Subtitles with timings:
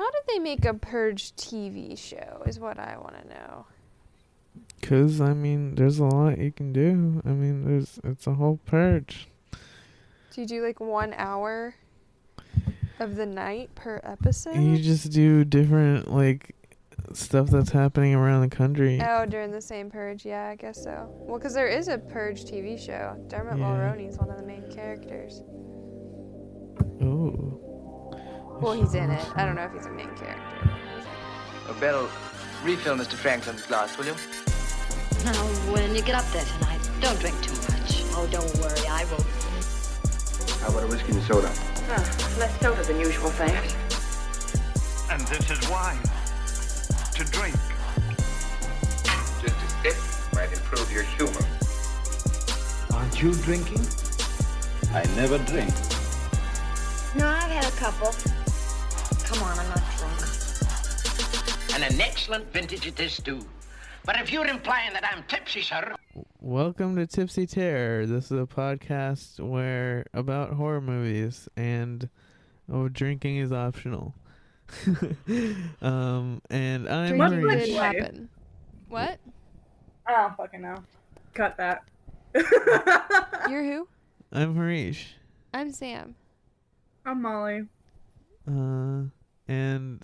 [0.00, 2.42] how did they make a Purge TV show?
[2.46, 3.66] Is what I want to know.
[4.80, 7.20] Cause I mean, there's a lot you can do.
[7.26, 9.28] I mean, there's it's a whole purge.
[10.32, 11.74] Do you do like one hour
[12.98, 14.56] of the night per episode?
[14.56, 16.56] You just do different like
[17.12, 19.02] stuff that's happening around the country.
[19.06, 21.08] Oh, during the same purge, yeah, I guess so.
[21.10, 23.22] Well, because there is a purge TV show.
[23.28, 23.64] Dermot Yeah.
[23.64, 25.42] Mulroney is one of the main characters.
[28.60, 28.64] Ooh.
[28.64, 29.26] Well, he's in it.
[29.36, 30.70] I don't know if he's a main character.
[31.68, 32.08] Oh, Beryl,
[32.62, 33.14] refill Mr.
[33.14, 34.14] Franklin's glass, will you?
[35.24, 35.34] Now,
[35.72, 38.02] when you get up there tonight, don't drink too much.
[38.12, 39.24] Oh, don't worry, I won't.
[40.60, 41.50] How about a whiskey and soda?
[41.88, 43.74] Ah, less soda than usual, thanks.
[45.10, 45.98] And this is wine.
[47.14, 47.56] To drink.
[49.40, 49.96] Just a sip
[50.34, 51.46] might improve your humor.
[52.94, 53.86] Aren't you drinking?
[54.92, 55.72] I never drink.
[57.14, 58.14] No, I've had a couple.
[59.30, 60.20] Come on, I'm not drunk.
[61.72, 63.38] And an excellent vintage it is, too.
[64.04, 65.94] But if you're implying that I'm tipsy, sir,
[66.40, 68.06] Welcome to Tipsy Terror.
[68.06, 72.08] This is a podcast where about horror movies and
[72.72, 74.16] oh, drinking is optional.
[75.80, 77.66] um, and I'm Drinking Much Hareesh.
[77.66, 78.28] did happen.
[78.88, 79.20] What?
[80.06, 80.82] I don't fucking know.
[81.34, 81.84] Cut that.
[83.48, 83.88] You're who?
[84.32, 85.04] I'm Hareesh.
[85.54, 86.16] I'm Sam.
[87.06, 87.66] I'm Molly.
[88.48, 89.02] Uh,
[89.50, 90.00] and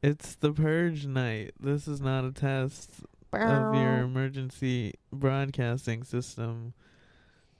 [0.00, 1.52] it's the purge night.
[1.58, 2.90] This is not a test
[3.32, 6.72] of your emergency broadcasting system.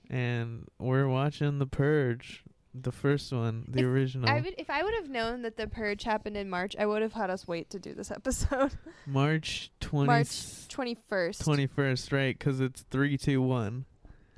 [0.09, 2.43] And we're watching the purge,
[2.73, 4.29] the first one, the If original.
[4.29, 7.01] I would, if I would have known that the purge happened in March, I would
[7.01, 8.71] have had us wait to do this episode.
[9.05, 11.41] March 20, March twenty first.
[11.41, 12.39] 21st, right?
[12.39, 13.85] Because it's 3, 2, 1.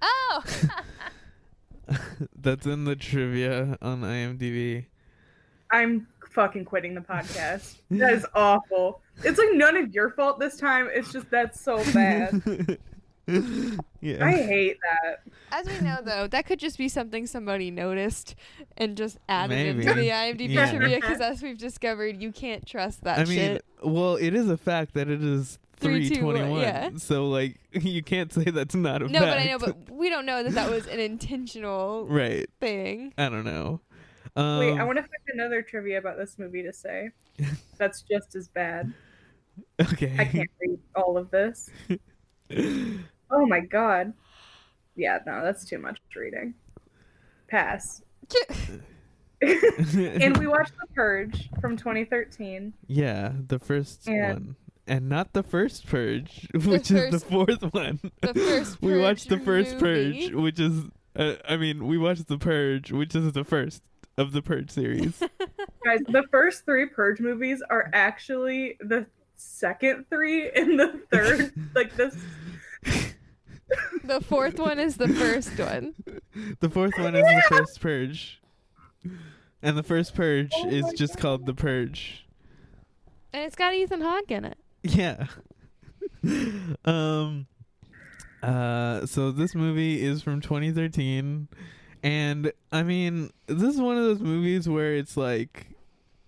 [0.02, 0.44] Oh,
[2.36, 4.86] That's in the trivia on IMDb.
[5.72, 7.78] I'm fucking quitting the podcast.
[7.90, 9.02] That is awful.
[9.24, 10.88] It's like none of your fault this time.
[10.94, 12.42] It's just that's so bad.
[14.02, 14.24] yeah.
[14.26, 15.22] I hate that.
[15.52, 18.36] as we know though, that could just be something somebody noticed
[18.78, 20.70] and just added into the IMDb Yeah.
[20.70, 20.98] trivia.
[21.02, 23.66] Because as we've discovered, you can't trust that I mean, shit.
[23.84, 26.62] well, it is a fact that it is Three, two, one, 321.
[26.62, 26.90] yeah.
[26.98, 29.32] So, like, you can't say that's not a No, fact.
[29.32, 32.48] but I know, but we don't know that that was an intentional right.
[32.60, 33.14] thing.
[33.18, 33.80] I don't know.
[34.38, 37.10] Um, Wait, I want to find another trivia about this movie to say.
[37.78, 38.94] That's just as bad.
[39.82, 40.16] Okay.
[40.18, 41.70] I can't read all of this.
[43.30, 44.14] Oh my god.
[44.96, 46.54] Yeah, no, that's too much reading.
[47.50, 48.02] Pass.
[49.42, 52.74] and we watched The Purge from 2013.
[52.88, 54.56] yeah, the first And- one.
[54.90, 58.00] And not the first Purge, which is the fourth one.
[58.22, 60.30] the first we watched the first movie.
[60.30, 60.84] Purge, which is,
[61.18, 63.84] uh, I mean, we watched the Purge, which is the first
[64.18, 65.20] of the Purge series.
[65.86, 69.06] Guys, the first three Purge movies are actually the
[69.36, 71.54] second three and the third.
[71.76, 72.16] like this.
[74.04, 75.94] The fourth one is the first one.
[76.60, 78.42] the fourth one is the first Purge.
[79.62, 81.22] And the first Purge Oh is just God.
[81.22, 82.26] called the Purge.
[83.34, 84.58] And it's got Ethan Hawke in it.
[84.84, 85.28] Yeah.
[86.86, 87.48] um
[88.42, 91.48] uh so this movie is from 2013
[92.08, 95.68] and I mean this is one of those movies where it's like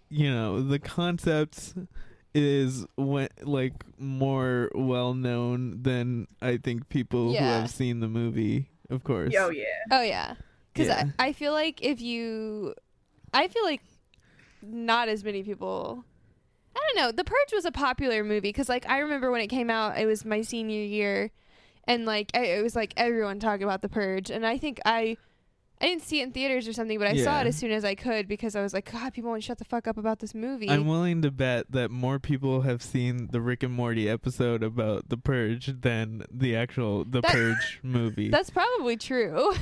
[0.10, 1.74] you know the concept
[2.34, 8.70] is when, like more well known than I think people who have seen the movie
[8.90, 9.34] of course.
[9.38, 9.66] Oh yeah.
[9.92, 10.36] Oh yeah,
[10.74, 11.06] because Yeah.
[11.20, 12.74] I, I feel like if you,
[13.34, 13.82] I feel like
[14.62, 16.04] not as many people.
[16.76, 17.12] I don't know.
[17.12, 20.06] The Purge was a popular movie because like I remember when it came out, it
[20.06, 21.32] was my senior year,
[21.86, 25.18] and like I, it was like everyone talking about the Purge, and I think I.
[25.82, 27.86] I didn't see it in theaters or something, but I saw it as soon as
[27.86, 30.36] I could because I was like, God, people won't shut the fuck up about this
[30.36, 30.70] movie.
[30.70, 35.08] I'm willing to bet that more people have seen the Rick and Morty episode about
[35.08, 38.30] the Purge than the actual The That- Purge movie.
[38.32, 39.54] That's probably true.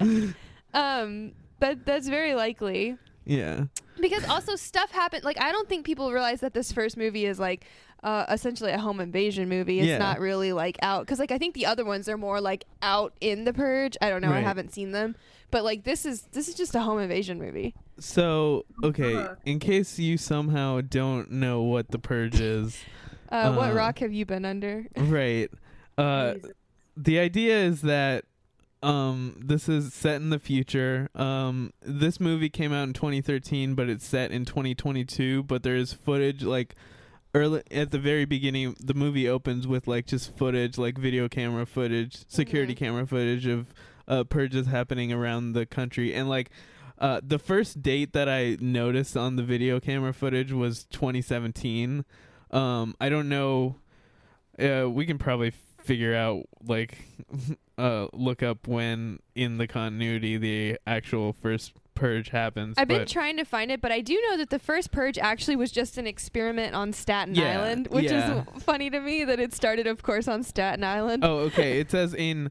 [0.00, 2.96] um, that that's very likely.
[3.24, 3.64] yeah.
[4.00, 7.38] because also stuff happened like i don't think people realize that this first movie is
[7.38, 7.64] like
[8.04, 9.98] uh, essentially a home invasion movie it's Yeah.
[9.98, 13.14] not really like out because like i think the other ones are more like out
[13.20, 14.44] in the purge i don't know i Right.
[14.44, 15.16] haven't seen them
[15.50, 19.34] but like this is this is just a home invasion movie So, okay, Uh-huh.
[19.46, 22.76] in case you somehow don't know what the purge is,
[23.30, 25.48] uh, what Uh, rock have you been under right?
[25.96, 26.34] Uh,
[26.96, 28.24] the idea is that
[28.82, 31.08] um this is set in the future.
[31.14, 35.92] Um this movie came out in 2013 but it's set in 2022, but there is
[35.94, 36.74] footage like
[37.34, 41.66] early at the very beginning the movie opens with like just footage like video camera
[41.66, 42.78] footage, security Mhm.
[42.78, 43.74] camera footage of
[44.06, 46.50] uh purges happening around the country and like
[46.96, 52.04] Uh, the first date that I noticed on the video camera footage was 2017.
[52.52, 53.80] Um, I don't know.
[54.56, 55.50] Uh, we can probably
[55.82, 56.96] figure out like
[57.78, 62.76] uh look up when in the continuity the actual first purge happens.
[62.78, 65.18] I've been but- trying to find it, but I do know that the first purge
[65.18, 68.44] actually was just an experiment on Staten Yeah, Island, which yeah.
[68.56, 71.24] is funny to me that it started, of course, on Staten Island.
[71.24, 71.78] Oh, okay.
[71.84, 72.50] It says in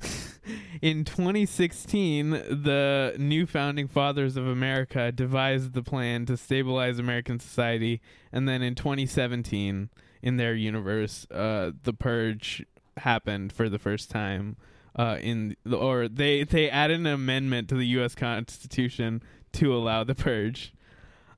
[0.82, 8.00] in 2016, the new founding fathers of America devised the plan to stabilize American society,
[8.32, 9.90] and then in 2017,
[10.22, 12.64] in their universe, uh, the purge
[12.98, 14.56] happened for the first time.
[14.94, 18.14] Uh, in or they they added an amendment to the U.S.
[18.14, 19.22] Constitution
[19.52, 20.74] to allow the purge.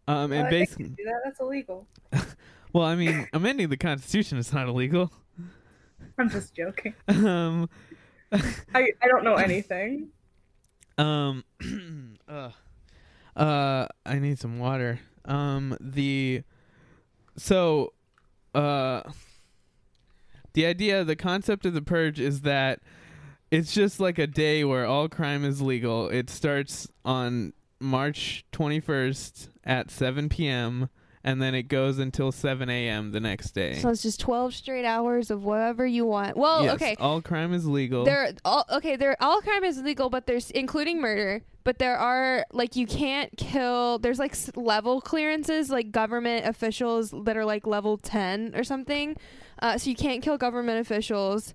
[0.06, 1.20] Um, and I basically, do that.
[1.24, 1.86] That's illegal.
[2.72, 5.12] well, I mean, amending the Constitution is not illegal.
[6.18, 6.94] I'm just joking.
[7.08, 7.68] Um,
[8.74, 10.08] I, I don't know anything.
[10.98, 11.44] Um,
[12.28, 12.50] uh,
[13.36, 14.98] uh, I need some water.
[15.24, 16.42] Um, the
[17.36, 17.92] so,
[18.54, 19.02] uh,
[20.54, 22.80] the idea, the concept of the purge is that
[23.54, 26.08] it's just like a day where all crime is legal.
[26.08, 30.88] It starts on March 21st at 7 p.m.
[31.22, 33.12] and then it goes until 7 a.m.
[33.12, 33.74] the next day.
[33.74, 36.36] So it's just 12 straight hours of whatever you want.
[36.36, 36.96] Well, Yes, okay.
[36.98, 38.04] all crime is legal.
[38.04, 38.96] There, all okay.
[38.96, 41.42] There, all crime is legal, but there's including murder.
[41.64, 43.98] But there are like you can't kill.
[43.98, 49.16] There's like s- level clearances, like government officials that are like level ten or something.
[49.62, 51.54] Uh, so you can't kill government officials,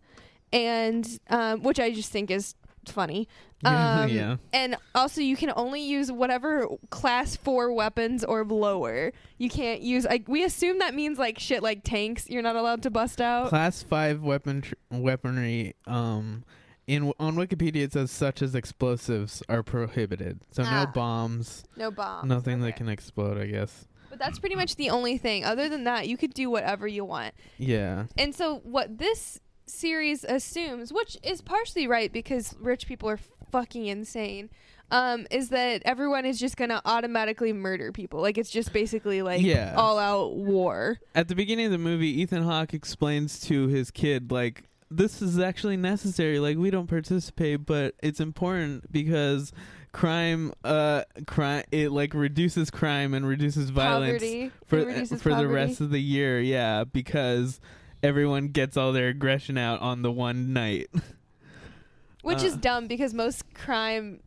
[0.54, 2.56] and um, which I just think is
[2.86, 3.28] funny.
[3.66, 4.38] Um, yeah.
[4.54, 9.12] And also, you can only use whatever class four weapons or lower.
[9.38, 10.06] You can't use.
[10.06, 12.30] Like we assume that means like shit like tanks.
[12.30, 13.50] You're not allowed to bust out.
[13.50, 15.75] Class five weapon tr- weaponry.
[15.86, 16.46] Um,
[16.88, 20.40] in on Wikipedia it says such as explosives are prohibited.
[20.51, 20.86] So Ah.
[20.86, 22.30] no bombs, no bombs.
[22.30, 23.38] nothing that can explode.
[23.38, 23.90] I guess.
[24.10, 25.44] But that's pretty much the only thing.
[25.44, 27.34] Other than that, you could do whatever you want.
[27.57, 28.06] Yeah.
[28.18, 33.19] And so what this series assumes, which is partially right because rich people are
[33.51, 34.50] fucking insane,
[34.92, 38.21] um, is that everyone is just gonna automatically murder people.
[38.21, 39.74] Like it's just basically like Yeah.
[39.77, 40.98] all out war.
[41.16, 45.38] At the beginning of the movie, Ethan Hawke explains to his kid like this is
[45.38, 46.39] actually necessary.
[46.39, 49.54] Like we don't participate, but it's important because
[49.92, 54.51] crime uh crime it like reduces crime and reduces violence Poverty.
[54.68, 55.54] for It reduces for the poverty.
[55.54, 57.60] rest of the year yeah because
[58.04, 60.88] everyone gets all their aggression out on the one night.
[62.22, 64.19] Which is uh, dumb because most crime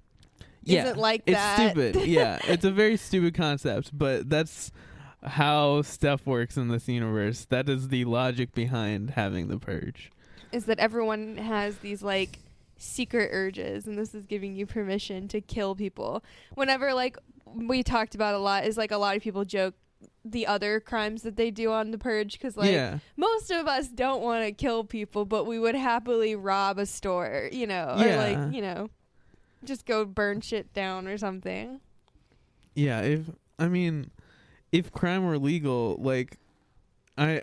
[0.64, 1.72] yeah isn't like it's that.
[1.72, 1.96] stupid.
[2.06, 4.72] Yeah it's a very stupid concept but that's
[5.24, 7.44] how stuff works in this universe.
[7.46, 10.10] That is the logic behind having the purge.
[10.50, 12.38] Is that everyone has these like
[12.76, 16.24] secret urges and this is giving you permission to kill people.
[16.54, 17.16] Whenever like
[17.46, 19.74] we talked about a lot is like a lot of people joke
[20.24, 22.98] the other crimes that they do on the purge because like yeah.
[23.16, 27.48] most of us don't want to kill people but we would happily rob a store
[27.52, 28.88] you know or like you know
[29.64, 31.80] just go burn shit down or something.
[32.74, 33.20] Yeah if
[33.58, 34.10] i mean
[34.70, 36.38] if crime were legal like
[37.18, 37.42] i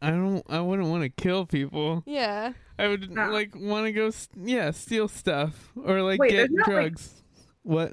[0.00, 2.02] i don't i wouldn't want to kill people.
[2.06, 2.52] Yeah.
[2.78, 3.30] I would No.
[3.30, 6.74] like want to go s yeah steal stuff or like Wait, get there's not, like-
[6.74, 7.22] drugs.
[7.64, 7.92] What?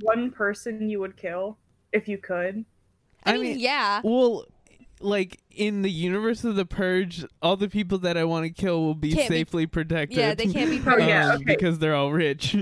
[0.00, 1.56] One person you would kill
[1.92, 2.64] if you could.
[3.26, 4.44] I, I mean, mean- yeah well
[5.00, 8.80] like in the universe of the purge all the people that i want to kill
[8.82, 11.44] will be Can't be- safely protected yeah they can't be Oh, yeah, um, okay.
[11.44, 12.56] because they're all rich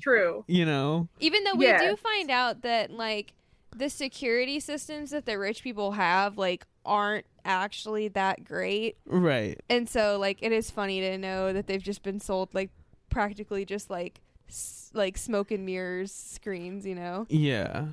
[0.00, 0.44] True.
[0.48, 1.78] you know Even though we Yeah.
[1.78, 3.32] do find out that like
[3.74, 8.96] the security systems that the rich people have like aren't actually that great.
[9.06, 12.70] right And so like it is funny to know that they've just been sold like
[13.08, 17.26] practically just like s- like smoke and mirrors screens, you know.
[17.30, 17.86] yeah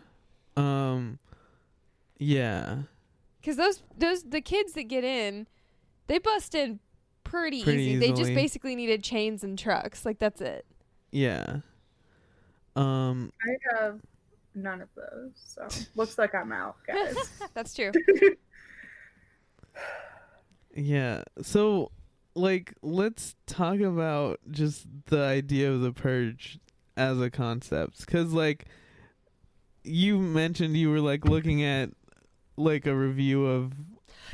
[0.57, 1.17] um
[2.19, 2.83] yeah
[3.43, 5.47] Cuz those those the kids that get in
[6.07, 6.79] they bust in
[7.23, 7.97] pretty, Pretty easy.
[7.97, 10.05] They just basically needed chains and trucks.
[10.05, 10.65] Like that's it.
[11.11, 11.61] yeah
[12.75, 13.99] um I have
[14.55, 17.15] none of those, so looks like I'm out, guys.
[17.53, 17.91] That's true.
[20.75, 21.23] Yeah.
[21.41, 21.91] So,
[22.35, 26.59] like, let's talk about just the idea of the purge
[26.95, 27.99] as a concept.
[28.05, 28.65] Because, like,
[29.83, 31.89] you mentioned you were, like, looking at,
[32.59, 33.73] like, a review of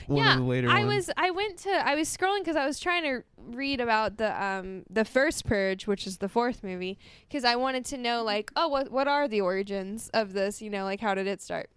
[0.07, 1.07] one yeah, of the later I ones.
[1.07, 4.43] was I went to I was scrolling because I was trying to read about the
[4.43, 8.51] um the first purge, which is the fourth movie, because I wanted to know like
[8.55, 10.61] oh what what are the origins of this?
[10.61, 11.69] You know, like how did it start?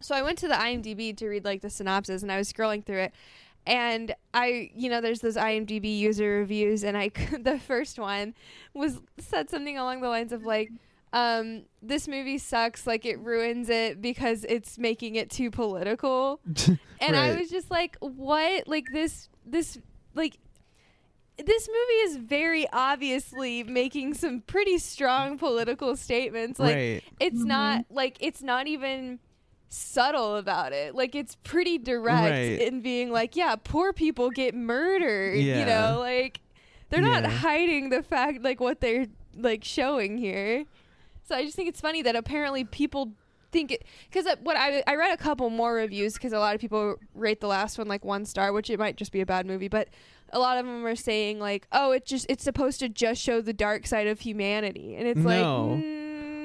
[0.00, 2.84] So I went to the IMDb to read like the synopsis, and I was scrolling
[2.84, 3.12] through it,
[3.66, 7.08] and I you know there's those IMDb user reviews, and I
[7.40, 8.34] the first one
[8.74, 10.70] was said something along the lines of like
[11.12, 12.86] um, this movie sucks.
[12.86, 16.40] Like it ruins it because it's making it too political.
[17.04, 18.68] And I was just like, what?
[18.68, 19.76] Like this, this,
[20.14, 20.38] like.
[21.44, 26.60] This movie is very obviously making some pretty strong political statements.
[26.60, 27.02] Like Right.
[27.18, 29.18] it's not like it's not even
[29.68, 30.94] subtle about it.
[30.94, 32.60] Like it's pretty direct Right.
[32.60, 35.38] in being like, yeah, poor people get murdered.
[35.38, 36.40] You know, like
[36.90, 37.30] they're not Yeah.
[37.30, 40.64] hiding the fact like what they're like showing here.
[41.32, 43.12] So I just think it's funny that apparently people
[43.52, 46.54] think it because uh, what I I read a couple more reviews because a lot
[46.54, 49.26] of people rate the last one like one star, which it might just be a
[49.26, 49.88] bad movie, but
[50.28, 53.40] a lot of them are saying like, oh, it just it's supposed to just show
[53.40, 55.42] the dark side of humanity, and it's like.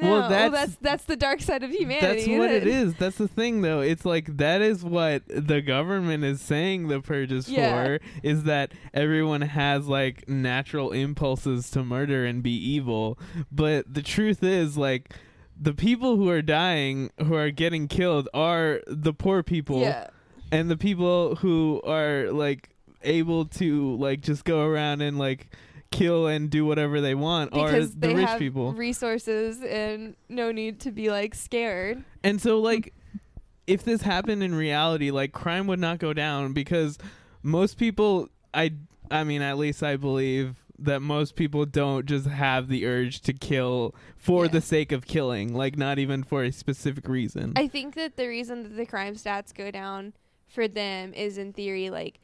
[0.01, 0.11] No.
[0.11, 2.25] Well, that's- that's that's the dark side of humanity.
[2.25, 2.95] That's what it is.
[2.95, 3.81] That's the thing, though.
[3.81, 7.83] It's like that is what the government is saying the purge is Yeah.
[7.83, 7.99] for.
[8.23, 13.17] Is that everyone has like natural impulses to murder and be evil,
[13.51, 15.13] but the truth is like
[15.59, 20.07] the people who are dying, who are getting killed, are the poor people, Yeah.
[20.51, 22.69] and the people who are like
[23.03, 25.49] able to like just go around and like
[25.91, 28.73] kill and do whatever they want are the they rich have people.
[28.73, 32.03] resources and no need to be like scared.
[32.23, 32.93] And so, like,
[33.65, 36.97] if this happened in reality, like, crime would not go down because
[37.43, 38.73] most people, I,
[39.11, 43.33] I mean, at least I believe that most people don't just have the urge to
[43.33, 44.51] kill for Yeah.
[44.51, 47.53] the sake of killing, like, not even for a specific reason.
[47.55, 50.13] I think that the reason that the crime stats go down
[50.47, 52.19] for them is in theory like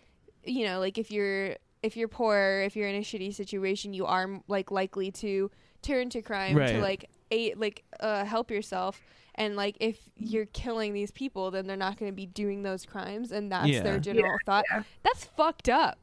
[0.46, 4.06] you know like if you're if you're poor if you're in a shitty situation you
[4.06, 9.02] are like likely to turn to crime to like a like uh, help yourself
[9.36, 12.86] and like if you're killing these people then they're not going to be doing those
[12.86, 13.82] crimes and that's Yeah.
[13.82, 14.84] their general thought yeah.
[15.04, 15.98] that's fucked up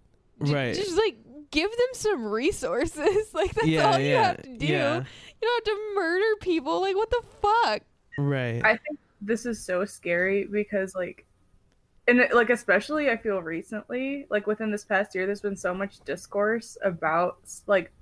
[0.45, 0.75] J- Right.
[0.75, 1.17] just like
[1.51, 4.97] give them some resources like that's Yeah, all you have to do yeah.
[4.99, 5.05] you
[5.41, 7.83] don't have to murder people like what the fuck
[8.19, 8.61] right.
[8.65, 11.25] I think this is so scary because like
[12.09, 16.01] and like especially I feel recently, like within this past year there's been so much
[16.05, 17.93] discourse about like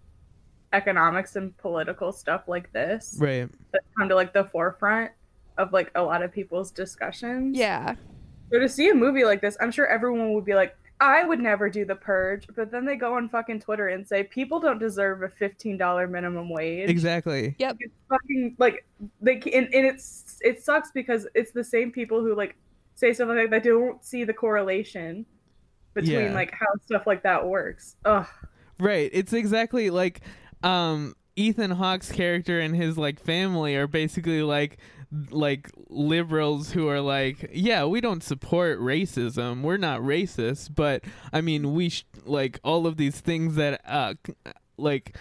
[0.73, 3.49] economics and political stuff like this right.
[3.73, 5.11] that's come to like the forefront
[5.57, 7.57] of like a lot of people's discussions.
[7.57, 7.95] yeah
[8.53, 11.39] So to see a movie like this, I'm sure everyone would be like, I would
[11.41, 14.79] never do the purge, but then they go on fucking Twitter and say people don't
[14.79, 16.89] deserve a fifteen dollar minimum wage.
[16.91, 17.55] Exactly.
[17.59, 18.85] yep It's fucking like
[19.21, 22.57] they ca- and, and it's it sucks because it's the same people who like
[22.99, 25.25] say stuff like that that don't see the correlation
[25.95, 26.35] between Yeah.
[26.35, 27.97] like how stuff like that works.
[28.05, 28.27] Ugh.
[28.81, 29.11] Right.
[29.13, 30.21] It's exactly like
[30.63, 34.79] um Ethan Hawke's character and his like family are basically like
[35.31, 39.63] like liberals who are like, yeah, we don't support racism.
[39.63, 44.15] We're not racist, but I mean, we sh- like all of these things that uh
[44.77, 45.17] like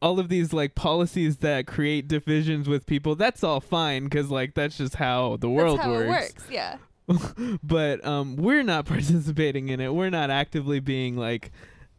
[0.00, 3.16] all of these like policies that create divisions with people.
[3.16, 6.76] That's all fine cuz like that's just how the world how works it works yeah
[7.62, 9.94] but um, we're not participating in it.
[9.94, 11.50] We're not actively being like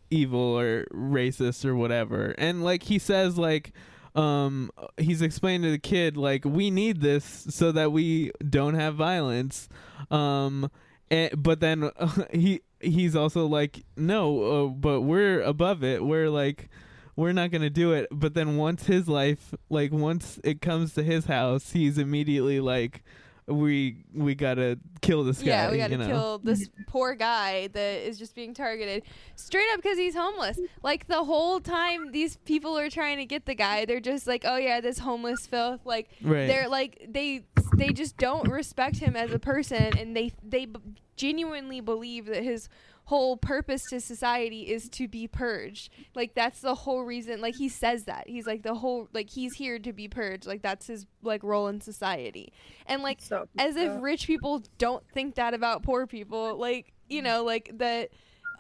[0.10, 2.36] evil or racist or whatever.
[2.38, 3.74] And like he says, like
[4.16, 8.96] um, he's explaining to the kid, like we need this so that we don't have
[8.96, 9.70] violence.
[10.12, 10.70] Um,
[11.12, 11.92] and, but then
[12.32, 16.04] he he's also like, no, uh, but we're above it.
[16.04, 16.70] We're like.
[17.16, 21.04] We're not gonna do it, but then once his life, like once it comes to
[21.04, 23.04] his house, he's immediately like,
[23.50, 25.48] we we gotta kill this guy.
[25.48, 26.08] Yeah, we got to you know?
[26.08, 29.04] kill this poor guy that is just being targeted
[29.36, 30.60] straight up because he's homeless.
[30.84, 34.44] Like the whole time these people are trying to get the guy, they're just like,
[34.46, 36.48] "Oh yeah, this homeless filth." Like Right.
[36.48, 37.44] they're like they
[37.76, 40.80] they just don't respect him as a person, and they they b-
[41.16, 42.70] genuinely believe that his
[43.10, 45.92] whole purpose to society is to be purged.
[46.16, 47.42] Like that's the whole reason.
[47.42, 50.46] Like he says that he's like the whole like he's here to be purged.
[50.46, 52.54] Like that's his like role in society,
[52.86, 53.98] and like So as if yeah.
[54.00, 58.10] rich people don't think that about poor people like you know like that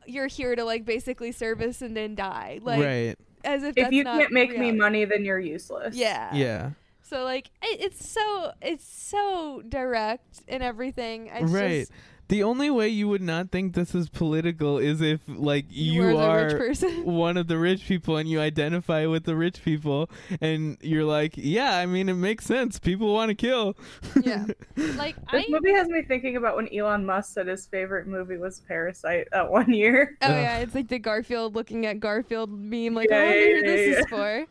[0.07, 3.15] you're here to like basically service and then die like right.
[3.43, 5.95] as if if you not can't make me money, then you're useless.
[5.95, 6.71] yeah Yeah.
[7.03, 11.79] so like it, it's so it's so direct and everything It's right.
[11.81, 11.91] just-
[12.29, 16.15] The only way you would not think this is political is if like You you,
[16.15, 17.03] were are rich person.
[17.25, 20.09] one of the rich people and you identify with the rich people
[20.39, 22.77] and you're like, yeah, I mean it makes sense.
[22.79, 23.75] People want to kill.
[24.23, 24.45] yeah
[24.95, 28.37] like This i movie has me thinking about when Elon Musk said his favorite movie
[28.37, 30.15] was Parasite that one year.
[30.21, 33.49] oh yeah it's like the garfield looking at garfield meme like Yeah, oh, i wonder
[33.49, 34.45] yeah, who this yeah, is for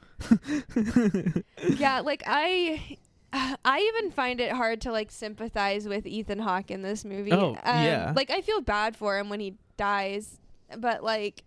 [1.77, 2.99] yeah like i
[3.65, 7.51] i even find it hard to like sympathize with ethan hawke in this movie Oh,
[7.63, 8.13] Um, yeah.
[8.17, 10.39] like i feel bad for him when he dies
[10.77, 11.43] but like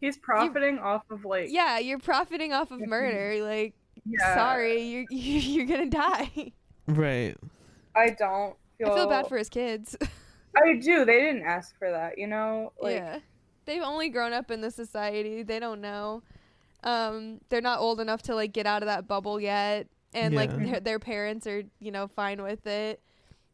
[0.00, 3.72] He's profiting off of like yeah you're profiting off of murder like
[4.04, 4.34] Yeah.
[4.34, 6.52] sorry, you're you're gonna die.
[6.86, 7.36] Right.
[7.94, 8.90] I don't feel.
[8.90, 9.96] I feel bad for his kids.
[10.56, 11.04] I do.
[11.06, 12.72] They didn't ask for that, you know.
[12.82, 13.20] Like, yeah,
[13.64, 15.42] they've only grown up in the society.
[15.42, 16.22] They don't know.
[16.82, 20.56] Um, they're not old enough to like get out of that bubble yet, and like
[20.56, 23.00] their, their parents are you know fine with it.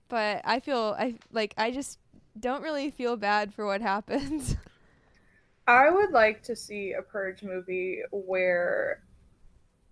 [0.08, 1.98] But I feel I like I just
[2.38, 4.56] don't really feel bad for what happens.
[5.66, 9.02] I would like to see a Purge movie where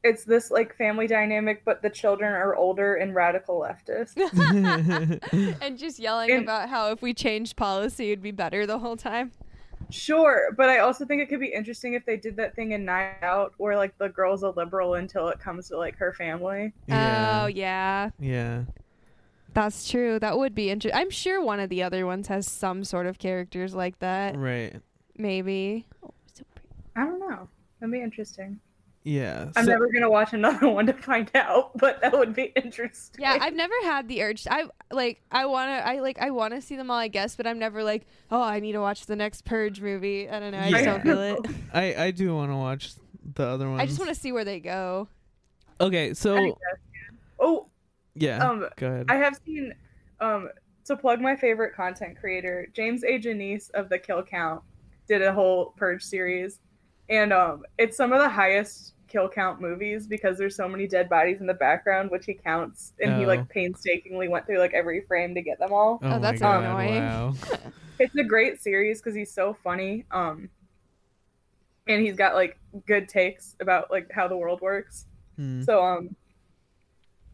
[0.02, 4.16] it's this like family dynamic, but the children are older and radical leftists.
[5.62, 8.96] and just yelling And- about how if we changed policy, it'd be better the whole
[8.96, 9.32] time.
[9.90, 12.84] Sure, but I also think it could be interesting if they did that thing in
[12.84, 16.72] Night Out, where like the girl's a liberal until it comes to like her family.
[16.86, 17.40] Yeah.
[17.42, 18.64] Oh yeah, Yeah.
[19.54, 20.18] that's true.
[20.18, 20.98] That would be interesting.
[21.00, 24.36] I'm sure one of the other ones has some sort of characters like that.
[24.36, 24.76] Right.
[25.16, 25.86] Maybe.
[26.04, 26.44] Oh, so.
[26.94, 27.48] I don't know.
[27.80, 28.60] That'd be interesting.
[29.08, 29.50] Yeah.
[29.56, 33.22] I'm so- never gonna watch another one to find out, but that would be interesting.
[33.22, 34.46] Yeah, I've never had the urge.
[34.50, 35.22] I like.
[35.30, 35.82] I wanna.
[35.82, 36.18] I like.
[36.18, 36.98] I wanna see them all.
[36.98, 40.28] I guess, but I'm never like, oh, I need to watch the next Purge movie.
[40.28, 40.58] I don't know.
[40.58, 41.38] I just don't feel it.
[41.72, 42.92] I I do want to watch
[43.34, 43.80] the other ones.
[43.80, 45.08] I just want to see where they go.
[45.80, 46.54] Okay, so guess,
[46.92, 47.16] yeah.
[47.40, 47.66] Oh,
[48.14, 48.46] yeah.
[48.46, 49.06] um, go ahead.
[49.08, 49.72] I have seen
[50.20, 50.50] um
[50.84, 53.18] to plug my favorite content creator, James A.
[53.18, 54.62] Janisse of the Kill Count,
[55.06, 56.60] did a whole Purge series,
[57.08, 61.08] and um it's some of the highest kill count movies because there's so many dead
[61.08, 63.28] bodies in the background, which he counts, and he Oh.
[63.28, 65.98] like painstakingly went through like every frame to get them all.
[66.02, 67.02] Oh, my that's God, annoying.
[67.02, 67.34] Wow.
[68.00, 70.50] It's a great series because he's so funny, um,
[71.88, 75.06] and he's got like good takes about like how the world works.
[75.36, 75.62] Hmm.
[75.62, 76.14] So um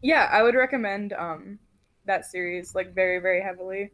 [0.01, 1.59] yeah, I would recommend um
[2.05, 3.91] that series like very very heavily.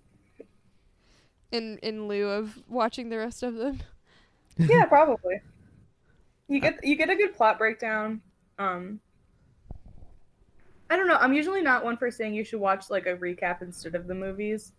[1.51, 3.81] In in lieu of watching the rest of them.
[4.57, 5.41] Yeah, probably.
[6.51, 8.19] You get you get a good plot breakdown.
[8.59, 8.99] Um
[10.89, 13.61] I don't know, I'm usually not one for saying you should watch like a recap
[13.61, 14.73] instead of the movies.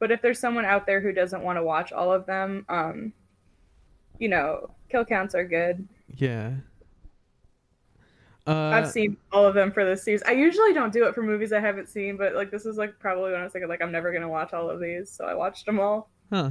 [0.00, 3.12] But if there's someone out there who doesn't want to watch all of them, um
[4.18, 5.86] you know, kill counts are good.
[6.16, 6.54] Yeah.
[8.44, 10.24] Uh, I've seen all of them for this series.
[10.24, 12.98] I usually don't do it for movies I haven't seen, but like this is like
[12.98, 15.34] probably when I was thinking like I'm never gonna watch all of these, so I
[15.34, 16.10] watched them all.
[16.32, 16.50] Huh.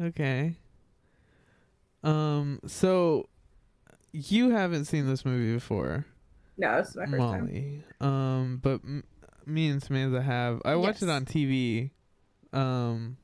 [0.00, 0.56] Okay.
[2.02, 2.60] Um.
[2.66, 3.28] So,
[4.30, 6.04] you haven't seen this movie before,
[6.56, 7.46] No, this is my first time.
[7.46, 7.82] Molly.
[8.00, 8.60] Um.
[8.62, 9.04] But m-
[9.44, 10.60] me and Samantha have.
[10.64, 11.90] I watched it on TV.
[12.52, 13.16] Um.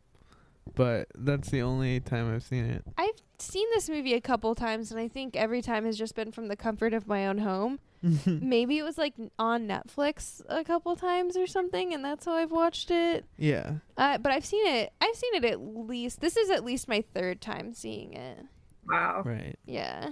[0.76, 2.84] But that's the only time I've seen it.
[2.96, 6.30] I've seen this movie a couple times, and I think every time has just been
[6.30, 7.80] from the comfort of my own home.
[8.26, 12.52] Maybe it was like on Netflix a couple times or something, and that's how I've
[12.52, 13.24] watched it.
[13.36, 13.74] yeah.
[13.96, 14.92] Uh, but I've seen it.
[15.00, 16.20] I've seen it at least.
[16.20, 18.38] This is at least my third time seeing it.
[18.86, 19.22] Wow.
[19.24, 19.56] Right.
[19.66, 20.10] Yeah.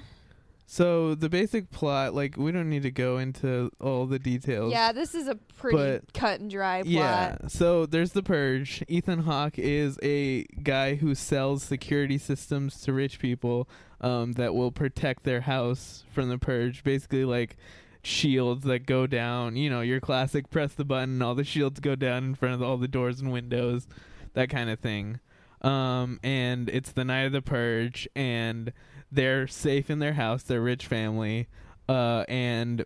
[0.72, 4.70] So the basic plot, like, we don't need to go into all the details.
[4.70, 6.92] Yeah, this is a pretty But- cut and dry plot.
[6.92, 7.37] Yeah.
[7.48, 8.85] So there's the purge.
[8.87, 13.68] Ethan Hawke is a guy who sells security systems to rich people
[14.00, 16.85] um, that will protect their house from the purge.
[16.85, 17.56] Basically, like
[18.04, 19.56] shields that go down.
[19.56, 22.62] You know, your classic press the button, all the shields go down in front of
[22.62, 23.88] all the doors and windows,
[24.35, 25.18] that kind of thing.
[25.62, 28.72] Um, and it's the night of the purge, and
[29.12, 30.42] they're safe in their house.
[30.42, 31.49] They're rich family,
[31.88, 32.85] uh, and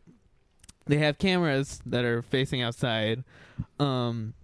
[0.86, 3.24] they have cameras that are facing outside
[3.80, 4.34] um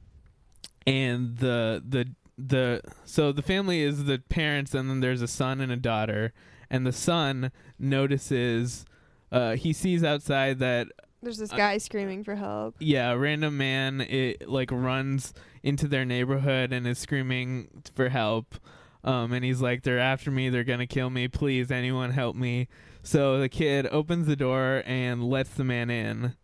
[0.87, 5.61] and the the the so the family is the parents and then there's a son
[5.61, 6.33] and a daughter
[6.71, 8.87] and the son notices
[9.33, 10.87] uh he sees outside that
[11.23, 12.75] There's this Uh, guy screaming for help.
[12.79, 18.55] yeah a random man it like runs into their neighborhood and is screaming for help
[19.05, 20.49] um and he's like they're after me.
[20.51, 21.29] They're gonna kill me.
[21.29, 22.69] Please anyone help me.
[23.03, 26.35] So the kid opens the door and lets the man in.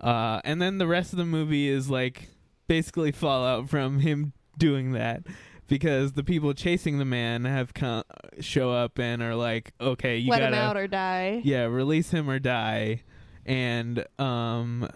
[0.00, 2.28] Uh and then the rest of the movie is like
[2.66, 5.22] basically fallout from him doing that
[5.68, 8.02] because the people chasing the man have come
[8.40, 11.40] show up and are like okay you Let gotta him out or die.
[11.44, 13.02] yeah release him or die.
[13.44, 14.88] And um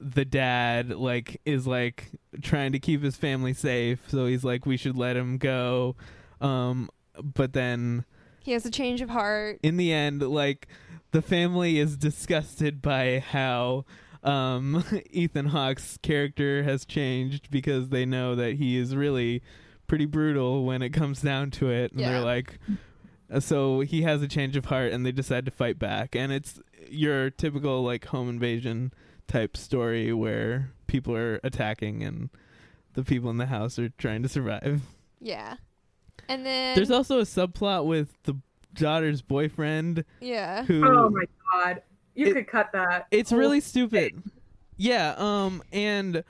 [0.00, 2.10] the dad like is like
[2.42, 4.00] trying to keep his family safe.
[4.08, 5.96] So he's like we should let him go
[6.42, 6.88] um
[7.22, 8.04] but then
[8.40, 9.58] He has a change of heart.
[9.62, 10.68] in the end like
[11.12, 13.84] the family is disgusted by how
[14.22, 19.42] um Ethan Hawke's character has changed because they know that he is really
[19.86, 22.10] pretty brutal when it comes down to it and Yeah.
[22.12, 22.58] they're like
[23.32, 26.32] uh, so he has a change of heart and they decide to fight back and
[26.32, 28.92] it's your typical like home invasion
[29.28, 32.28] type story where people are attacking and
[32.94, 34.82] the people in the house are trying to survive.
[35.20, 35.56] Yeah.
[36.28, 38.34] And then There's also a subplot with the
[38.74, 40.64] daughter's boyfriend yeah.
[40.64, 41.82] who Oh my god.
[42.14, 43.06] You It- could cut that.
[43.10, 43.68] It's whole really thing.
[43.68, 44.22] stupid.
[44.76, 46.24] Yeah, um and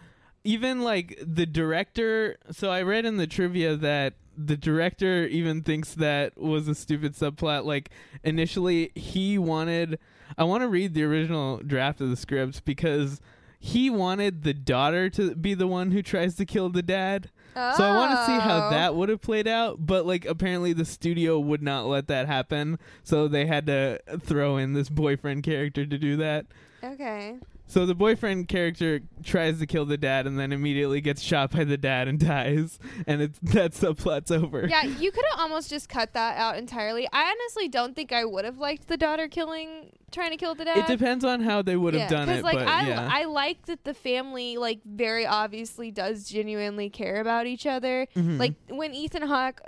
[0.45, 5.95] even like the director so I read in the trivia that the director even thinks
[5.95, 7.91] that was a stupid subplot like
[8.25, 9.99] initially he wanted
[10.39, 13.21] I want to read the original draft of the script because
[13.61, 17.31] he wanted the daughter to be the one who tries to kill the dad.
[17.55, 18.71] So I want to see how Oh.
[18.71, 22.79] that would have played out, but like apparently the studio would not let that happen,
[23.05, 26.47] so they had to throw in this boyfriend character to do that.
[26.83, 27.37] Okay.
[27.73, 31.65] So the boyfriend character tries to kill the dad and then immediately gets shot by
[31.65, 34.67] the dad and dies, and it's that subplot's over.
[34.69, 37.09] Yeah, you could have almost just cut that out entirely.
[37.11, 40.67] I honestly don't think I would have liked the daughter killing, trying to kill the
[40.67, 40.77] dad.
[40.77, 43.09] It depends on how they would have done it, like but I, yeah.
[43.11, 48.07] I like that the family like very obviously does genuinely care about each other.
[48.15, 48.39] Mhm.
[48.39, 49.63] Like when Ethan Hawke,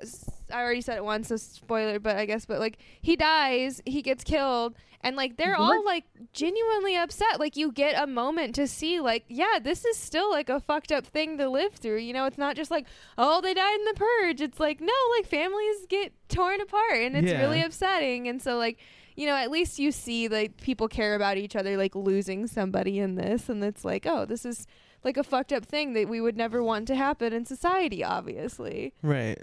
[0.53, 4.03] I already said it once, so spoiler, but I guess, but like he dies, he
[4.03, 7.39] gets killed, and like they're all like genuinely upset.
[7.39, 10.91] Like you get a moment to see, like, yeah, this is still like a fucked
[10.91, 11.99] up thing to live through.
[11.99, 12.87] You know, it's not just like,
[13.17, 14.41] oh, they died in the purge.
[14.41, 17.41] It's like no, like families get torn apart, and it's Yeah.
[17.41, 18.27] really upsetting.
[18.27, 18.79] And so like
[19.17, 22.99] you know, at least you see like people care about each other, like losing somebody
[22.99, 24.67] in this, and it's like, oh, this is
[25.05, 28.93] like a fucked up thing that we would never want to happen in society, obviously.
[29.03, 29.39] right.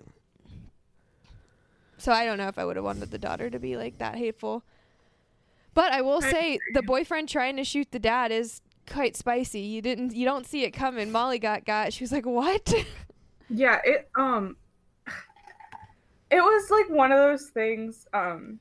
[1.97, 4.15] So I don't know if I would have wanted the daughter to be like that
[4.15, 4.63] hateful.
[5.73, 9.61] But I will say the boyfriend trying to shoot the dad is quite spicy.
[9.61, 11.11] You didn't you don't see it coming.
[11.11, 11.93] Molly got got.
[11.93, 12.73] She was like, "What?"
[13.53, 14.55] Yeah, it um
[16.29, 18.59] it was like one of those things um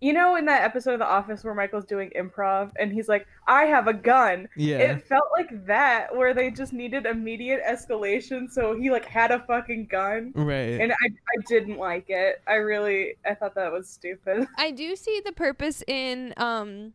[0.00, 3.26] you know in that episode of The Office where Michael's doing improv and he's like,
[3.46, 4.78] "I have a gun." Yeah.
[4.78, 9.40] It felt like that where they just needed immediate escalation so he like had a
[9.40, 10.32] fucking gun.
[10.34, 10.80] right.
[10.80, 12.40] And I I didn't like it.
[12.46, 14.46] I really I thought that was stupid.
[14.56, 16.94] I do see the purpose in um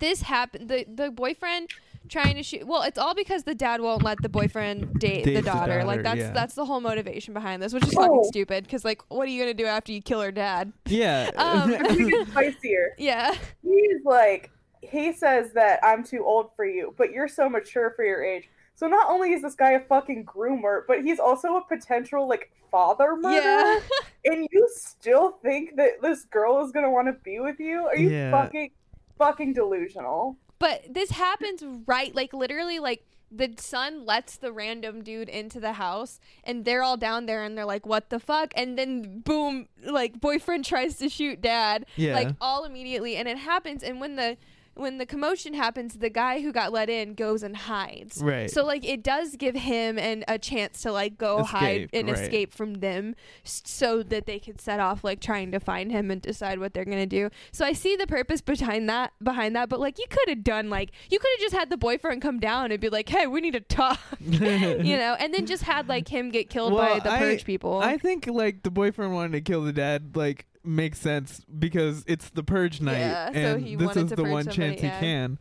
[0.00, 1.68] this happened the the boyfriend
[2.08, 5.34] trying to shoot well it's all because the dad won't let the boyfriend date Date
[5.34, 5.84] the the daughter.
[5.84, 6.30] like that's yeah.
[6.32, 8.28] that's the whole motivation behind this which is fucking Oh.
[8.28, 11.30] stupid because like what are you gonna do after you kill her dad yeah.
[11.36, 12.94] Um, I spicier.
[12.98, 14.50] yeah He's like
[14.82, 18.48] he says that I'm too old for you, but you're so mature for your age.
[18.76, 22.50] So not only is this guy a fucking groomer, but he's also a potential like
[22.70, 23.40] father murderer.
[23.42, 23.80] yeah
[24.26, 27.86] and you still think that this girl is gonna want to be with you?
[27.86, 28.30] Are you Yeah.
[28.30, 28.70] fucking
[29.18, 30.36] fucking delusional?
[30.58, 35.74] But this happens right like literally like the son lets the random dude into the
[35.74, 39.68] house and they're all down there and they're like what the fuck and then boom
[39.84, 42.14] like boyfriend tries to shoot dad Yeah.
[42.14, 44.38] like all immediately and it happens and when the
[44.78, 48.50] when the commotion happens the guy who got let in goes and hides Right.
[48.50, 52.18] so like it does give him and a chance to like go hide and right.
[52.18, 53.14] escape from them
[53.44, 56.84] so that they could set off like trying to find him and decide what they're
[56.84, 60.28] gonna do so i see the purpose behind that behind that but like you could
[60.28, 63.08] have done like you could have just had the boyfriend come down and be like
[63.08, 66.72] hey we need to talk you know and then just had like him get killed
[66.74, 70.16] by the I- purge people I think like the boyfriend wanted to kill the dad
[70.16, 74.10] like makes sense because it's the purge night Yeah, so and he this wanted is
[74.10, 74.94] to the purge one somebody, chance yeah.
[74.94, 75.38] he can.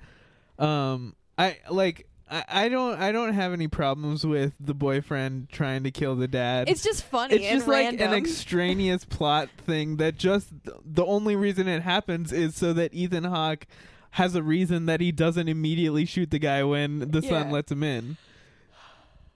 [0.57, 5.83] Um I like I, I don't I don't have any problems with the boyfriend trying
[5.83, 6.67] to kill the dad.
[6.69, 8.11] it's just funny it's and just like random.
[8.11, 10.49] an extraneous plot thing that just
[10.83, 13.65] the only reason it happens is so that Ethan Hawke
[14.11, 17.83] has a reason that he doesn't immediately shoot the guy when the son lets him
[17.83, 18.17] in.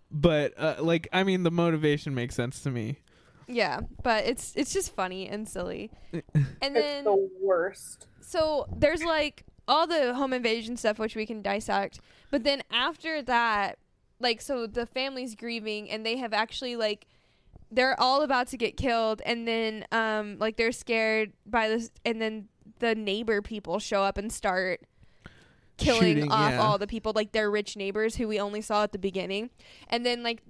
[0.10, 2.97] But uh, like I mean the motivation makes sense to me.
[3.53, 6.23] Yeah but it's it's just funny and silly and
[6.61, 8.07] It's then the worst.
[8.21, 13.21] so there's like all the home invasion stuff which we can dissect but then after
[13.23, 13.77] that
[14.19, 17.07] like so the family's grieving and they have actually like
[17.71, 22.21] they're all about to get killed and then um like they're scared by this and
[22.21, 22.47] then
[22.79, 24.81] the neighbor people show up and start
[25.77, 26.61] killing Shooting, off yeah.
[26.61, 29.49] all the people like their rich neighbors who we only saw at the beginning
[29.89, 30.41] and then like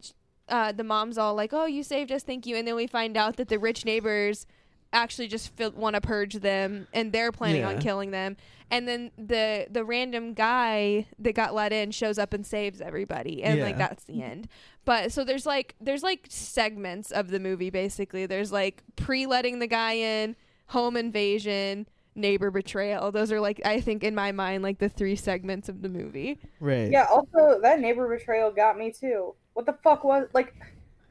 [0.52, 3.18] uh, the mom's all like oh you saved us thank you and then we find
[3.18, 4.46] out that the rich neighbors
[4.94, 8.38] actually just want to purge them and they're planning on killing them.
[8.70, 13.44] And then the the random guy that got let in shows up and saves everybody
[13.44, 14.48] and like that's the end.
[14.86, 18.26] But so there's like there's like segments of the movie basically.
[18.26, 20.36] There's like pre-letting the guy in
[20.68, 23.12] home invasion neighbor betrayal.
[23.12, 26.40] Those are like i think in my mind like the three segments of the movie.
[26.60, 26.92] Right.
[26.92, 29.36] Yeah, also that neighbor betrayal got me too.
[29.54, 30.54] What the fuck was like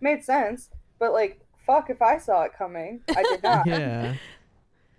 [0.00, 3.00] made sense, but like fuck if I saw it coming.
[3.08, 3.66] I did not.
[3.66, 4.14] Yeah.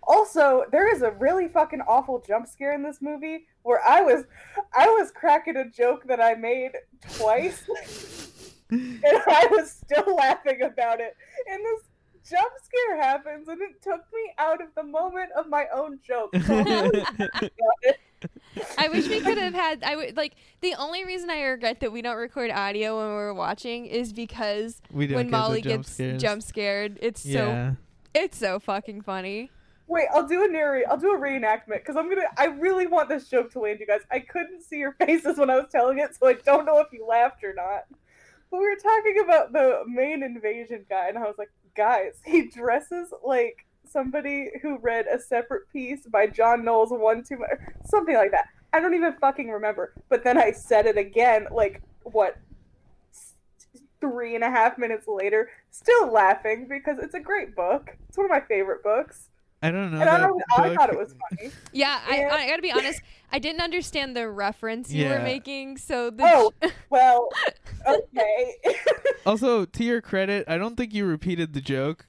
[0.04, 4.25] Also, there is a really fucking awful jump scare in this movie where I was
[4.75, 6.71] I was cracking a joke that I made
[7.17, 7.63] twice
[8.71, 11.15] and I was still laughing about it.
[11.49, 11.84] And this
[12.27, 16.34] jump scare happens and it took me out of the moment of my own joke.
[18.82, 19.84] I wish we could have had.
[19.84, 23.34] I would like the only reason I regret that we don't record audio when we're
[23.34, 26.22] watching is because We when get Molly jump gets scares.
[26.22, 27.72] jump scared, it's yeah.
[27.72, 27.78] so
[28.13, 29.52] it's so fucking funny.
[29.88, 30.86] Wait, I'll do a narrate.
[30.89, 32.28] I'll do a reenactment because I'm gonna.
[32.38, 34.02] I really want this joke to land, you guys.
[34.10, 36.88] I couldn't see your faces when I was telling it, so I don't know if
[36.91, 37.84] you laughed or not.
[38.50, 42.48] But we were talking about the main invasion guy, and I was like, guys, he
[42.50, 47.50] dresses like somebody who read a Separate Peace by John Knowles one too much,
[47.86, 48.48] something like that.
[48.74, 49.94] I don't even fucking remember.
[50.10, 52.38] But then I said it again, like what,
[54.00, 57.96] three and a half minutes later, still laughing because it's a great book.
[58.10, 59.28] It's one of my favorite books.
[59.64, 60.02] I don't know.
[60.02, 61.52] And I, don't, I thought it was funny.
[61.72, 62.34] Yeah, I, Yeah.
[62.34, 63.00] I gotta be honest.
[63.32, 66.52] I didn't understand the reference you were making, so the Oh,
[66.90, 67.30] well,
[67.88, 68.56] okay.
[69.26, 72.06] Also, to your credit, I don't think you repeated the joke.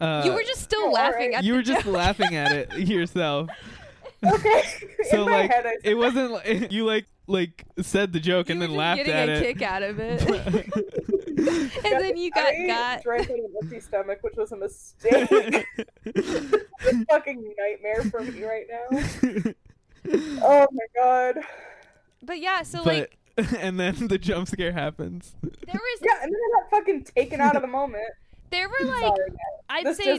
[0.00, 1.34] Uh, you were just still Oh, laughing alright.
[1.34, 1.94] at you the were just joke.
[1.94, 3.48] laughing at it yourself.
[4.34, 4.62] okay.
[5.10, 8.48] So In my like, head, I it wasn't like you like like said the joke
[8.48, 10.22] You and were then just laughed getting a kick out of it,
[11.84, 13.02] and then you got I got.
[13.02, 15.30] drank on an empty stomach, which was a mistake.
[15.30, 18.98] a fucking nightmare for me right now.
[20.42, 21.36] Oh my god.
[22.22, 25.34] But yeah, so but like and then the jump scare happens.
[25.42, 28.08] there was Yeah, and then I got fucking taken out of the moment.
[28.50, 29.32] There were like Sorry.
[29.70, 30.18] I'd this say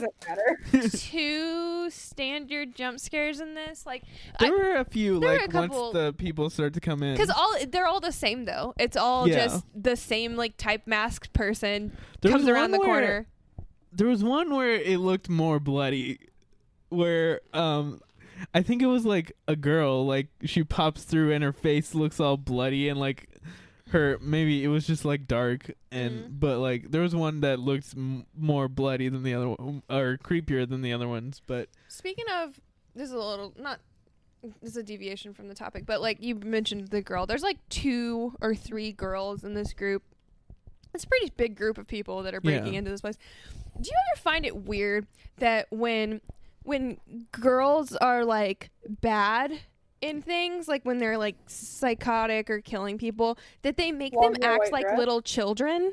[1.10, 4.04] two standard jump scares in this, like
[4.38, 7.02] There were a few there were like a couple- once the people start to come
[7.02, 7.14] in.
[7.14, 8.74] because all they're all the same though.
[8.78, 9.46] It's all Yeah.
[9.46, 13.26] just the same like type masked person There comes was around the one where- corner.
[13.92, 16.18] there was one where it looked more bloody
[16.90, 18.00] where um
[18.54, 22.20] I think it was like a girl like she pops through and her face looks
[22.20, 23.28] all bloody and like
[23.90, 26.32] her maybe it was just like dark and Mm-hmm.
[26.38, 30.18] but like there was one that looked m- more bloody than the other one or
[30.22, 32.60] creepier than the other ones but Speaking of,
[32.94, 33.80] this is a little not.
[34.62, 37.26] This is a deviation from the topic, but like you mentioned the girl.
[37.26, 40.02] There's like two or three girls in this group.
[40.94, 42.78] It's a pretty big group of people that are breaking Yeah.
[42.78, 43.18] into this place.
[43.80, 45.06] Do you ever find it weird
[45.38, 46.20] that when
[46.62, 46.98] when
[47.32, 49.60] girls are like bad
[50.00, 54.42] in things, like when they're like psychotic or killing people, that they make Long them
[54.42, 54.98] act like dress?
[54.98, 55.92] little children?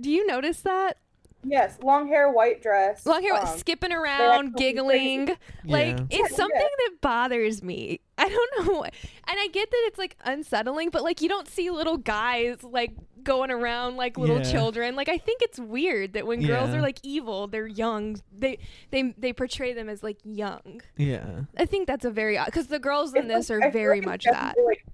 [0.00, 0.98] Do you notice that?
[1.46, 3.04] Yes, long hair, white dress.
[3.06, 5.26] long hair um, skipping around fucking giggling
[5.64, 6.06] like Yeah.
[6.10, 6.88] it's something yeah.
[6.88, 8.90] that bothers me i don't know why.
[9.28, 12.92] and i get that it's like unsettling but like you don't see little guys like
[13.22, 14.52] going around like little Yeah.
[14.52, 18.58] children like i think it's weird that when girls are like evil they're young they
[18.90, 22.78] they they portray them as like young yeah i think that's a very because the
[22.78, 24.84] girls in it's this like- are I very like much that like-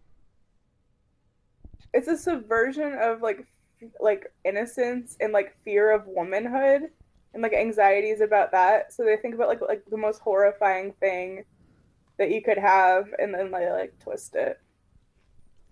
[1.93, 3.47] it's a subversion of like f-
[4.01, 6.91] like innocence and like fear of womanhood
[7.35, 8.93] and like anxieties about that.
[8.93, 11.45] So they think about like like the most horrifying thing
[12.19, 14.61] that you could have, and then they like twist it.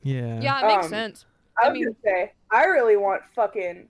[0.02, 1.24] yeah yeah it makes Um, sense
[1.62, 3.88] I I mean- gonna say I really want fucking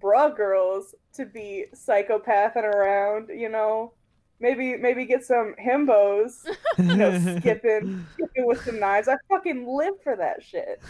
[0.00, 3.28] bra girls to be psychopathing around.
[3.28, 3.92] You know,
[4.40, 6.46] maybe maybe get some himbos.
[6.78, 9.08] You know, skipping skipping with some knives.
[9.08, 10.80] I fucking live for that shit.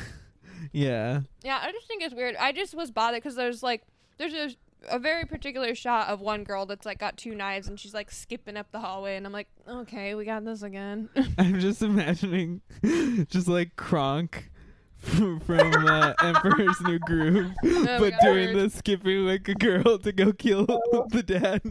[0.73, 2.37] Yeah Yeah, I just think it's weird.
[2.37, 3.83] I just was bothered because there's like
[4.19, 4.51] there's a,
[4.89, 8.11] a very particular shot of one girl that's like got two knives and she's like
[8.11, 11.09] skipping up the hallway and I'm like, okay, we got this again.
[11.39, 12.61] I'm just imagining
[13.29, 14.51] just like Kronk
[14.97, 18.21] from, from uh, Emperor's New Groove, my but God.
[18.23, 21.63] doing the skipping like a girl to go kill the dad.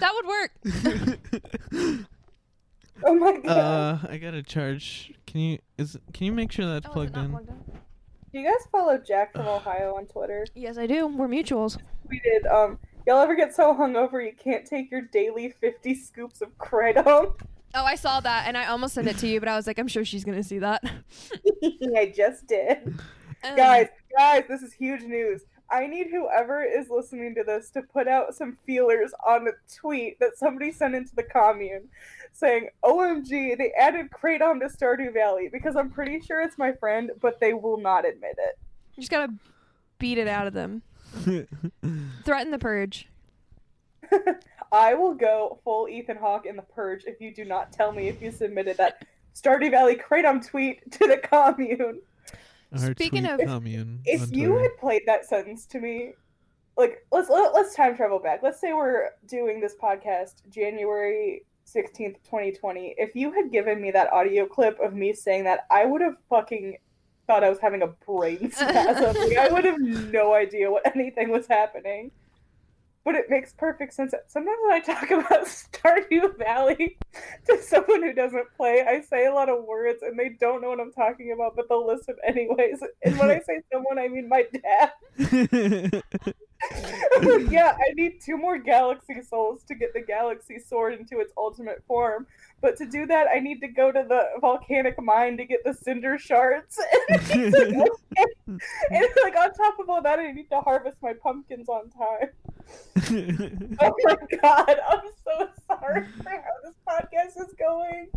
[0.00, 0.50] that would work.
[3.04, 3.46] Oh my god.
[3.50, 5.12] uh, I gotta charge.
[5.26, 7.30] Can you is can you make sure that's Oh, plugged in?
[7.30, 7.56] plugged in?
[8.32, 10.46] Do you guys follow Jack from Ohio on Twitter?
[10.54, 11.06] Yes, I do.
[11.06, 11.78] We're mutuals.
[12.08, 12.46] We did.
[12.46, 17.34] Um, y'all ever get so hungover you can't take your daily fifty scoops of kratom?
[17.74, 19.78] Oh, I saw that and I almost sent it to you, but I was like,
[19.78, 20.82] I'm sure she's gonna see that.
[21.96, 22.98] I just did.
[23.44, 25.42] Um, Guys, guys, this is huge news.
[25.70, 30.20] I need whoever is listening to this to put out some feelers on a tweet
[30.20, 31.88] that somebody sent into the commune
[32.32, 37.10] saying, OMG, they added Kratom to Stardew Valley because I'm pretty sure it's my friend,
[37.20, 38.58] but they will not admit it.
[38.94, 39.32] you just gotta
[39.98, 40.82] beat it out of them.
[42.24, 43.08] Threaten the purge.
[44.72, 48.08] I will go full Ethan Hawke in the purge if you do not tell me
[48.08, 52.00] if you submitted that Stardew Valley Kratom tweet to the commune.
[52.72, 56.14] Our Speaking of- commune If on you had played that sentence to me,
[56.76, 58.40] like let's let, let's time travel back.
[58.42, 62.94] Let's say we're doing this podcast January 16th, 2020.
[62.98, 66.16] If you had given me that audio clip of me saying that, I would have
[66.28, 66.76] fucking
[67.26, 69.14] thought I was having a brain spasm.
[69.16, 72.10] like, I would have no idea what anything was happening.
[73.06, 74.12] But it makes perfect sense.
[74.26, 76.98] Sometimes when I talk about Stardew Valley
[77.46, 80.70] to someone who doesn't play, I say a lot of words and they don't know
[80.70, 82.82] what I'm talking about, but they'll listen anyways.
[83.04, 86.02] And when I say someone, I mean my dad.
[87.50, 91.82] yeah, I need two more Galaxy Souls to get the Galaxy Sword into its ultimate
[91.86, 92.26] form.
[92.60, 95.74] But to do that, I need to go to the volcanic mine to get the
[95.74, 96.78] cinder shards.
[97.10, 101.90] and, and like on top of all that, I need to harvest my pumpkins on
[101.90, 102.30] time.
[103.80, 108.08] oh my god, I'm so sorry for how this podcast is going.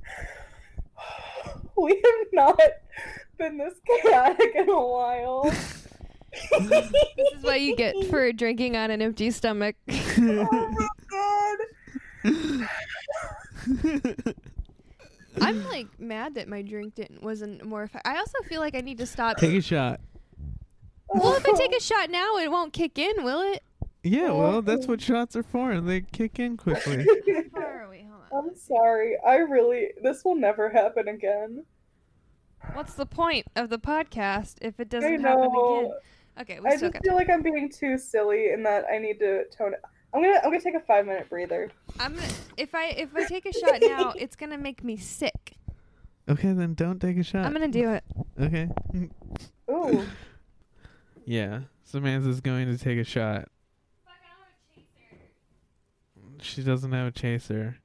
[1.78, 2.60] We have not
[3.38, 5.50] been this chaotic in a while.
[6.62, 6.92] This
[7.36, 9.76] is what you get for drinking on an empty stomach.
[9.90, 11.58] oh my god.
[15.42, 18.12] I'm like mad that my drink didn't wasn't more effective.
[18.12, 19.38] I also feel like I need to stop.
[19.38, 20.02] Take a shot.
[21.10, 23.64] Well, if I take a shot now, it won't kick in, will it?
[24.04, 27.06] Yeah, well, that's what shots are for, they kick in quickly.
[27.52, 28.08] Where are we?
[28.10, 28.50] Hold on.
[28.50, 29.18] I'm sorry.
[29.26, 31.66] I really this will never happen again.
[32.74, 35.92] What's the point of the podcast if it doesn't happen again?
[36.42, 37.04] Okay, we I still just got.
[37.04, 39.82] feel like I'm being too silly in that I need to tone it.
[40.14, 41.70] I'm gonna I'm gonna take a five minute breather.
[42.00, 42.28] I'm gonna.
[42.58, 45.54] If I if I take a shot now, it's gonna make me sick.
[46.30, 47.46] okay, then don't take a shot.
[47.46, 48.04] I'm gonna do it.
[48.40, 48.70] Okay.
[49.70, 50.04] Ooh.
[51.26, 53.50] Yeah, Samantha's going to take a shot.
[56.42, 57.78] She doesn't have a chaser.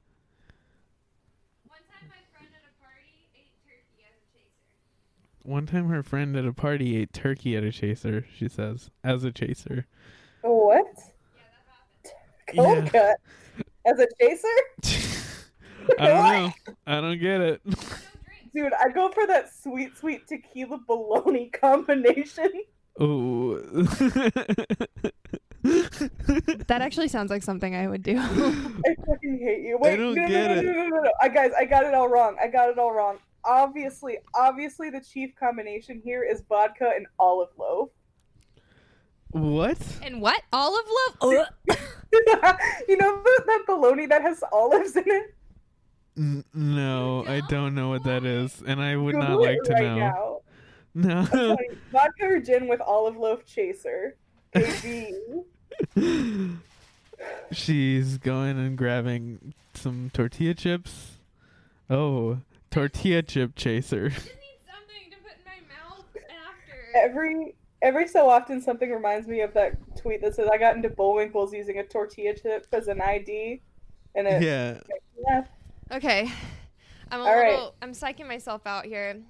[5.45, 9.23] One time her friend at a party ate turkey at a chaser, she says, as
[9.23, 9.85] a chaser.
[10.41, 10.87] What?
[12.55, 12.89] Cold Yeah.
[12.89, 13.17] cut.
[13.85, 14.47] As a chaser?
[15.99, 16.51] I don't know.
[16.87, 17.61] I don't get it.
[18.55, 22.49] Dude, I go for that sweet, sweet tequila bologna combination.
[22.99, 23.59] Oh.
[25.63, 28.17] That actually sounds like something I would do.
[28.17, 29.77] I fucking hate you.
[29.79, 30.65] Wait, don't no, no, get no, it.
[30.65, 31.11] no, no, no, no.
[31.21, 32.37] I, guys, I got it all wrong.
[32.41, 33.17] I got it all wrong.
[33.45, 37.89] Obviously, obviously, the chief combination here is vodka and olive loaf.
[39.31, 39.77] what?
[40.01, 40.41] and what?
[40.51, 40.85] Olive
[41.21, 41.47] loaf?
[42.87, 45.35] you know the, that bologna that has olives in it?
[46.17, 49.73] N- no, I don't know what that is, and I would not like it to
[49.73, 49.95] right know.
[49.95, 50.31] now.
[50.97, 51.25] No.
[51.25, 54.15] Sorry, vodka or gin with olive loaf chaser.
[54.55, 55.11] KB.
[57.51, 61.17] She's going and grabbing some tortilla chips.
[61.89, 62.37] Oh,
[62.71, 64.11] tortilla chip chaser.
[66.95, 70.89] every every so often something reminds me of that tweet that says I got into
[70.89, 73.61] Bullwinkle's using a tortilla chip as an ID,
[74.15, 74.79] and it Yeah.
[75.27, 75.43] yeah.
[75.91, 76.31] Okay.
[77.11, 77.51] I'm a All right.
[77.51, 77.75] little.
[77.81, 79.21] I'm psyching myself out here.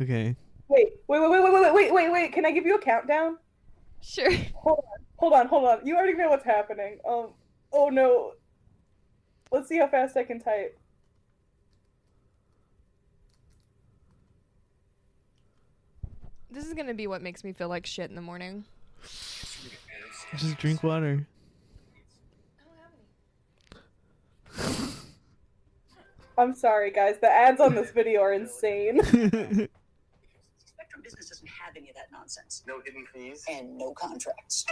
[0.00, 0.36] Okay.
[0.68, 2.32] Wait, wait, wait, wait, wait, wait, wait, wait, wait.
[2.32, 3.38] Can I give you a countdown?
[4.02, 4.30] Sure.
[4.54, 5.86] Hold on, hold on, hold on.
[5.86, 6.98] You already know what's happening.
[7.08, 7.32] Um,
[7.72, 8.32] oh no.
[9.50, 10.78] Let's see how fast I can type.
[16.52, 18.66] This is gonna be what makes me feel like shit in the morning.
[20.36, 21.26] Just drink water.
[26.36, 27.16] I'm sorry, guys.
[27.22, 29.02] The ads on this video are insane.
[29.02, 29.70] Spectrum
[31.02, 32.62] Business doesn't have any of that nonsense.
[32.66, 33.44] No hidden fees.
[33.48, 34.66] And no contracts.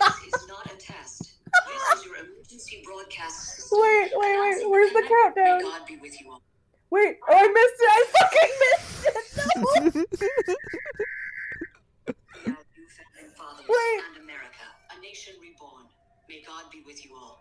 [0.00, 1.32] This is not a test.
[1.66, 3.61] This is your emergency broadcast system.
[3.80, 4.70] Wait, wait, wait.
[4.70, 5.58] Where's the countdown?
[5.58, 6.42] May God be with you all.
[6.90, 7.16] Wait.
[7.28, 7.88] Oh, I missed it.
[7.90, 9.16] I fucking missed it.
[9.36, 9.52] No.
[12.44, 14.00] Our new founding fathers Wait.
[14.10, 15.84] and America, a nation reborn.
[16.28, 17.38] May God be with you all.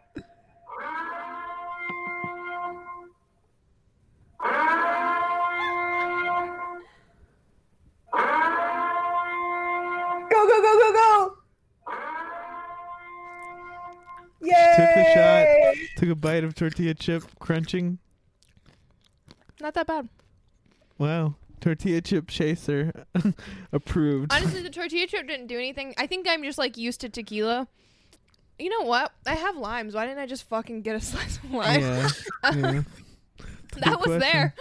[10.30, 11.36] Go, go, go, go, go!
[14.42, 14.74] Yay!
[14.76, 15.61] Took the shot.
[16.02, 18.00] Took a bite of tortilla chip, crunching.
[19.60, 20.10] Not that bad.
[20.98, 21.36] Wow.
[21.60, 23.06] Tortilla chip chaser.
[23.72, 24.34] Approved.
[24.34, 25.94] Honestly, the tortilla chip didn't do anything.
[26.00, 27.68] I think I'm just like used to tequila.
[28.58, 29.12] You know what?
[29.28, 29.94] I have limes.
[29.94, 31.82] Why didn't I just fucking get a slice of lime?
[31.82, 32.10] yeah.
[32.46, 32.82] yeah.
[33.78, 34.20] that was question.
[34.22, 34.56] there.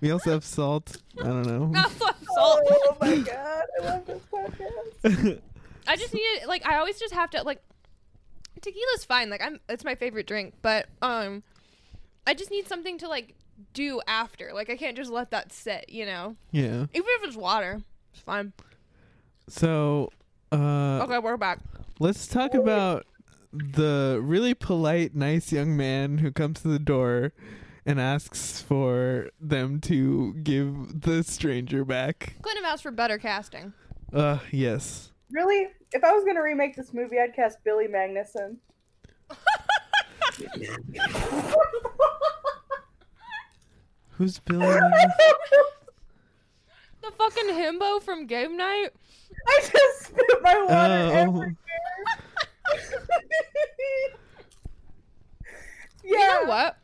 [0.00, 0.96] We also have salt.
[1.20, 1.66] I don't know.
[1.66, 5.40] Not fuck Oh, my god, I love this podcast.
[5.86, 6.48] I just need it.
[6.48, 7.60] Like I always just have to like.
[8.60, 9.30] Tequila's fine.
[9.30, 9.60] Like I'm.
[9.68, 10.54] It's my favorite drink.
[10.62, 11.42] But um,
[12.26, 13.34] I just need something to like
[13.74, 14.50] do after.
[14.52, 15.86] Like I can't just let that sit.
[15.88, 16.36] You know.
[16.50, 16.86] yeah.
[16.92, 17.80] Even if it's water,
[18.12, 18.52] it's fine.
[19.48, 20.10] So,
[20.52, 21.58] uh, Okay, we're back.
[21.98, 23.04] let's talk about
[23.52, 27.32] the really polite, nice young man who comes to the door
[27.84, 32.34] and asks for them to give the stranger back.
[32.42, 33.72] Couldn't have asked for better casting.
[34.12, 35.10] Uh, yes.
[35.32, 35.68] Really?
[35.92, 38.56] If I was gonna remake this movie, I'd cast Billy Magnussen.
[44.10, 44.64] Who's Billy?
[44.66, 45.10] Magnussen?
[47.02, 48.90] The fucking himbo from Game Night.
[49.48, 51.10] I just spit my water Oh.
[51.10, 51.56] everywhere.
[52.74, 52.76] yeah.
[56.04, 56.76] You know what?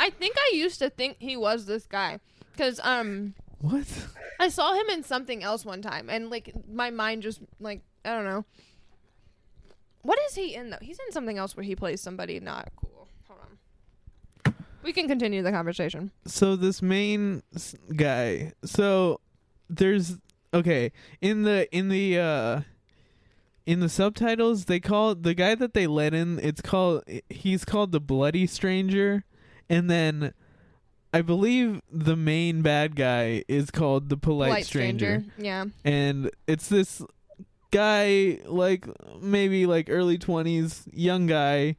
[0.00, 2.18] I think I used to think he was this guy
[2.52, 3.86] because um what?
[4.40, 8.10] I saw him in something else one time and like my mind just like I
[8.14, 8.44] don't know.
[10.02, 10.78] What is he in though?
[10.80, 13.08] He's in something else where he plays somebody not cool.
[13.26, 13.40] Hold
[14.46, 14.54] on.
[14.82, 16.12] We can continue the conversation.
[16.26, 19.20] so this main s- guy so
[19.68, 20.16] there's
[20.54, 22.60] okay in the in the uh
[23.66, 27.92] in the subtitles they call the guy that they let in it's called he's called
[27.92, 29.24] the bloody stranger
[29.68, 30.32] and then
[31.12, 35.20] i believe the main bad guy is called the polite, Polite stranger.
[35.20, 35.32] stranger.
[35.38, 35.64] Yeah.
[35.84, 37.02] and it's this
[37.70, 38.86] guy like
[39.20, 41.76] maybe like early 20s young guy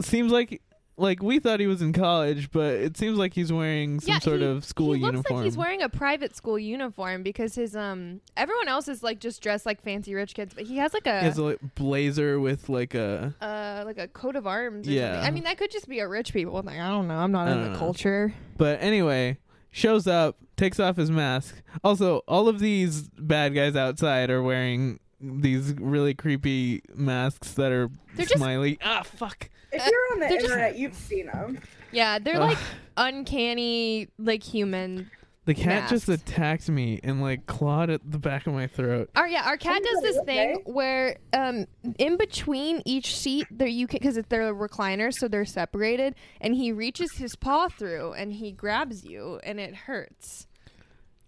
[0.00, 0.60] seems like
[0.96, 4.18] like we thought he was in college but it seems like he's wearing some yeah,
[4.20, 7.54] sort he- of school he looks uniform like he's wearing a private school uniform because
[7.56, 10.94] his um everyone else is like just dressed like fancy rich kids, but he has
[10.94, 14.46] like a he has a like, blazer with like a uh like a coat of
[14.46, 14.86] arms.
[14.86, 15.14] Or Yeah.
[15.14, 15.26] something.
[15.26, 16.80] I mean that could just be a rich people thing.
[16.80, 17.16] I don't know.
[17.16, 17.76] I'm not I in the know.
[17.78, 18.32] culture.
[18.56, 19.38] but anyway
[19.72, 25.00] shows up takes off his mask also all of these bad guys outside are wearing
[25.20, 30.26] these really creepy masks that are They're just- smiley ah fuck If you're on the
[30.26, 31.58] They're just- internet, you've seen them.
[31.92, 32.48] Yeah, they're Ugh.
[32.50, 32.58] like
[32.96, 35.10] uncanny, like human.
[35.46, 39.28] the cat just attacked me and like clawed at the back of my throat Our
[39.28, 41.66] yeah, our cat does this thing where um
[41.98, 46.72] in between each seat there you can because they're recliners so they're separated and he
[46.72, 50.46] reaches his paw through and he grabs you and it hurts.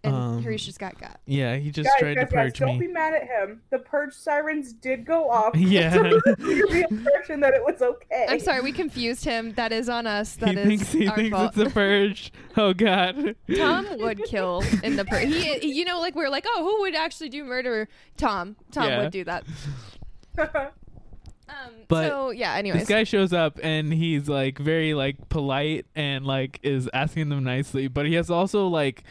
[0.06, 1.20] And Um, Hareesh just got got.
[1.26, 3.60] yeah he just guys, tried guys, to guys, purge don't be mad at him.
[3.70, 5.54] The purge sirens did go off.
[5.56, 5.90] Yeah.
[5.98, 8.26] the impression that it was okay.
[8.28, 9.52] I'm sorry, we confused him.
[9.54, 10.36] That is on us.
[10.36, 11.56] That he is thinks he our thinks fault.
[11.56, 12.32] it's a purge.
[12.58, 13.34] Oh God.
[13.54, 15.24] Tom would kill in the purge.
[15.26, 17.86] he you know like we're like oh who would actually do murder
[18.16, 19.02] Tom Tom Yeah.
[19.02, 19.44] would do that
[20.38, 25.86] um But so yeah anyways This guy shows up and he's like very like polite
[25.94, 29.04] and like is asking them nicely, but he has also like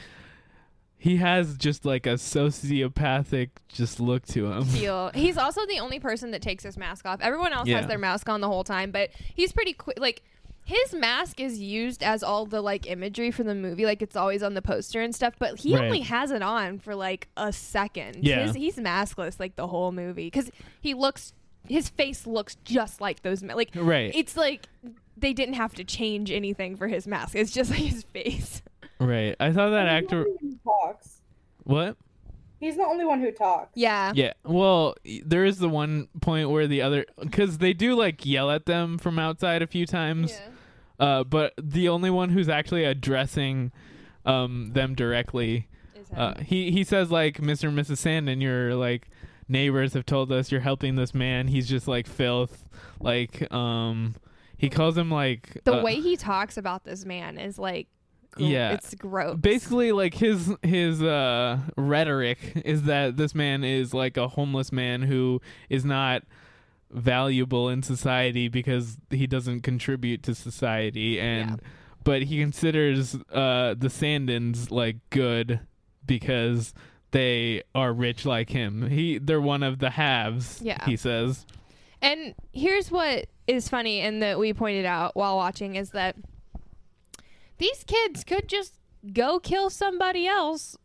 [1.06, 4.66] he has just like a sociopathic just look to him.
[4.66, 7.78] feel he's also the only person that takes his mask off everyone else Yeah.
[7.78, 10.24] has their mask on the whole time but he's pretty quick like
[10.64, 14.42] his mask is used as all the like imagery for the movie like it's always
[14.42, 15.86] on the poster and stuff but he Right.
[15.86, 18.48] only has it on for like a second Yeah.
[18.48, 20.50] His- he's maskless like the whole movie because
[20.82, 21.34] he looks
[21.68, 24.12] his face looks just like those ma- like Right.
[24.16, 24.66] it's like
[25.18, 28.62] they didn't have to change anything for his mask it's just like his face
[29.06, 29.36] Right.
[29.40, 31.22] I thought that He's actor only one who talks.
[31.64, 31.98] what?
[32.60, 33.72] He's the only one who talks.
[33.76, 34.34] yeah Yeah.
[34.44, 38.66] Well, there is the one point where the other cuz they do like yell at
[38.66, 40.32] them from outside a few times.
[41.00, 41.06] Yeah.
[41.06, 43.72] Uh but the only one who's actually addressing
[44.26, 45.68] um them directly
[46.16, 47.68] Uh, he he says like Mr.
[47.68, 47.98] and Mrs.
[47.98, 49.10] Sandin, your like
[49.50, 51.48] neighbors have told us you're helping this man.
[51.48, 52.64] He's just like filth.
[53.00, 54.16] Like um,
[54.58, 57.95] he calls him like the uh, way he talks about this man is like gr-
[58.38, 58.74] Yeah.
[58.74, 64.28] it's gross Basically, like his his uh rhetoric is that this man is like a
[64.28, 66.24] homeless man who is not
[66.92, 71.56] valuable in society because he doesn't contribute to society and Yeah.
[72.04, 75.60] but he considers uh the Sandins like good
[76.06, 76.74] because
[77.12, 78.90] they are rich like him.
[78.90, 80.84] He they're one of the haves, Yeah.
[80.86, 81.46] he says.
[82.02, 86.16] And here's what is funny and that we pointed out while watching is that
[87.58, 88.74] these kids could just
[89.14, 90.78] go kill somebody else.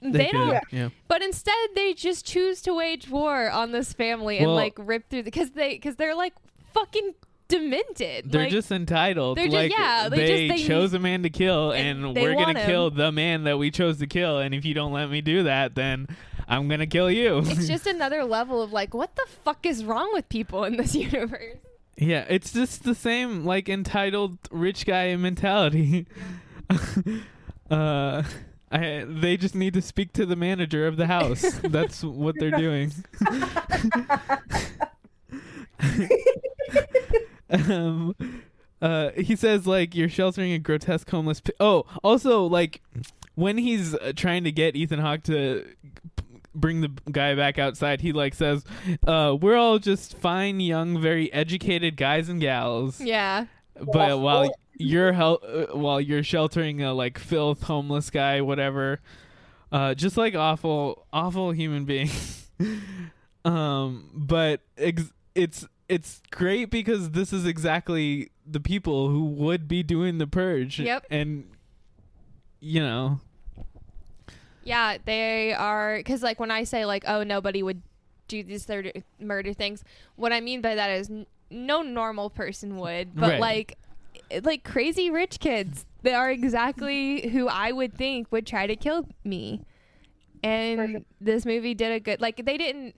[0.00, 0.88] They, could, don't yeah.
[1.08, 5.24] but instead they just choose to wage war on this family and like rip through
[5.24, 6.34] because they because they're like
[6.72, 7.14] fucking
[7.48, 8.30] demented.
[8.30, 9.38] They're Like, just entitled.
[9.38, 12.14] they're just- like yeah, they they, just- they- chose a man to kill, and and,
[12.14, 12.66] we're gonna him.
[12.66, 14.38] kill the man that we chose to kill.
[14.38, 16.06] And if you don't let me do that, then
[16.46, 17.38] I'm gonna kill you.
[17.44, 20.94] it's just another level of like what the fuck is wrong with people in this
[21.08, 21.56] universe?
[21.98, 26.06] Yeah, it's just the same like entitled rich guy mentality.
[27.70, 28.22] uh,
[28.70, 31.42] I they just need to speak to the manager of the house.
[31.64, 32.92] That's what they're doing.
[37.50, 38.14] um,
[38.80, 41.40] uh, he says like you're sheltering a grotesque homeless.
[41.40, 42.80] P- oh, also like
[43.34, 45.66] when he's uh, trying to get Ethan Hawke to
[46.16, 46.24] p-
[46.60, 48.64] bring the guy back outside, he like says,
[49.06, 53.46] uh, "We're all just fine, young, very educated guys and gals." Yeah.
[53.80, 59.00] But while you're hel- uh, while you're sheltering a like filth homeless guy, whatever,
[59.72, 62.10] uh, just like awful, awful human being.
[63.44, 69.82] um, but ex- it's it's great because this is exactly the people who would be
[69.82, 70.80] doing the purge.
[70.80, 71.06] Yep.
[71.10, 71.50] And
[72.60, 73.20] you know,
[74.64, 77.82] Yeah, they are because like when I say like oh nobody would
[78.28, 79.82] do these third murder things,
[80.16, 83.40] what I mean by that is n- no normal person would, but Right.
[83.40, 83.78] like
[84.42, 89.08] like crazy rich kids, they are exactly who I would think would try to kill
[89.24, 89.62] me.
[90.42, 92.94] And this movie did a good like they didn't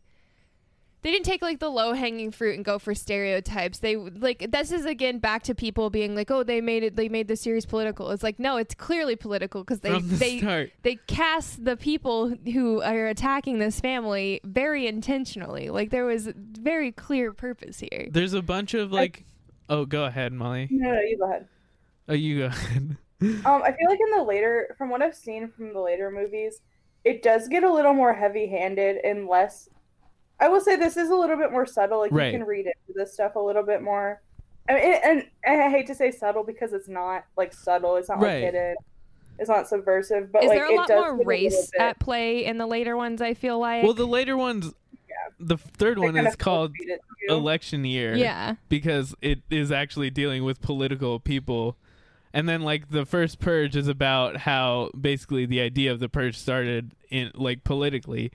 [1.03, 3.79] they didn't take like the low hanging fruit and go for stereotypes.
[3.79, 6.97] They like this is again back to people being like, oh, they made it.
[6.97, 8.11] They made the series political.
[8.11, 10.73] It's like no, it's clearly political because they the they start.
[10.83, 15.71] they cast the people who are attacking this family very intentionally.
[15.71, 18.09] Like there was very clear purpose here.
[18.11, 19.25] there's a bunch of like.
[19.69, 20.67] Oh, go ahead, Molly.
[20.71, 21.47] No, no, you go ahead.
[22.09, 22.97] Oh, you go ahead.
[23.23, 26.63] Um, I feel like in the later, from what I've seen from the later movies,
[27.05, 29.69] it does get a little more heavy-handed and less.
[30.41, 32.01] I will say this is a little bit more subtle.
[32.01, 32.33] Like Right.
[32.33, 34.21] you can read into this stuff a little bit more.
[34.69, 37.97] I mean, and, and I hate to say subtle because it's not like subtle.
[37.97, 38.35] It's not Right.
[38.35, 38.77] like hidden.
[39.39, 40.31] It's not subversive.
[40.33, 42.45] But Is like there a it lot does more get a little race at play
[42.45, 43.21] in the later ones?
[43.23, 43.83] I feel like.
[43.83, 44.73] Well, the later ones,
[45.39, 47.35] the third one is called force-feed it to you.
[47.35, 48.15] election year.
[48.15, 48.57] Yeah.
[48.69, 51.77] Because it is actually dealing with political people.
[52.33, 56.37] And then like the first purge is about how basically the idea of the purge
[56.37, 58.31] started in like politically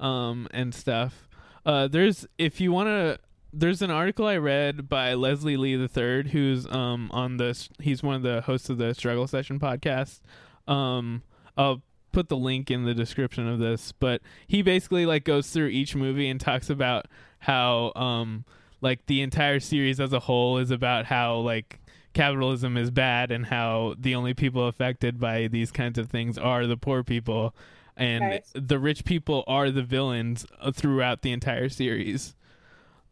[0.00, 1.25] um and stuff.
[1.66, 3.18] Uh there's if you want to
[3.52, 8.02] there's an article I read by Leslie Lee the Third, who's um on the he's
[8.02, 10.20] one of the hosts of the Struggle Session podcast.
[10.68, 11.22] Um,
[11.56, 15.68] I'll put the link in the description of this, but he basically like goes through
[15.68, 17.06] each movie and talks about
[17.40, 18.44] how um
[18.80, 21.80] like the entire series as a whole is about how like
[22.14, 26.66] capitalism is bad and how the only people affected by these kinds of things are
[26.66, 27.54] the poor people
[27.96, 32.34] and the rich people are the villains uh, throughout the entire series.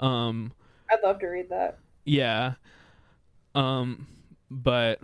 [0.00, 0.52] Um
[0.90, 1.78] I'd love to read that.
[2.04, 2.54] yeah.
[3.54, 4.06] Um
[4.50, 5.00] but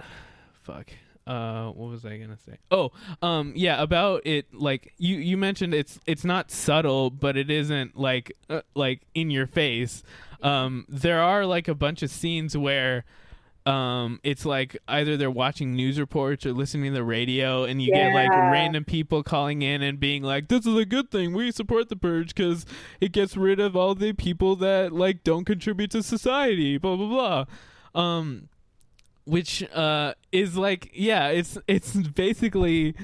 [0.62, 0.90] fuck.
[1.26, 2.56] Uh what was I going to say?
[2.70, 2.90] Oh,
[3.22, 7.96] um yeah, about it like you you mentioned it's it's not subtle, but it isn't
[7.96, 10.02] like uh, like in your face.
[10.42, 13.04] Um there are like a bunch of scenes where
[13.66, 17.92] um it's like either they're watching news reports or listening to the radio and you
[17.92, 21.34] get like random people calling in and being like this is a good thing.
[21.34, 22.64] We support the purge because
[23.02, 27.44] it gets rid of all the people that like don't contribute to society blah blah
[27.94, 28.00] blah.
[28.00, 28.48] Um
[29.24, 32.94] which uh is like yeah it's it's basically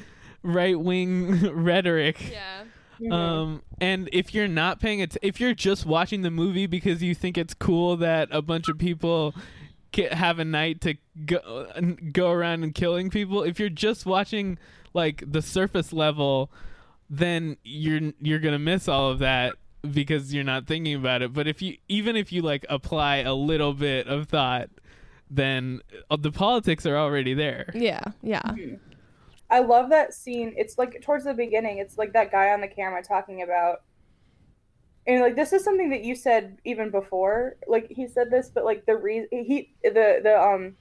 [0.43, 2.33] right wing rhetoric.
[2.33, 2.63] Yeah.
[3.13, 7.15] um and if you're not paying it if you're just watching the movie because you
[7.15, 9.41] think it's cool that a bunch of people ca-
[9.97, 10.95] have a night to
[11.25, 11.67] go
[12.13, 14.59] go around and killing people if you're just watching
[14.95, 16.51] like the surface level
[17.09, 19.55] then you're you're going to miss all of that
[19.93, 23.35] because you're not thinking about it but if you even if you like apply a
[23.35, 24.69] little bit of thought
[25.31, 25.81] then
[26.11, 28.03] uh, the politics are already there Yeah.
[28.23, 28.43] Yeah.
[29.51, 30.55] I love that scene.
[30.57, 31.79] It's like towards the beginning.
[31.79, 33.83] It's like that guy on the camera talking about,
[35.07, 37.57] and like this is something that you said even before.
[37.67, 40.75] Like he said this, but like the reason he the the um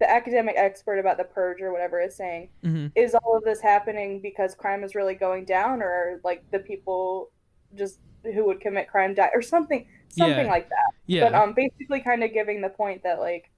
[0.00, 2.90] the academic expert about the purge or whatever is saying Mhm.
[2.96, 7.30] is all of this happening because crime is really going down, or like the people
[7.74, 10.50] just who would commit crime die, or something something Yeah.
[10.52, 10.90] like that.
[11.06, 11.24] Yeah.
[11.24, 13.50] But um, basically, kind of giving the point that like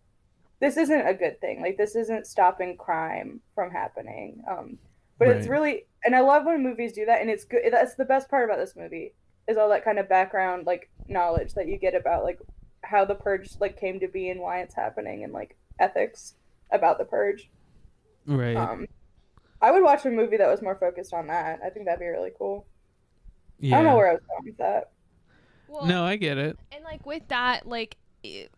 [0.61, 1.61] this isn't a good thing.
[1.61, 4.43] Like this isn't stopping crime from happening.
[4.49, 4.79] Um,
[5.19, 7.62] but it's really, and I love when movies do that, and it's good.
[7.71, 9.14] That's the best part about this movie
[9.49, 12.40] is all that kind of background like knowledge that you get about like
[12.82, 16.34] how the purge like came to be and why it's happening and like ethics
[16.70, 17.51] about the purge.
[18.26, 18.86] right Um,
[19.61, 21.61] I would watch a movie that was more focused on that.
[21.64, 22.66] I think that'd be really cool.
[23.59, 23.76] Yeah.
[23.76, 24.90] I don't know where I was going with that.
[25.68, 27.97] Well, no i get it And like with that, like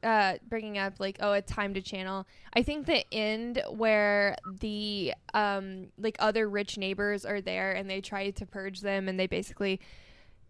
[0.03, 5.13] uh bringing up like oh it's time to channel i think the end where the
[5.35, 9.27] um like other rich neighbors are there and they try to purge them and they
[9.27, 9.81] basically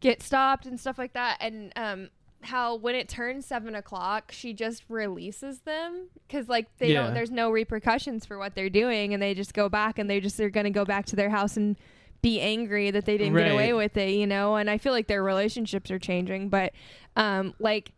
[0.00, 1.38] get stopped and stuff like that.
[1.40, 2.08] And um
[2.42, 7.02] how when it turns seven o'clock she just releases them because like they Yeah.
[7.04, 9.12] don't there's no repercussions for what they're doing.
[9.12, 11.56] And they just go back and they just are gonna go back to their house
[11.56, 11.76] and
[12.22, 14.56] be angry that they didn't get away with it you know?
[14.56, 16.48] And i feel like their relationships are changing.
[16.48, 16.72] But
[17.16, 17.92] um like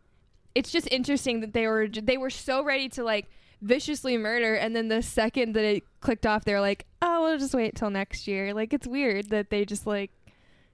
[0.55, 3.29] it's just interesting that they were they were so ready to like
[3.61, 4.55] viciously murder.
[4.55, 7.91] And then the second that it clicked off they're like oh we'll just wait till
[7.91, 8.55] next year.
[8.55, 10.09] Like it's weird that they just like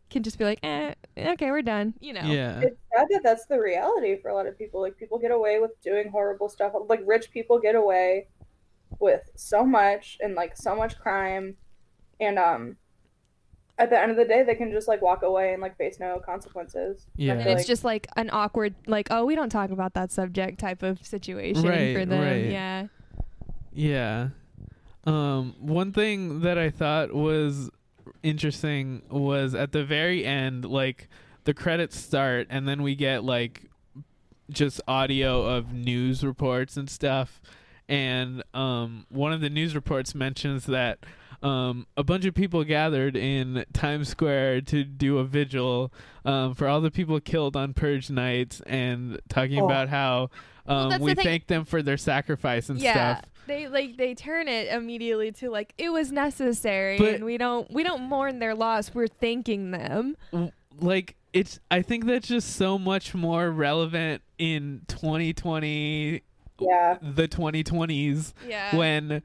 [0.10, 1.94] can just be like, eh, okay, we're done.
[2.00, 2.22] You know.
[2.26, 2.60] Yeah.
[2.62, 4.82] It's sad that that's the reality for a lot of people.
[4.82, 6.74] Like people get away with doing horrible stuff.
[6.88, 8.28] Like rich people get away
[9.00, 11.56] with so much and like so much crime,
[12.20, 12.78] and um,
[13.78, 16.00] at the end of the day, they can just like walk away and like face
[16.00, 17.06] no consequences.
[17.16, 17.34] Yeah.
[17.34, 20.60] And it's like- just like an awkward, like, oh, we don't talk about that subject
[20.60, 22.22] type of situation Right, for them.
[22.22, 22.46] right.
[22.50, 22.88] Yeah.
[23.74, 24.30] Yeah.
[25.06, 27.70] Um, one thing that I thought was
[28.24, 31.08] interesting was at the very end, like
[31.46, 33.70] the credits start, and then we get like
[34.50, 37.42] just audio of news reports and stuff.
[37.90, 41.00] And um, one of the news reports mentions that
[41.42, 45.94] um, a bunch of people gathered in Times Square to do a vigil
[46.26, 49.66] um, for all the people killed on Purge nights, and talking Oh.
[49.66, 50.30] about how
[50.68, 53.18] um, that's the we thing- thank them for their sacrifice and yeah.
[53.18, 53.26] stuff.
[53.48, 57.72] They like they turn it immediately to like it was necessary But- and we don't
[57.72, 60.16] we don't mourn their loss, we're thanking them.
[60.80, 66.22] like it's i think that's just so much more relevant in 2020
[66.60, 66.98] Yeah.
[67.02, 68.76] the 2020s Yeah.
[68.76, 69.22] when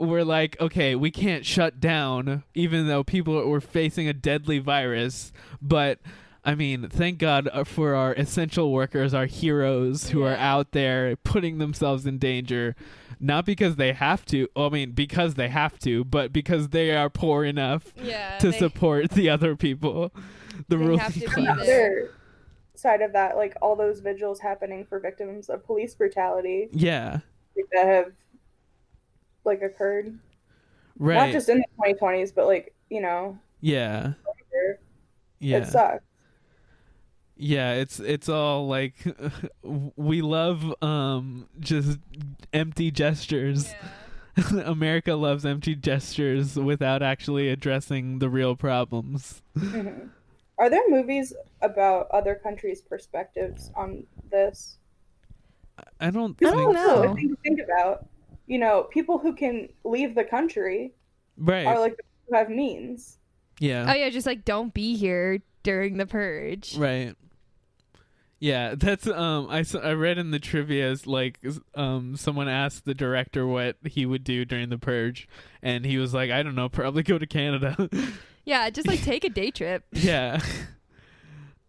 [0.00, 5.32] we're like okay we can't shut down even though people were facing a deadly virus
[5.62, 5.98] but
[6.48, 11.14] I mean, thank God uh, for our essential workers, our heroes who are out there
[11.16, 12.74] putting themselves in danger,
[13.20, 14.48] not because they have to.
[14.56, 18.38] I mean, because they have to, but because they are poor enough Yeah.
[18.38, 20.10] to they- support the other people,
[20.68, 21.66] the ruling have to be class.
[21.66, 21.90] there.
[21.98, 22.10] Other
[22.74, 27.18] side of that, like all those vigils happening for victims of police brutality Yeah,
[27.72, 28.12] that have
[29.44, 30.18] like occurred,
[30.98, 31.14] right.
[31.26, 34.12] not just in the 2020s, but like you know, yeah,
[34.62, 34.80] it
[35.40, 35.64] yeah.
[35.66, 36.04] sucks.
[37.40, 38.94] Yeah it's it's all like
[39.96, 41.98] we love um just
[42.52, 43.72] empty gestures
[44.64, 50.10] america loves empty gestures without actually addressing the real problems Mhm.
[50.60, 51.32] Are there movies
[51.62, 54.78] about other countries' perspectives on this?
[56.00, 56.50] i don't think.
[56.50, 57.02] I think don't know.
[57.10, 58.06] The thing to think about,
[58.48, 60.94] you know, people who can leave the country
[61.36, 61.94] right are like
[62.28, 63.18] who have means.
[63.60, 66.76] yeah Oh yeah, just like don't be here during the purge.
[66.76, 67.14] Right.
[68.40, 71.40] Yeah, that's um I, I read in the trivia's like
[71.74, 75.28] um someone asked the director what he would do during the purge
[75.62, 77.88] and he was like I don't know probably go to Canada.
[78.44, 79.84] Yeah, just like take a day trip.
[79.92, 80.40] yeah.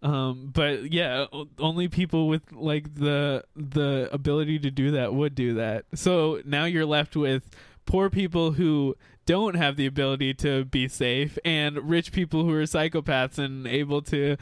[0.02, 1.26] Um but yeah,
[1.58, 5.84] only people with like the the ability to do that would do that.
[5.96, 7.50] So now you're left with
[7.86, 8.96] poor people who
[9.30, 14.02] don't have the ability to be safe and rich people who are psychopaths and able
[14.02, 14.36] to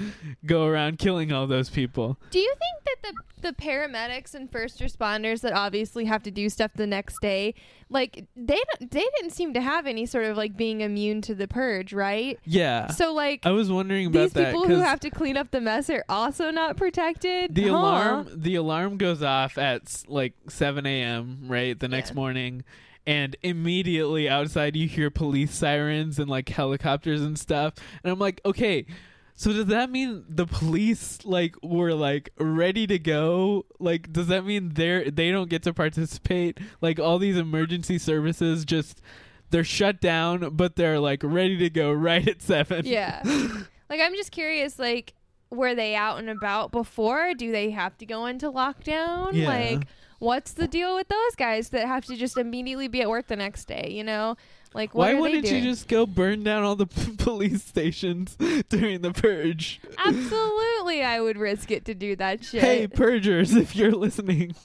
[0.46, 2.18] go around killing all those people.
[2.32, 6.50] Do you think that the the paramedics and first responders that obviously have to do
[6.50, 7.54] stuff the next day,
[7.88, 11.36] like they don't, they didn't seem to have any sort of like being immune to
[11.36, 12.40] the purge, right?
[12.46, 12.88] Yeah.
[12.88, 15.62] So like I was wondering about these that people who have to clean up the
[15.62, 17.54] mess are also not protected.
[17.54, 17.76] the Huh.
[17.78, 21.42] alarm the alarm goes off at like 7 a.m.
[21.48, 22.16] right the next Yeah.
[22.16, 22.64] morning
[23.08, 28.40] and immediately outside you hear police sirens and like helicopters and stuff and i'm like
[28.46, 28.86] okay
[29.34, 34.46] so does that mean the police like were like ready to go like does that
[34.46, 39.02] mean they're they don't get to participate like all these emergency services just
[39.50, 43.22] they're shut down but they're like ready to go right at 7 Yeah.
[43.90, 45.14] like I'm just curious, like
[45.50, 47.34] were they out and about before?
[47.34, 49.34] Do they have to go into lockdown?
[49.34, 49.48] Yeah.
[49.48, 49.88] Like
[50.20, 53.36] what's the deal with those guys that have to just immediately be at work the
[53.36, 54.36] next day, you know?
[54.74, 55.64] Like what Why are wouldn't you doing?
[55.64, 58.36] just go burn down all the p- police stations
[58.70, 59.80] during the purge?
[60.06, 62.62] Absolutely, I would risk it to do that shit.
[62.62, 64.56] Hey, purgers, if you're listening,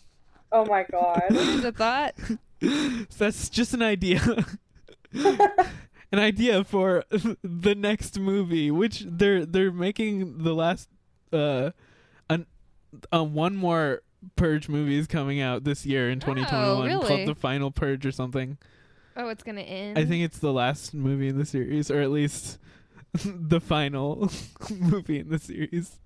[0.50, 1.22] Oh my god.
[1.30, 2.14] There's a thought.
[2.20, 2.36] so
[3.18, 4.20] that's just an idea.
[5.14, 7.04] an idea for
[7.42, 10.88] the next movie, which they're they're making the last
[11.32, 11.70] uh,
[12.28, 12.46] an
[13.14, 14.02] uh, one more
[14.36, 17.06] purge movies coming out this year in 2021 really?
[17.06, 18.58] called the final purge or something.
[19.16, 19.98] Oh, it's gonna end.
[19.98, 22.58] I think it's the last movie in the series, or at least
[23.24, 24.30] the final
[24.70, 25.98] movie in the series.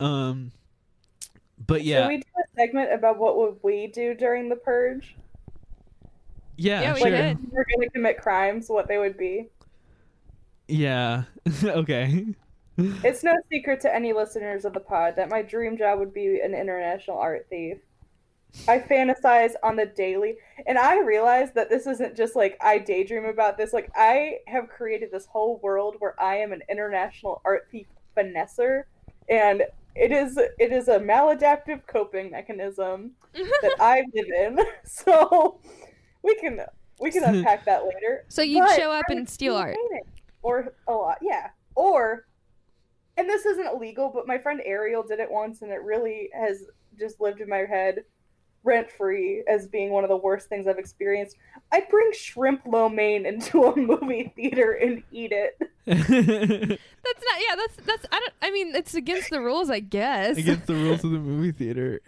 [0.00, 0.52] Um,
[1.66, 5.14] but yeah, Should we do a segment about what would we do during the purge?
[6.56, 7.38] yeah, Yeah, we sure, did.
[7.38, 9.48] If we're going to commit crimes, what they would be.
[10.68, 11.24] yeah,
[11.64, 12.24] okay,
[12.78, 16.40] It's no secret to any listeners of the pod that my dream job would be
[16.40, 17.78] an international art thief.
[18.66, 23.26] I fantasize on the daily, and I realize that this isn't just like I daydream
[23.26, 23.72] about this.
[23.72, 28.84] Like I have created this whole world where I am an international art thief finesser,
[29.28, 29.62] and
[29.94, 34.58] it is it is a maladaptive coping mechanism that I live in.
[34.84, 35.60] So
[36.22, 36.60] we can
[36.98, 38.24] we can unpack that later.
[38.28, 39.76] So you'd But show up I and steal art.
[40.42, 41.50] or a lot, yeah.
[41.76, 42.26] Or,
[43.16, 46.64] and this isn't illegal, but my friend Ariel did it once, and it really has
[46.98, 48.04] just lived in my head
[48.62, 51.36] rent free as being one of the worst things I've experienced.
[51.72, 55.56] I bring shrimp lo mein into a movie theater and eat it.
[55.86, 57.40] That's not.
[57.40, 58.06] Yeah, that's that's.
[58.12, 58.32] I don't.
[58.42, 60.36] I mean, it's against the rules, I guess.
[60.36, 62.00] against the rules of the movie theater,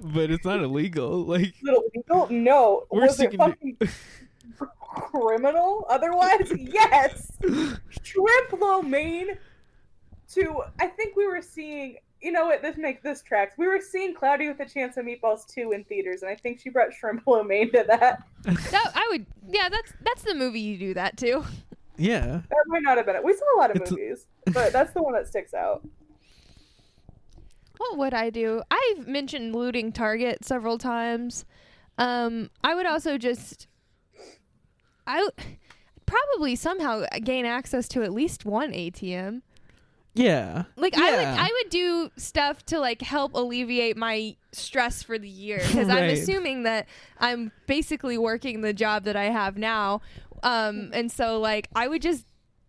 [0.00, 1.24] but it's not illegal.
[1.24, 2.26] Like Is it illegal?
[2.30, 2.86] No.
[2.90, 3.76] We're Was it sticking to- fucking
[4.80, 5.86] criminal?
[5.90, 7.32] Otherwise, yes.
[8.02, 9.36] Shrimp lo mein
[10.34, 13.54] to I think we were seeing you know what, this makes this tracks.
[13.56, 16.58] We were seeing Cloudy with a Chance of Meatballs 2 in theaters, and I think
[16.58, 18.24] she brought shrimp lo mein to that.
[18.72, 19.26] That, I would.
[19.48, 21.44] Yeah, that's that's the movie you do that to.
[21.96, 23.22] yeah, That might not have been it.
[23.24, 25.86] We saw a lot of It's a- movies, but that's the one that sticks out.
[27.76, 28.62] What would I do?
[28.70, 31.44] I've mentioned looting Target several times.
[31.96, 33.68] Um, I would also just,
[35.06, 35.32] I would
[36.06, 39.42] probably somehow gain access to at least one ATM.
[40.18, 40.64] Yeah.
[40.76, 41.36] Like I would, Yeah.
[41.38, 45.96] I would do stuff to like help alleviate my stress for the year because I'm
[46.02, 46.18] Right.
[46.18, 46.86] assuming that
[47.20, 50.00] I'm basically working the job that I have now,
[50.42, 52.24] um, and so like I would just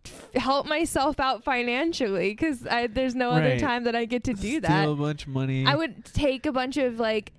[0.06, 2.60] f- help myself out financially because
[2.92, 3.60] there's no other Right.
[3.60, 4.82] time that I get to do that.
[4.82, 5.66] Steal a bunch of money.
[5.66, 7.32] I would take a bunch of like,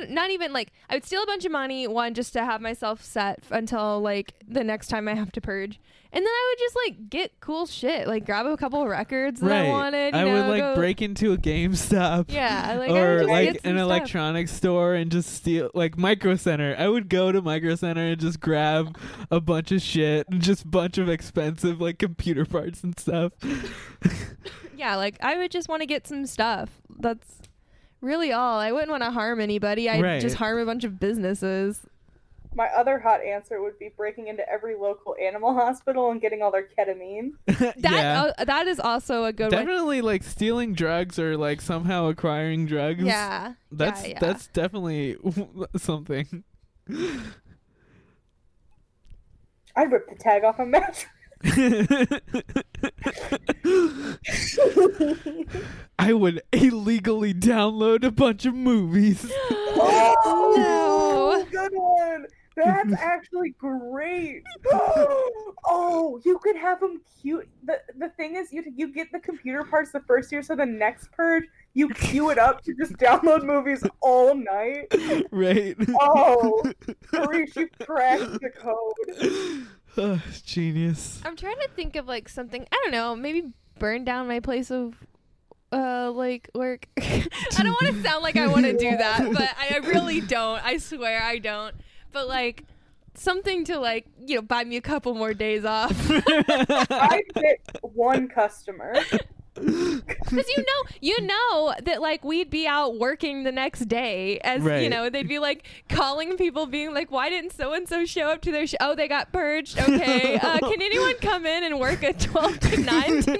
[0.00, 3.02] not even like I would steal a bunch of money one just to have myself
[3.04, 5.78] set f- until like the next time I have to purge,
[6.12, 9.40] and then I would just like get cool shit, like grab a couple of records
[9.40, 9.66] that.
[9.66, 10.14] I wanted.
[10.14, 12.26] You I know, would like go- break into a GameStop.
[12.30, 13.84] Yeah, like, I would or just like get some an stuff.
[13.86, 16.74] electronics store and just steal like Micro Center.
[16.78, 18.98] I would go to Micro Center and just grab
[19.30, 23.32] a bunch of shit and just bunch of expensive like computer parts and stuff.
[24.76, 26.68] Yeah, like I would just want to get some stuff.
[26.98, 27.38] That's
[28.04, 28.58] really all.
[28.60, 29.88] I wouldn't want to harm anybody.
[29.90, 30.20] I'd Right.
[30.20, 31.80] just harm a bunch of businesses.
[32.56, 36.52] My other hot answer would be breaking into every local animal hospital and getting all
[36.52, 37.32] their ketamine.
[37.46, 38.30] That yeah.
[38.38, 39.66] uh, that is also a good one.
[39.66, 43.02] Definitely like stealing drugs or like somehow acquiring drugs.
[43.02, 44.18] Yeah, That's yeah, yeah.
[44.20, 45.16] that's definitely
[45.76, 46.44] something.
[49.76, 51.06] I'd rip the tag off a mattress.
[55.98, 59.30] I would illegally download a bunch of movies.
[60.26, 62.26] Oh, good one.
[62.56, 64.42] That's actually great.
[64.72, 67.48] oh, you could have them cute.
[67.64, 70.66] The the thing is, you you get the computer parts the first year, so the
[70.66, 74.86] next purge, you queue it up to just download movies all night.
[75.30, 75.76] right.
[76.00, 76.62] Oh,
[77.12, 79.68] Hareesh, you cracked the code.
[79.96, 81.20] Ugh, genius.
[81.24, 82.66] I'm trying to think of like something.
[82.70, 83.16] I don't know.
[83.16, 84.94] Maybe burn down my place of
[85.72, 86.88] uh like work.
[86.98, 87.26] I
[87.62, 90.64] don't want to sound like I want to do that, but I, I really don't.
[90.64, 91.74] I swear I don't.
[92.12, 92.64] But like
[93.16, 98.26] something to like you know buy me a couple more days off I picked one
[98.28, 98.94] customer.
[99.54, 104.64] Because you know you know that like we'd be out working the next day as
[104.64, 108.28] you know they'd be like calling people being like why didn't so and so show
[108.28, 111.78] up to their show oh they got purged okay uh, can anyone come in and
[111.78, 113.38] work at 12 to 9 tonight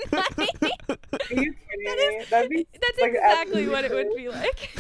[0.88, 0.96] Are
[1.30, 2.24] you kidding me?
[2.30, 4.70] That'd be That's like, exactly what it would be like.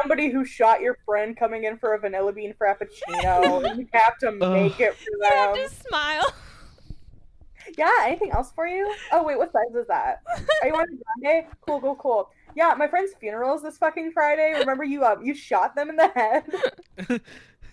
[0.00, 3.76] somebody who shot your friend coming in for a vanilla bean frappuccino.
[3.76, 5.54] you have to make it for them.
[5.56, 6.32] You have to smile.
[7.76, 8.92] Yeah, anything else for you?
[9.12, 10.22] Oh wait, what size is that?
[10.62, 11.46] Are you on a grande?
[11.66, 12.30] Cool, cool, cool.
[12.54, 14.54] Yeah, my friend's funeral is this fucking Friday.
[14.58, 17.20] Remember you um you shot them in the head.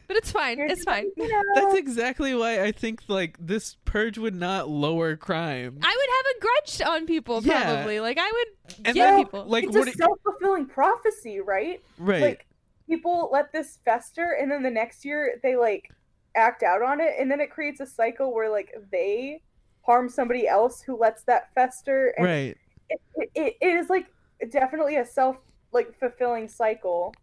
[0.08, 0.60] But it's fine.
[0.60, 1.06] It's fine.
[1.16, 5.78] You know, That's exactly why I think like this purge would not lower crime.
[5.84, 7.64] I would have a grudge on people Yeah.
[7.76, 8.00] probably.
[8.00, 9.46] Like I would And get then, people.
[9.46, 11.80] like, it's what a it- self fulfilling prophecy, right?
[12.00, 12.22] Right.
[12.24, 12.48] Like
[12.90, 15.92] people let this fester, and then the next year they like
[16.34, 19.44] act out on it, and then it creates a cycle where like they
[19.82, 22.58] harm somebody else who lets that fester, and right.
[22.90, 23.02] it,
[23.36, 24.08] it, it is like
[24.52, 25.38] definitely a self
[25.72, 27.14] like fulfilling cycle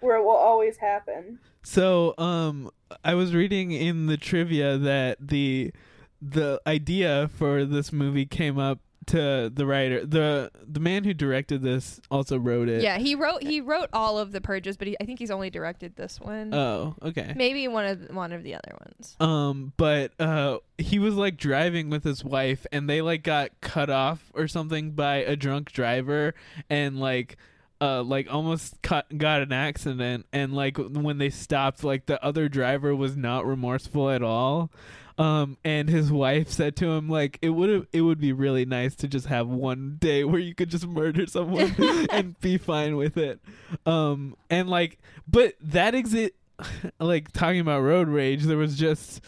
[0.00, 1.38] where it will always happen.
[1.62, 2.70] So, um,
[3.02, 5.72] I was reading in the trivia that the
[6.20, 8.78] the idea for this movie came up
[9.08, 10.04] to the writer.
[10.04, 12.82] the The man who directed this also wrote it.
[12.82, 15.50] yeah, he wrote he wrote all of the purges, but he, I think he's only
[15.50, 16.52] directed this one.
[16.54, 17.32] Oh, okay.
[17.36, 19.16] Maybe one of one of the other ones.
[19.20, 23.90] Um, but uh, he was like driving with his wife, and they like got cut
[23.90, 26.34] off or something by a drunk driver,
[26.70, 27.36] and like.
[27.80, 32.48] Uh, like almost cut, got an accident, and like when they stopped, like the other
[32.48, 34.70] driver was not remorseful at all.
[35.16, 38.96] Um, and his wife said to him, like it would it would be really nice
[38.96, 41.74] to just have one day where you could just murder someone
[42.10, 43.40] and be fine with it.
[43.86, 44.98] Um, and like,
[45.28, 46.34] but that exit,
[46.98, 49.20] like talking about road rage, there was just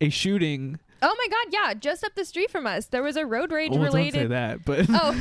[0.00, 3.26] a shooting Oh my god, yeah, just up the street from us, there was a
[3.26, 5.12] road rage Well, don't say that, but Oh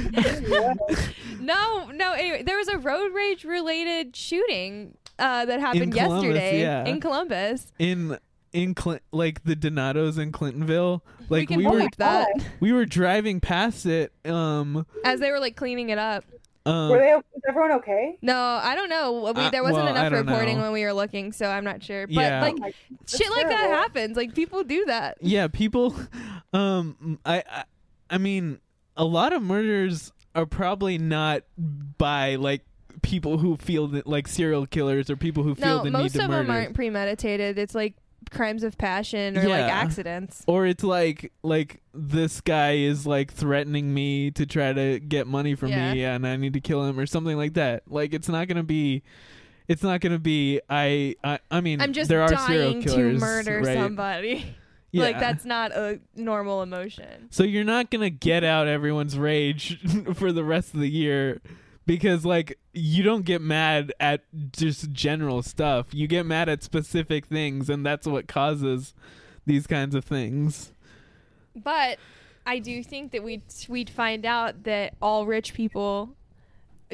[1.41, 2.13] no, no.
[2.13, 6.85] Anyway, there was a road rage related shooting uh, that happened Columbus, yesterday yeah.
[6.85, 7.73] in Columbus.
[7.79, 8.17] in
[8.53, 12.27] in Clin- like the Donatos in Clintonville, like we we, were that
[12.59, 14.13] we were driving past it.
[14.25, 16.23] Um, as they were like cleaning it up.
[16.65, 17.13] um Were they?
[17.15, 18.17] Was everyone okay?
[18.21, 19.33] No, I don't know.
[19.35, 20.63] We, Uh, there wasn't well, enough reporting know.
[20.63, 22.07] when we were looking, so I'm not sure.
[22.07, 22.41] But Yeah.
[22.41, 22.73] like Oh my-
[23.07, 24.15] shit like that happens.
[24.15, 25.17] Like people do that.
[25.21, 25.95] yeah, people.
[26.53, 27.63] Um, I, I
[28.11, 28.59] I mean,
[28.95, 31.41] a lot of murders are probably not
[31.97, 32.61] by like
[33.01, 35.97] people who feel that like serial killers or people who feel No, the need to
[35.97, 36.03] murder.
[36.03, 37.57] Most of them aren't premeditated.
[37.57, 37.95] It's like
[38.31, 40.43] crimes of passion or like accidents.
[40.47, 45.55] or it's like like this guy is like threatening me to try to get money
[45.55, 45.93] from Yeah.
[45.93, 47.83] me and I need to kill him or something like that.
[47.87, 49.03] Like it's not gonna be
[49.67, 53.19] it's not gonna be I I, I mean I'm just there are serial dying killers,
[53.19, 53.77] to murder right?
[53.77, 54.55] somebody.
[54.95, 55.05] Yeah.
[55.05, 57.29] Like that's not a normal emotion.
[57.31, 59.79] So you're not gonna get out everyone's rage
[60.13, 61.41] for the rest of the year
[61.85, 65.87] because like you don't get mad at just general stuff.
[65.91, 68.93] You get mad at specific things and that's what causes
[69.45, 70.71] these kinds of things.
[71.55, 71.99] But
[72.45, 76.15] I do think that we'd we'd find out that all rich people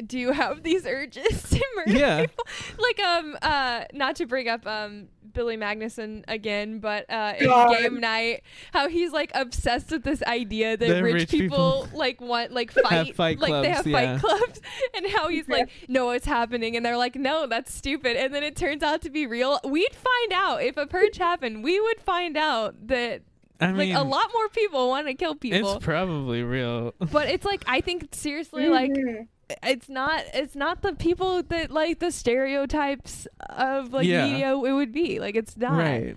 [0.06, 2.20] do you have these urges to murder Yeah.
[2.26, 2.44] people.
[2.78, 7.78] Like um uh not to bring up um Billy Magnussen again, but uh in God.
[7.78, 8.42] game night,
[8.72, 12.52] how he's like obsessed with this idea that That rich, rich people, people like want
[12.52, 14.18] like fight, fight like they have yeah.
[14.18, 14.60] fight clubs,
[14.96, 18.42] and how he's like, no, it's happening, and they're like, no, that's stupid, and then
[18.42, 19.60] it turns out to be real.
[19.64, 21.62] We'd find out if a purge happened.
[21.62, 23.22] We would find out that
[23.60, 26.94] I like mean a lot more people want to kill people It's probably real.
[26.98, 29.28] but it's like i think seriously like Mhm.
[29.62, 34.26] It's not it's not the people that like the stereotypes of like Yeah.
[34.26, 36.16] media it would be like it's not Right.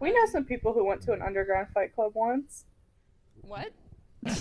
[0.00, 2.64] we know some people who went to an underground fight club once.
[3.42, 3.72] what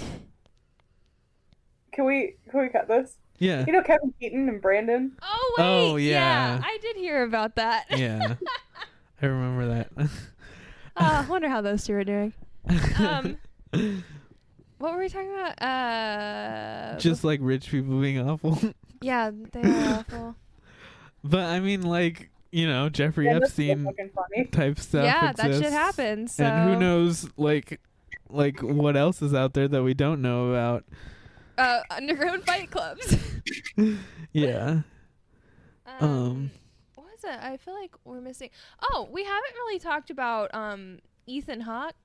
[1.93, 2.35] Can we?
[2.49, 3.17] Can we cut this?
[3.37, 3.65] Yeah.
[3.67, 5.11] You know Kevin Keaton and Brandon.
[5.21, 6.61] oh wait Oh, yeah.
[6.63, 8.35] i did hear about that Yeah.
[9.21, 9.89] I remember that.
[9.97, 10.07] uh,
[10.95, 12.33] i wonder how those two are doing
[12.99, 13.37] um
[14.81, 18.59] what were we talking about uh Just like rich people being awful.
[19.01, 20.35] yeah they are awful
[21.23, 24.45] but I mean like, you know, Jeffrey Yeah, that's Epstein fucking funny.
[24.47, 25.05] type stuff.
[25.05, 25.73] yeah that shit exists.
[25.73, 26.43] happens so.
[26.43, 27.79] And who knows like
[28.29, 30.83] like what else is out there that we don't know about.
[31.57, 33.15] uh underground fight clubs
[34.33, 34.81] Yeah.
[35.99, 36.51] Um, Um,
[36.95, 37.39] what was it?
[37.43, 38.49] I feel like we're missing.
[38.81, 41.95] Oh, we haven't really talked about um Ethan Hawke.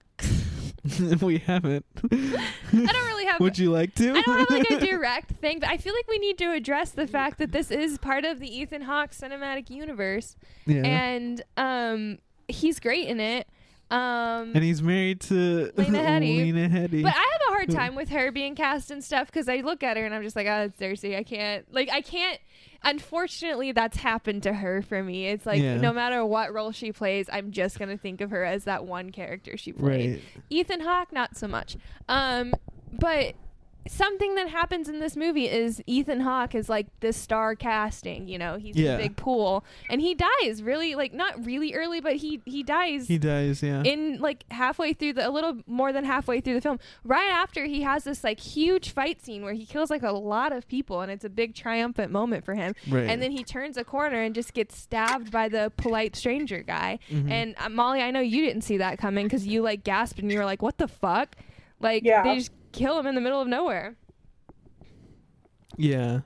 [1.20, 1.84] we haven't.
[2.02, 2.06] I
[2.72, 3.40] don't really have.
[3.40, 4.10] Would you like to?
[4.10, 6.90] I don't have like a direct thing, but I feel like we need to address
[6.90, 10.82] the fact that this is part of the Ethan Hawke cinematic universe, yeah.
[10.82, 12.18] and um,
[12.48, 13.48] he's great in it.
[13.88, 16.38] Um, and he's married to Lena Headey.
[16.38, 17.02] Lena Headey.
[17.02, 19.96] But I have hard time with her being cast and stuff because I look at
[19.96, 21.16] her and I'm just like, oh, it's Cersei.
[21.16, 22.38] I can't, like, I can't.
[22.84, 25.26] Unfortunately, that's happened to her for me.
[25.26, 25.76] It's like Yeah.
[25.78, 29.10] no matter what role she plays, I'm just gonna think of her as that one
[29.10, 30.10] character she played.
[30.14, 30.22] right.
[30.50, 31.76] Ethan Hawke, not so much.
[32.08, 32.54] Um,
[32.92, 33.34] but
[33.88, 38.28] something that happens in this movie is Ethan Hawke is like the star casting.
[38.28, 38.96] You know, he's Yeah.
[38.96, 43.08] the big pool, and he dies really like not really early, but he he dies
[43.08, 43.82] He dies, yeah.
[43.84, 47.64] in like halfway through the a little more than halfway through the film right after
[47.66, 51.00] he has this like huge fight scene where he kills like a lot of people
[51.00, 53.08] and it's a big triumphant moment for him right.
[53.08, 56.98] and then he turns a corner and just gets stabbed by the polite stranger guy
[57.10, 57.30] Mhm.
[57.30, 60.30] and uh, molly i know you didn't see that coming because you like gasped and
[60.30, 61.34] you were like what the fuck
[61.80, 62.22] like Yeah.
[62.22, 63.96] they just kill him in the middle of nowhere
[65.76, 66.20] yeah.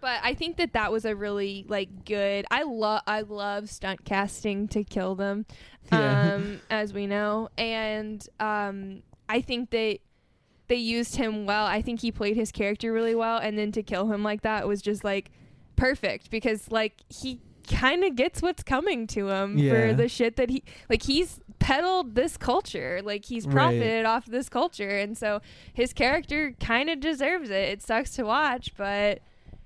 [0.00, 2.44] but I think that that was a really like good.
[2.50, 5.46] I love I love stunt casting to kill them,
[5.90, 6.34] Yeah.
[6.34, 9.98] um, as we know, and um, I think that
[10.68, 11.66] they used him well.
[11.66, 14.68] I think he played his character really well, and then to kill him like that
[14.68, 15.30] was just like
[15.76, 19.70] perfect because like he kind of gets what's coming to him Yeah.
[19.72, 23.54] for the shit that he like he's peddled this culture like he's Right.
[23.54, 25.40] profited off this culture and so
[25.72, 29.20] his character kind of deserves it it sucks to watch but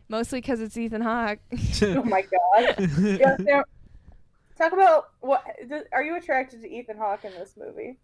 [0.08, 1.40] mostly because it's ethan hawke
[1.82, 2.74] Oh my god.
[3.00, 3.62] yeah, Sam,
[4.56, 5.44] talk about what
[5.92, 7.98] are you attracted to Ethan Hawke in this movie?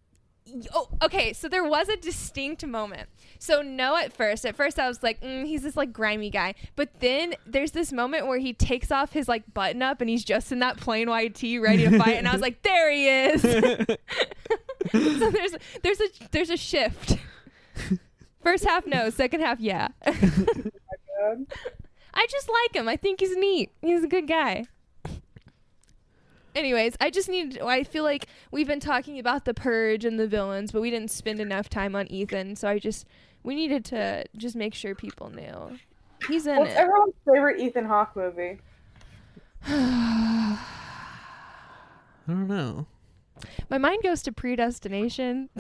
[0.75, 3.09] Oh okay so there was a distinct moment.
[3.39, 6.55] So no at first at first i was like mm, he's this like grimy guy.
[6.77, 10.25] But then there's this moment where he takes off his like button up and he's
[10.25, 13.09] just in that plain white tee ready to fight and i was like there he
[13.09, 13.43] is.
[14.93, 17.17] So there's there's a there's a shift.
[18.43, 19.11] First half no.
[19.11, 19.89] Second half yeah.
[20.07, 20.13] I
[22.31, 22.89] just like him.
[22.89, 23.73] I think he's neat.
[23.81, 24.67] He's a good guy
[26.55, 27.59] Anyways, I just need.
[27.61, 31.11] I feel like we've been talking about the purge and the villains, but we didn't
[31.11, 32.57] spend enough time on Ethan.
[32.57, 33.07] So I just
[33.43, 35.79] we needed to just make sure people knew
[36.29, 36.77] he's in What's it.
[36.77, 38.59] everyone's favorite Ethan Hawke movie?
[39.67, 40.59] I
[42.27, 42.87] don't know.
[43.69, 45.51] My mind goes to Predestination.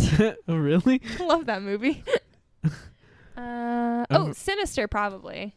[0.48, 1.00] oh, really?
[1.20, 2.04] Love that movie.
[3.36, 5.54] uh, oh, Sinister probably.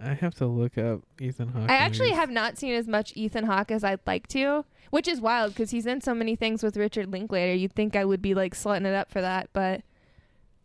[0.00, 1.70] I have to look up Ethan Hawke.
[1.70, 2.18] I actually movies.
[2.20, 5.70] have not seen as much Ethan Hawke as I'd like to, which is wild because
[5.70, 7.54] he's in so many things with Richard Linklater.
[7.54, 9.82] You'd think I would be like slutting it up for that, but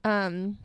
[0.04, 0.58] um,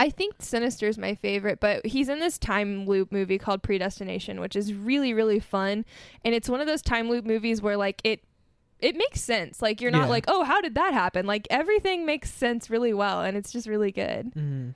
[0.00, 1.60] I think Sinister is my favorite.
[1.60, 5.84] But he's in this time loop movie called Predestination, which is really really fun,
[6.24, 8.20] and it's one of those time loop movies where like it
[8.80, 9.62] it makes sense.
[9.62, 10.10] Like you're not Yeah.
[10.10, 11.26] like, oh, how did that happen?
[11.26, 14.32] Like everything makes sense really well, and it's just really good.
[14.34, 14.70] Mm-hmm.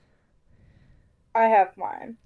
[1.34, 2.16] I have mine.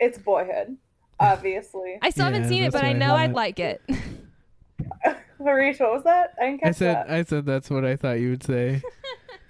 [0.00, 0.76] It's Boyhood,
[1.20, 1.98] obviously.
[2.02, 3.14] I still haven't Yeah, seen it, that's but I what I know.
[3.14, 3.82] I'd like it.
[5.40, 6.34] Hareesh, what was that?
[6.40, 7.10] I didn't catch I said that.
[7.10, 8.82] I said that's what I thought you would say.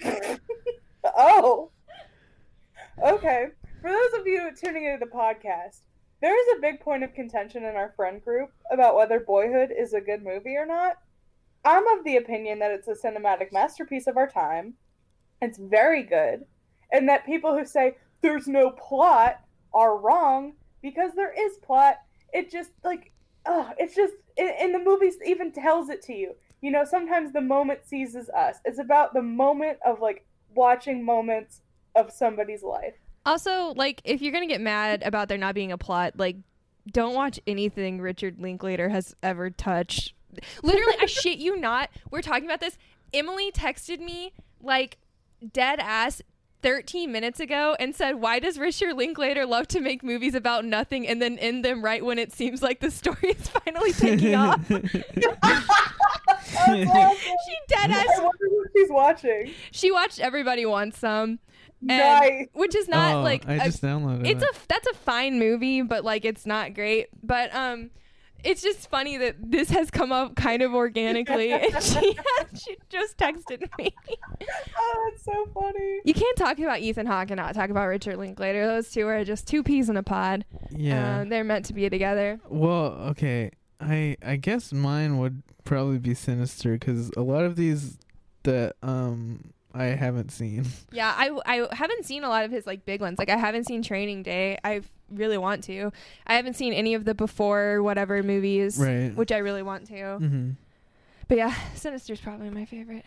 [1.05, 1.71] Oh.
[3.05, 3.49] Okay.
[3.81, 5.81] For those of you tuning into the podcast,
[6.21, 9.93] there is a big point of contention in our friend group about whether Boyhood is
[9.93, 10.99] a good movie or not.
[11.65, 14.75] I'm of the opinion that it's a cinematic masterpiece of our time.
[15.41, 16.45] It's very good.
[16.93, 19.41] And that people who say there's no plot
[19.75, 21.97] are wrong because there is plot.
[22.33, 23.13] It just, like,
[23.47, 26.35] oh, it's just, and and the movie even tells it to you.
[26.61, 28.57] You know, sometimes the moment seizes us.
[28.65, 31.61] It's about the moment of, like, watching moments
[31.95, 32.95] of somebody's life.
[33.27, 36.37] Also, like, if you're gonna get mad about there not being a plot, like,
[36.91, 40.15] don't watch anything Richard Linklater has ever touched.
[40.63, 41.91] Literally, I shit you not.
[42.11, 42.77] We're talking about this.
[43.13, 44.99] Emily texted me like
[45.53, 46.23] dead ass
[46.63, 51.07] 13 minutes ago and said, "Why does Richard Linklater love to make movies about nothing
[51.09, 54.61] and then end them right when it seems like the story is finally taking off?"
[54.69, 54.85] she
[57.69, 58.07] dead I ass.
[58.21, 59.51] wonder what she's watching.
[59.71, 61.39] She watched Everybody Wants Some.
[61.81, 62.47] And, Nice.
[62.53, 64.49] Which is not oh, like I a- just downloaded it's it.
[64.49, 67.09] a that's a fine movie, but like it's not great.
[67.25, 67.91] But um,
[68.45, 72.19] it's just funny that this has come up kind of organically, and she
[72.55, 73.95] she just texted me.
[74.77, 76.01] Oh, that's so funny.
[76.05, 78.67] You can't talk about Ethan Hawke and not talk about Richard Linklater.
[78.67, 80.45] Those two are just two peas in a pod.
[80.71, 81.21] yeah.
[81.21, 82.41] Uh, they're meant to be together.
[82.49, 83.51] Well, okay.
[83.81, 87.99] I I guess mine would probably be Sinister because a lot of these
[88.45, 90.67] that um I haven't seen.
[90.93, 93.19] Yeah, I, I haven't seen a lot of his like big ones.
[93.19, 94.59] Like I haven't seen Training Day.
[94.65, 95.91] I really want to.
[96.27, 99.15] I haven't seen any of the before whatever movies, Right.
[99.15, 99.95] which I really want to.
[99.95, 100.51] Mm-hmm.
[101.29, 103.05] But yeah, Sinister's probably my favorite.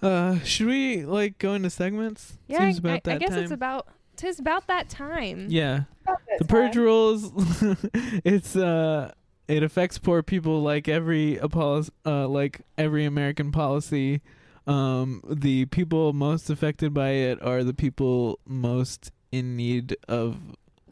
[0.00, 2.38] Uh, should we like go into segments?
[2.46, 3.38] Yeah, Seems I, about I, I guess time.
[3.42, 5.46] it's about tis about that time.
[5.48, 5.82] Yeah.
[6.04, 7.32] About that The purge rules.
[8.24, 9.12] it's uh,
[9.48, 14.20] it affects poor people like every apol- uh, like every American policy.
[14.68, 20.36] Um, the people most affected by it are the people most in need of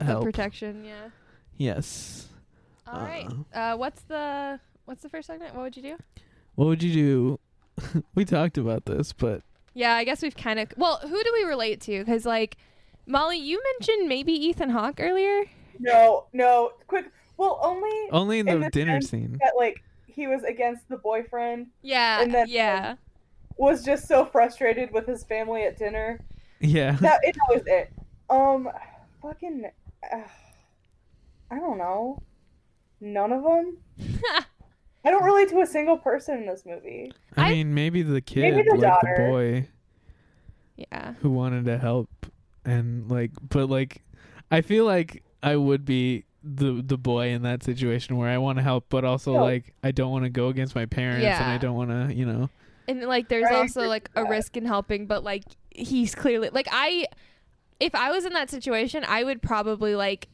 [0.00, 0.24] Of help.
[0.24, 0.84] protection.
[0.84, 1.08] Yeah.
[1.56, 2.28] yes.
[2.86, 3.28] All right.
[3.52, 5.54] Uh, what's the what's the first segment?
[5.54, 5.96] What would you do?
[6.54, 8.02] What would you do?
[8.14, 9.42] we talked about this, but
[9.74, 10.68] Yeah, I guess we've kind of.
[10.76, 11.98] Well, who do we relate to?
[12.04, 12.56] Because like,
[13.06, 15.44] Molly, you mentioned maybe Ethan Hawke earlier.
[15.78, 17.10] No, no, quick.
[17.36, 19.36] Well, only only in in the the dinner scene.
[19.42, 22.22] that like he was against the boyfriend, Yeah.
[22.22, 22.94] And then, yeah.
[23.56, 26.20] Was just so frustrated with his family at dinner.
[26.60, 26.92] Yeah.
[27.00, 27.92] That it was it.
[28.30, 28.68] Um,
[29.22, 29.64] fucking,
[30.12, 30.16] uh,
[31.50, 32.22] I don't know.
[33.00, 33.76] None of them.
[35.04, 37.12] I don't relate to a single person in this movie.
[37.36, 39.14] I, I- mean, maybe the kid, Maybe the like daughter.
[39.16, 39.68] the boy
[40.76, 41.14] yeah.
[41.20, 42.08] who wanted to help,
[42.64, 44.02] and like, but like,
[44.50, 48.58] I feel like I would be the the boy in that situation where I want
[48.58, 49.40] to help, but also Yeah.
[49.40, 52.26] like I don't want to go against my parents, and I don't want to, you
[52.26, 52.50] know.
[52.88, 56.68] And like, there's I also like a risk in helping, but like, he's clearly like
[56.70, 57.06] I.
[57.78, 60.28] If I was in that situation, I would probably like.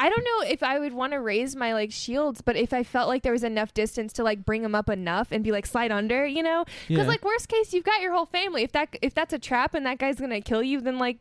[0.00, 2.82] I don't know if I would want to raise my like shields, but if I
[2.82, 5.64] felt like there was enough distance to like bring him up enough and be like
[5.64, 7.08] slide under, you know, because Yeah.
[7.08, 8.62] like worst case, you've got your whole family.
[8.64, 11.18] If that if that's a trap and that guy's gonna kill you, then like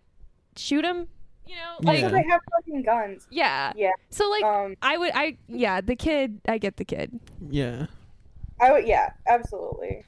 [0.56, 1.08] shoot him.
[1.46, 2.04] You know, like Yeah.
[2.06, 3.28] Also, they have fucking guns.
[3.30, 3.74] yeah.
[3.76, 3.92] Yeah.
[4.10, 7.20] So like Um, I would I yeah the kid I get the kid.
[7.52, 7.86] Yeah.
[8.60, 8.88] I would.
[8.88, 10.06] Yeah, absolutely.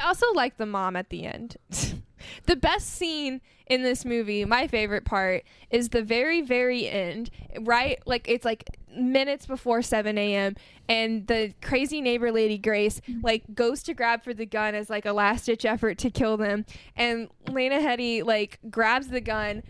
[0.00, 1.56] I also like the mom at the end.
[2.46, 7.30] the best scene in this movie, my favorite part, is the very, very end.
[7.60, 10.54] Right, like it's like minutes before seven a.m.
[10.88, 15.04] and the crazy neighbor lady Grace like goes to grab for the gun as like
[15.04, 16.64] a last ditch effort to kill them,
[16.96, 19.62] and Lena Headey like grabs the gun.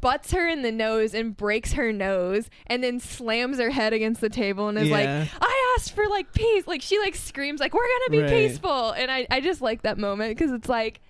[0.00, 4.20] butts her in the nose and breaks her nose and then slams her head against
[4.20, 4.94] the table and is Yeah.
[4.96, 6.66] like i asked for like peace.
[6.66, 8.48] Like she like screams like we're gonna be Right.
[8.48, 8.90] peaceful.
[8.92, 11.00] And i i just like that moment because it's like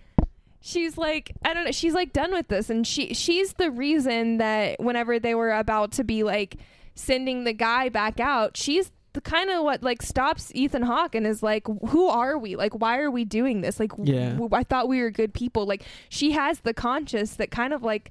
[0.61, 2.71] she's like i don't know she's like done with this.
[2.71, 6.57] And she she's the reason that whenever they were about to be like
[6.95, 11.25] sending the guy back out she's the kind of what like stops Ethan Hawke and
[11.27, 12.57] is like who are we?
[12.57, 13.79] Like why are we doing this?
[13.79, 14.31] Like Yeah.
[14.31, 15.67] w- I thought we were good people.
[15.67, 18.11] Like she has the conscience that kind of like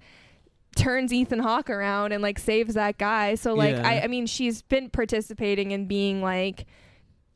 [0.75, 3.87] turns Ethan Hawke around and like saves that guy so like Yeah.
[3.87, 6.65] I I mean she's been participating in being like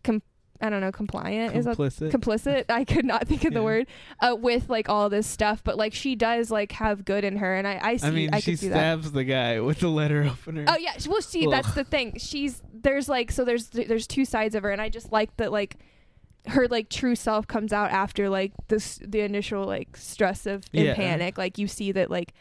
[0.03, 0.21] com-
[0.59, 2.11] I don't know compliant is that Complicit.
[2.11, 3.85] complicit I could not think of the word
[4.21, 7.55] uh, with like all this stuff but like she does like have good in her
[7.55, 9.89] and I I see I mean, I she see that stabs the guy with the
[9.89, 10.65] letter opener.
[10.67, 11.51] Oh yeah, well see Ugh.
[11.51, 12.15] that's the thing.
[12.17, 15.51] She's there's like so there's there's two sides of her, and I just like that
[15.51, 15.75] like
[16.47, 20.85] her like true self comes out after like this the initial like stress of and
[20.85, 20.95] Yeah.
[20.95, 21.37] panic.
[21.37, 22.33] Like you see that like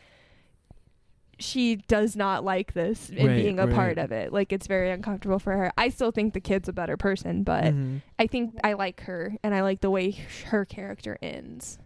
[1.39, 4.32] she does not like this and Right, being a part of it.
[4.32, 5.70] Like it's very uncomfortable for her.
[5.76, 8.01] I still think the kid's a better person, but Mhm.
[8.18, 11.78] I think I like her and I like the way sh- her character ends.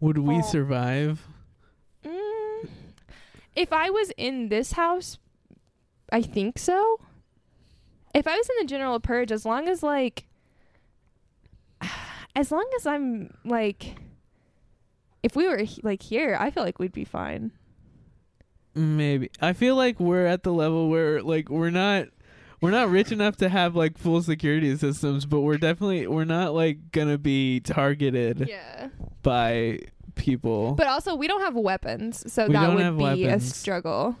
[0.00, 0.42] Would we Oh.
[0.42, 1.26] survive?
[2.04, 2.68] Mm,
[3.56, 5.18] if I was in this house,
[6.12, 7.00] I think so.
[8.14, 10.26] If I was in the general purge, as long as like,
[12.36, 13.96] as long as I'm like,
[15.22, 17.52] if we were like here, I feel like we'd be fine.
[18.74, 19.30] Maybe.
[19.40, 22.06] I feel like we're at the level where like we're not
[22.60, 26.54] we're not rich enough to have like full security systems, but we're definitely we're not
[26.54, 28.88] like gonna be targeted Yeah.
[29.22, 29.80] by
[30.14, 30.72] people.
[30.74, 34.16] But also, we don't have weapons, so We that would be a struggle.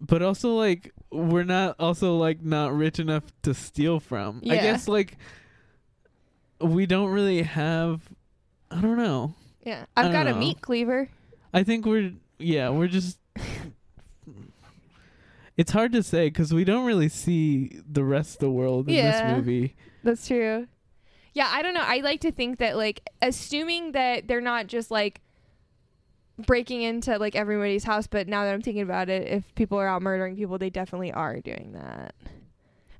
[0.00, 4.40] but also like we're not also like not rich enough to steal from.
[4.44, 5.16] I guess like
[6.60, 8.02] we don't really have
[8.70, 9.34] I don't know.
[9.64, 11.08] Yeah, I've got a meat cleaver.
[11.54, 13.18] I think we're yeah, we're just
[15.56, 18.94] It's hard to say cuz we don't really see the rest of the world in
[18.94, 19.10] Yeah.
[19.10, 19.76] this movie.
[20.02, 20.66] That's true.
[21.34, 21.84] Yeah, I don't know.
[21.84, 25.20] I like to think that like assuming that they're not just like
[26.38, 29.86] breaking into like everybody's house, but now that I'm thinking about it, if people are
[29.86, 32.14] out murdering people, they definitely are doing that.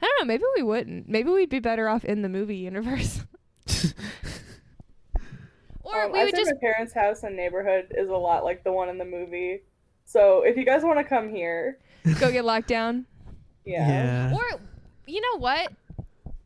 [0.01, 1.09] I don't know, maybe we wouldn't.
[1.09, 3.25] Maybe we'd be better off in the movie universe.
[5.85, 8.45] or Um, we I would think just my parents' house and neighborhood is a lot
[8.45, 9.63] like the one in the movie.
[10.05, 11.79] So if you guys want to come here,
[12.21, 13.07] go get locked down.
[13.65, 14.33] yeah.
[14.35, 14.61] Or
[15.07, 15.73] you know what?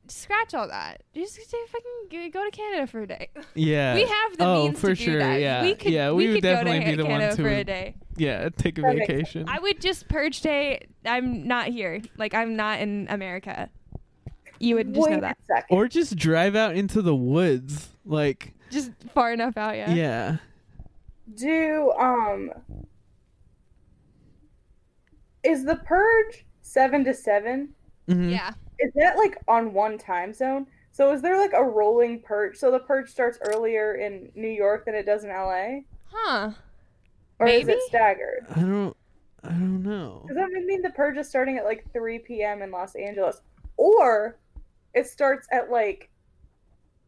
[0.09, 1.03] Scratch all that.
[1.15, 3.29] Just say fucking g- go to Canada for a day.
[3.55, 3.95] Yeah.
[3.95, 5.19] We have the oh, means for to do sure.
[5.19, 5.41] that.
[5.41, 5.63] Yeah.
[5.63, 7.43] We could- yeah, we we, would could go to definitely be the Canada ones who
[7.43, 7.95] for a day.
[8.17, 9.47] Yeah, take a That vacation.
[9.49, 10.87] I would just purge day.
[11.05, 12.01] I'm not here.
[12.17, 13.69] Like I'm not in America.
[14.61, 15.65] You would just Wait know that.
[15.71, 17.89] a or just drive out into the woods.
[18.07, 19.91] Like Just far enough out, yeah.
[19.93, 20.37] yeah.
[21.35, 22.53] Do um
[25.47, 27.75] is the purge seven to seven?
[28.09, 28.31] Mhm.
[28.31, 28.53] Yeah.
[28.79, 30.67] Is that like on one time zone?
[30.93, 32.57] So is there like a rolling purge?
[32.57, 35.81] So the purge starts earlier in New York than it does in LA,
[36.11, 36.53] Huh.
[37.39, 38.47] or is it staggered?
[38.55, 38.97] I don't
[39.45, 40.25] I don't know.
[40.27, 42.63] Does that mean the purge is starting at like 3 p.m.
[42.63, 43.43] in Los Angeles,
[43.77, 44.39] or
[44.95, 46.11] it starts at like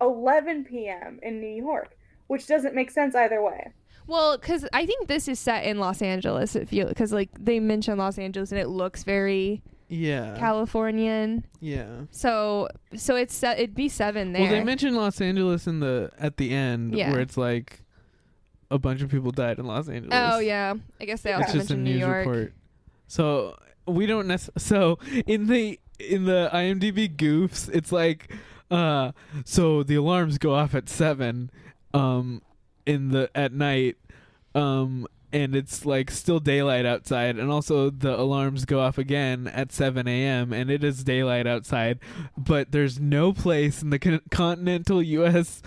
[0.00, 1.18] 11 p.m.
[1.22, 1.96] in New York,
[2.28, 3.72] which doesn't make sense either way.
[4.08, 6.56] Well, because I think this is set in Los Angeles.
[6.56, 10.36] If you because like they mention Los Angeles and it looks very Yeah.
[10.38, 11.44] Californian.
[11.60, 11.86] yeah.
[12.10, 13.58] So so it's set.
[13.58, 14.42] It'd be seven there.
[14.42, 17.10] Well, they mentioned Los Angeles in the at the end Yeah.
[17.12, 17.84] where it's like
[18.70, 20.10] a bunch of people died in Los Angeles.
[20.14, 20.74] oh yeah.
[21.00, 22.26] I guess they also It's just a mentioned New news York.
[22.26, 22.52] report.
[23.06, 23.56] So
[23.86, 28.32] we don't necess- so in the in the IMDb goofs, it's like
[28.70, 29.12] uh
[29.44, 31.50] so the alarms go off at 7
[31.94, 32.42] um
[32.84, 33.96] in the at night
[34.58, 39.70] um and it's like still daylight outside and also the alarms go off again at
[39.72, 41.98] 7 a.m and it is daylight outside
[42.36, 45.62] but there's no place in the con- continental us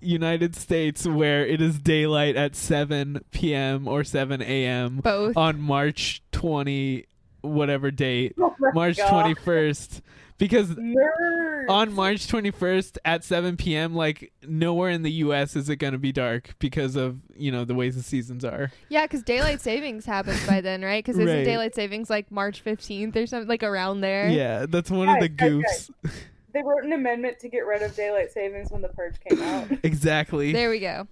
[0.00, 5.36] united states where it is daylight at 7 p.m or 7 a.m Both.
[5.36, 7.06] on march 20
[7.40, 9.36] whatever date Oh march God.
[9.36, 10.00] 21st
[10.38, 11.68] because Nerds.
[11.68, 15.54] on March 21st at 7 p.m., like nowhere in the U.S.
[15.56, 18.70] is it going to be dark because of you know the ways the seasons are.
[18.88, 21.04] Yeah, because daylight savings happens by then, right?
[21.04, 21.44] Because isn't Right.
[21.44, 24.28] daylight savings like March 15th or something, like around there?
[24.28, 26.12] Yeah, that's one of the Guys, guys, goofs.
[26.54, 29.66] They wrote an amendment to get rid of daylight savings when the purge came out.
[29.82, 30.52] exactly.
[30.52, 31.08] There we go.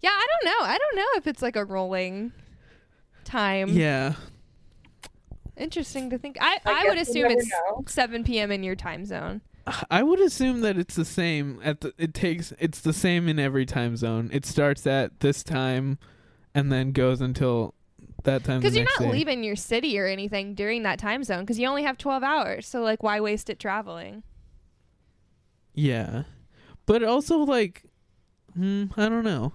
[0.00, 0.64] Yeah, I don't know.
[0.66, 2.32] I don't know if it's like a rolling
[3.24, 3.68] time.
[3.68, 4.14] yeah.
[5.56, 6.36] Interesting to think.
[6.40, 7.84] I, I I, would assume it's know.
[7.86, 8.50] 7 p.m.
[8.50, 9.40] in your time zone.
[9.90, 13.38] I would assume that it's the same at the it takes it's the same in
[13.38, 14.30] every time zone.
[14.32, 15.98] It starts at this time
[16.54, 17.74] and then goes until
[18.22, 18.60] that time.
[18.60, 19.12] Because you're next not day.
[19.12, 22.68] leaving your city or anything during that time zone because you only have 12 hours.
[22.68, 24.22] So, like, why waste it traveling?
[25.74, 26.24] Yeah,
[26.86, 27.84] but also like,
[28.54, 29.52] hmm, I don't know,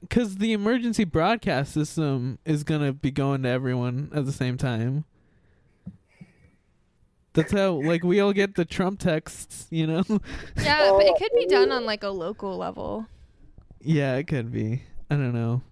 [0.00, 5.04] because the emergency broadcast system is gonna be going to everyone at the same time.
[7.32, 10.04] That's how like we all get the Trump texts, you know.
[10.60, 13.06] Yeah, but it could be done on like a local level.
[13.80, 14.82] yeah, it could be.
[15.10, 15.62] I don't know.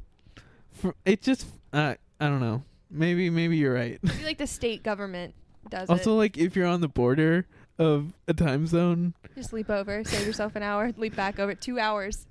[0.72, 2.62] For, it just, uh, I don't know.
[2.90, 3.98] Maybe, maybe you're right.
[4.09, 5.35] Feel like the state government
[5.68, 6.16] does also, it.
[6.16, 7.47] like if you're on the border
[7.78, 11.55] of a time zone, Just leap over, save yourself an hour, leap back over.
[11.55, 12.26] Two hours.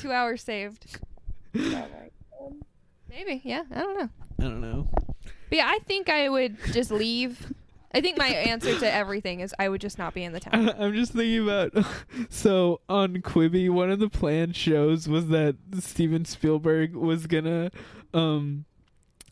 [0.00, 0.98] Two hours saved.
[3.08, 3.64] Maybe, yeah.
[3.72, 4.08] I don't know.
[4.38, 4.88] I don't know.
[5.48, 7.52] But yeah, I think I would just leave.
[7.92, 10.70] I think my answer to everything is I would just not be in the town.
[10.78, 11.72] I'm just thinking about
[12.28, 17.70] so on Quibi, one of the planned shows was that Steven Spielberg was gonna
[18.14, 18.64] um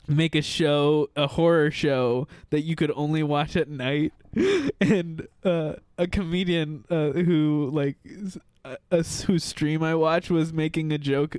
[0.08, 4.12] make a show, a horror show that you could only watch at night,
[4.80, 10.52] and uh, a comedian uh, who like s- uh, uh, whose stream I watched was
[10.52, 11.36] making a joke.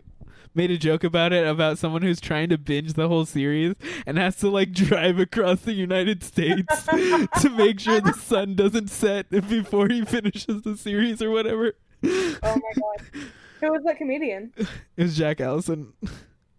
[0.56, 4.18] Made a joke about it about someone who's trying to binge the whole series and
[4.18, 6.84] has to like drive across the United States
[7.42, 11.74] to make sure the sun doesn't set before he finishes the series or whatever.
[12.04, 13.24] Oh my god.
[13.62, 14.52] Who was that comedian?
[14.58, 14.68] It
[15.04, 15.94] was Jack Allison,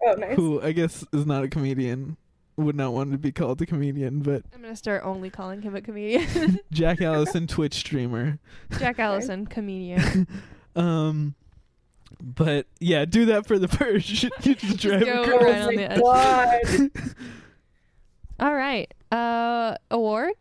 [0.02, 0.36] Oh, nice.
[0.36, 2.16] who I guess is not a comedian,
[2.56, 5.74] would not want to be called a comedian, but I'm gonna start only calling him
[5.74, 6.60] a comedian.
[6.70, 8.38] Jack Allison, Twitch streamer.
[8.78, 10.28] Jack Allison, comedian.
[10.76, 11.34] Um,
[12.20, 14.24] but yeah, do that for the purge.
[14.24, 15.42] you just drive go across.
[15.42, 16.00] right on the edge.
[16.00, 16.90] God.
[18.40, 18.92] All right.
[19.12, 20.32] Uh, award.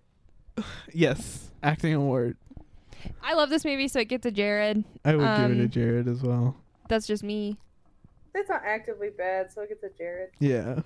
[0.94, 2.38] yes, acting award.
[3.24, 4.84] I love this movie, so it gets a Jared.
[5.06, 6.56] I would give it Um, a Jared as well.
[6.90, 7.58] That's just me.
[8.34, 10.30] That's not actively bad, so it gets a Jared.
[10.40, 10.82] Yeah.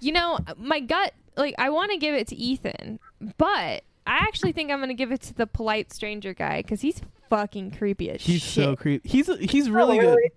[0.00, 2.98] You know, my gut, like, I want to give it to Ethan,
[3.38, 7.00] but I actually think I'm gonna give it to the polite stranger guy because he's
[7.28, 8.64] fucking creepy as He's shit.
[8.64, 9.08] so creepy.
[9.08, 10.30] He's he's really Oh, good.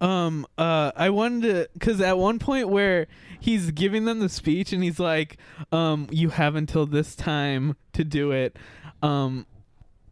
[0.00, 3.06] Um, uh, I wanted to, cause at one point where
[3.38, 5.36] he's giving them the speech and he's like,
[5.70, 8.56] um, you have until this time to do it.
[9.00, 9.46] Um,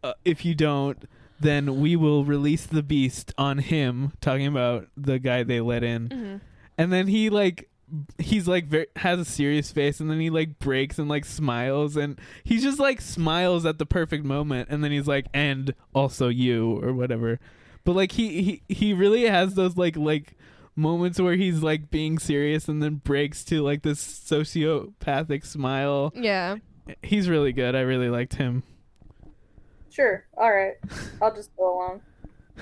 [0.01, 1.03] uh, if you don't,
[1.41, 6.07] then we will release the beast on him, talking about the guy they let in.
[6.07, 6.41] Mhm.
[6.77, 7.67] And then he like,
[8.17, 11.95] he's like very, has a serious face and then he like breaks and like smiles
[11.97, 16.27] and he's just like smiles at the perfect moment and then he's like and also
[16.29, 17.39] you or whatever
[17.83, 20.37] but like he he, he really has those like like
[20.75, 26.55] moments where he's like being serious and then breaks to like this sociopathic smile Yeah.
[27.03, 28.63] he's really good i really liked him
[29.89, 30.23] Sure.
[30.37, 30.75] All right.
[31.21, 32.01] I'll just go along.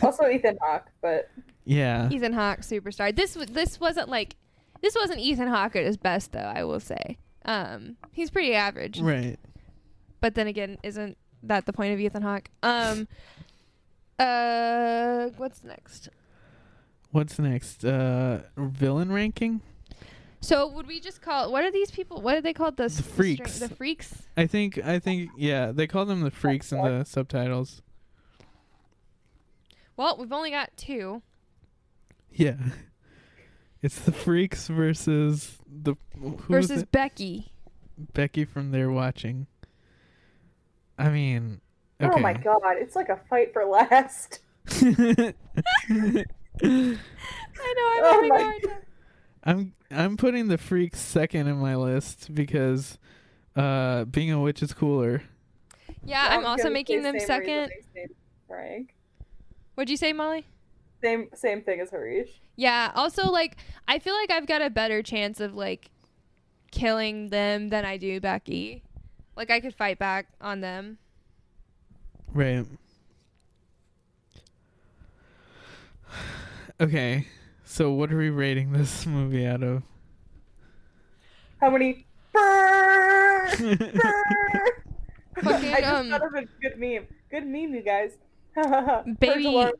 [0.01, 1.29] Also, Ethan Hawke, but
[1.63, 3.15] yeah Ethan Hawke, superstar.
[3.15, 4.35] This w- this wasn't like
[4.81, 6.39] this wasn't Ethan Hawke at his best though.
[6.39, 8.99] I will say, um, he's pretty average.
[9.01, 9.37] right
[10.21, 12.49] But then again, isn't that the point of Ethan Hawke?
[12.63, 13.07] Um,
[14.17, 16.09] uh, what's next?
[17.11, 19.61] what's next uh villain ranking
[20.41, 22.21] So would we just call what are these people?
[22.21, 22.77] What are they called?
[22.77, 23.57] The, The string- freaks.
[23.59, 24.27] The freaks.
[24.37, 27.81] i think i think yeah they call them the freaks in the subtitles
[29.97, 31.21] Well, we've only got two.
[32.31, 32.53] yeah
[33.81, 36.91] it's the freaks versus the who was versus it?
[36.91, 37.51] Becky.
[38.13, 39.47] becky from there watching
[40.97, 41.61] i mean
[42.01, 42.13] okay.
[42.15, 44.39] oh my god, it's like a fight for last.
[44.81, 45.33] I
[46.61, 46.95] know.
[47.97, 48.77] I'm Oh having hard time.
[49.43, 52.97] I'm I'm putting the freaks second in my list because
[53.55, 55.23] uh being a witch is cooler.
[56.03, 57.71] Yeah, I'm also gonna making them second.
[57.75, 58.15] reasoning,
[58.47, 58.95] Frank.
[59.75, 60.45] What'd you say, Molly?
[61.01, 62.29] Same same thing as Hareesh.
[62.59, 62.91] Yeah.
[62.93, 63.55] Also, like,
[63.87, 65.91] I feel like I've got a better chance of like
[66.71, 68.83] killing them than I do Becky.
[69.37, 70.97] Like, I could fight back on them.
[72.33, 72.65] Right.
[76.81, 77.27] Okay.
[77.63, 79.83] So what are we rating this movie out of?
[81.61, 82.05] How many?
[82.35, 84.67] Brrr, brrr.
[85.41, 87.07] Fucking, I just um, thought of a good meme.
[87.31, 88.17] Good meme, you guys.
[89.19, 89.71] Baby-.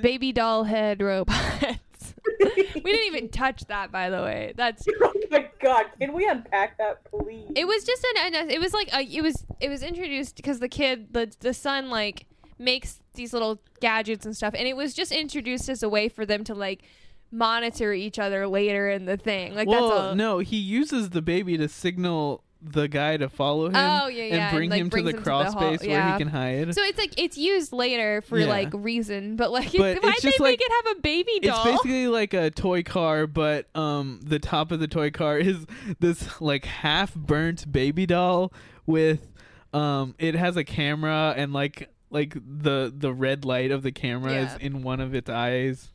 [0.00, 2.14] Baby doll head robots.
[2.40, 4.52] we didn't even touch that, by the way.
[4.56, 7.50] That's oh my god, can we unpack that, please?
[7.54, 10.68] it was just an it was like a, it was it was introduced because the
[10.68, 12.26] kid the the son like
[12.58, 16.24] makes these little gadgets and stuff and it was just introduced as a way for
[16.24, 16.82] them to like
[17.30, 21.22] monitor each other later in the thing like well, that's all no, he uses the
[21.22, 24.80] baby to signal the guy to follow him Oh, yeah, yeah, and and, bring like,
[24.80, 26.74] him to the him to the crawl space where he can hide.
[26.74, 28.46] So it's like it's used later for Yeah.
[28.46, 31.56] like reason, but like But why'd it's they just make it have a baby doll?
[31.64, 35.66] it's basically like a toy car, but um, the top of the toy car is
[36.00, 38.52] this like half burnt baby doll
[38.86, 39.28] with
[39.74, 44.32] um, it has a camera and like like the the red light of the camera
[44.32, 44.54] Yeah.
[44.54, 45.90] is in one of its eyes,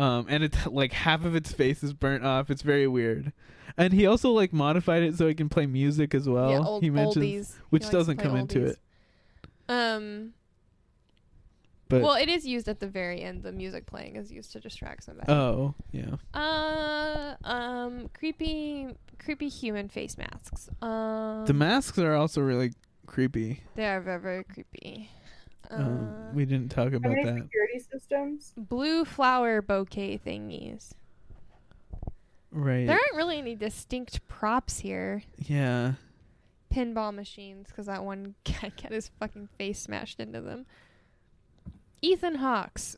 [0.00, 2.50] um, and it's like half of its face is burnt off.
[2.50, 3.32] It's very weird.
[3.76, 6.50] And he also like modified it so he can play music as well.
[6.50, 7.52] yeah, old, he mentions, oldies.
[7.68, 8.78] Which to doesn't come into it.
[9.68, 10.32] Um.
[11.88, 13.42] But well, it is used at the very end.
[13.42, 15.30] The music playing is used to distract somebody.
[15.30, 20.70] oh yeah, Uh, um, creepy, creepy human face masks.
[20.80, 22.74] Um, the masks are also really
[23.06, 23.64] creepy.
[23.74, 25.10] They are very, very creepy.
[25.70, 27.36] Uh, Um, we didn't talk about that.
[27.42, 28.52] security systems?
[28.56, 30.92] blue flower bouquet thingies.
[32.52, 32.86] Right.
[32.86, 35.22] There aren't really any distinct props here.
[35.38, 35.92] Yeah.
[36.74, 40.66] Pinball machines, because that one guy got his fucking face smashed into them.
[42.02, 42.96] Ethan Hawks.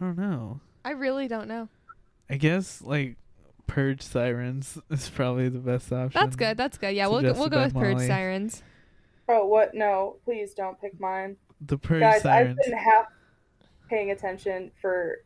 [0.00, 0.60] I don't know.
[0.84, 1.68] I really don't know.
[2.30, 3.16] I guess like
[3.66, 6.20] Purge Sirens is probably the best option.
[6.20, 6.56] That's good.
[6.56, 6.94] That's good.
[6.94, 8.62] Yeah, we'll go, we'll go by with Purge Sirens.
[9.28, 9.74] Oh, what?
[9.74, 11.36] No, please don't pick mine.
[11.60, 12.58] The Purge Guys, Sirens.
[12.58, 13.06] I've been half
[13.88, 15.18] paying attention for,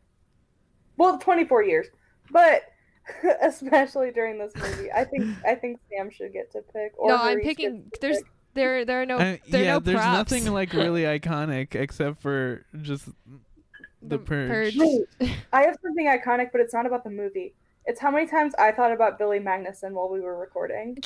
[0.97, 1.87] well, 24 years,
[2.31, 2.63] but
[3.41, 6.93] especially during this movie, I think I think Sam should get to pick.
[6.97, 7.91] Or no, I'm picking.
[7.99, 8.25] There's pick.
[8.53, 10.31] there there are no Uh, there are yeah, no there's props.
[10.31, 13.11] nothing like really iconic except for just the,
[14.03, 14.77] The Purge.
[14.77, 14.77] Purge.
[14.77, 17.53] Wait, I have something iconic, but it's not about the movie.
[17.85, 20.97] It's how many times I thought about Billy Magnussen while we were recording.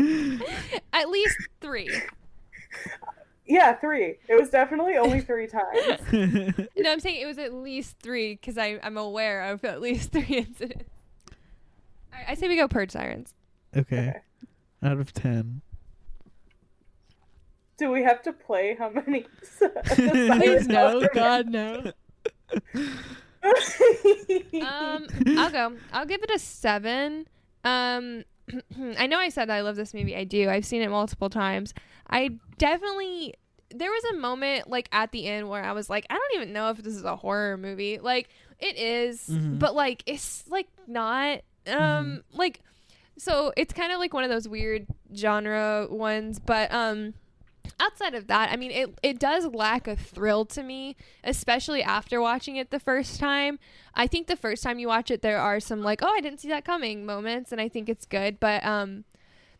[0.92, 1.90] At least three.
[3.46, 4.16] Yeah, three.
[4.28, 6.00] It was definitely only three times.
[6.76, 10.24] No, I'm saying it was at least three because I'm aware of at least three
[10.28, 10.88] incidents.
[12.12, 13.34] All right, I say we go Purge Sirens.
[13.76, 14.14] okay.
[14.82, 15.60] Out of ten.
[17.76, 19.26] Do we have to play how many?
[19.84, 21.92] Please no, God no.
[23.42, 25.06] Um,
[25.38, 25.76] I'll go.
[25.92, 27.26] I'll give it a seven.
[27.64, 28.24] Um,
[28.98, 30.16] I know I said I love this movie.
[30.16, 30.48] I do.
[30.50, 31.74] I've seen it multiple times.
[32.08, 33.34] I definitely.
[33.72, 36.52] There was a moment like at the end where I was like, I don't even
[36.52, 37.98] know if this is a horror movie.
[37.98, 38.28] Like
[38.58, 39.58] it is, Mhm.
[39.58, 41.40] but like it's like not.
[41.68, 42.60] Um, like
[43.18, 47.14] so it's kind of like one of those weird genre ones, but um
[47.78, 52.20] outside of that, I mean, it it does lack a thrill to me, especially after
[52.20, 53.58] watching it the first time.
[53.94, 56.40] I think the first time you watch it, there are some like, oh, I didn't
[56.40, 58.40] see that coming moments, and I think it's good.
[58.40, 59.04] But um,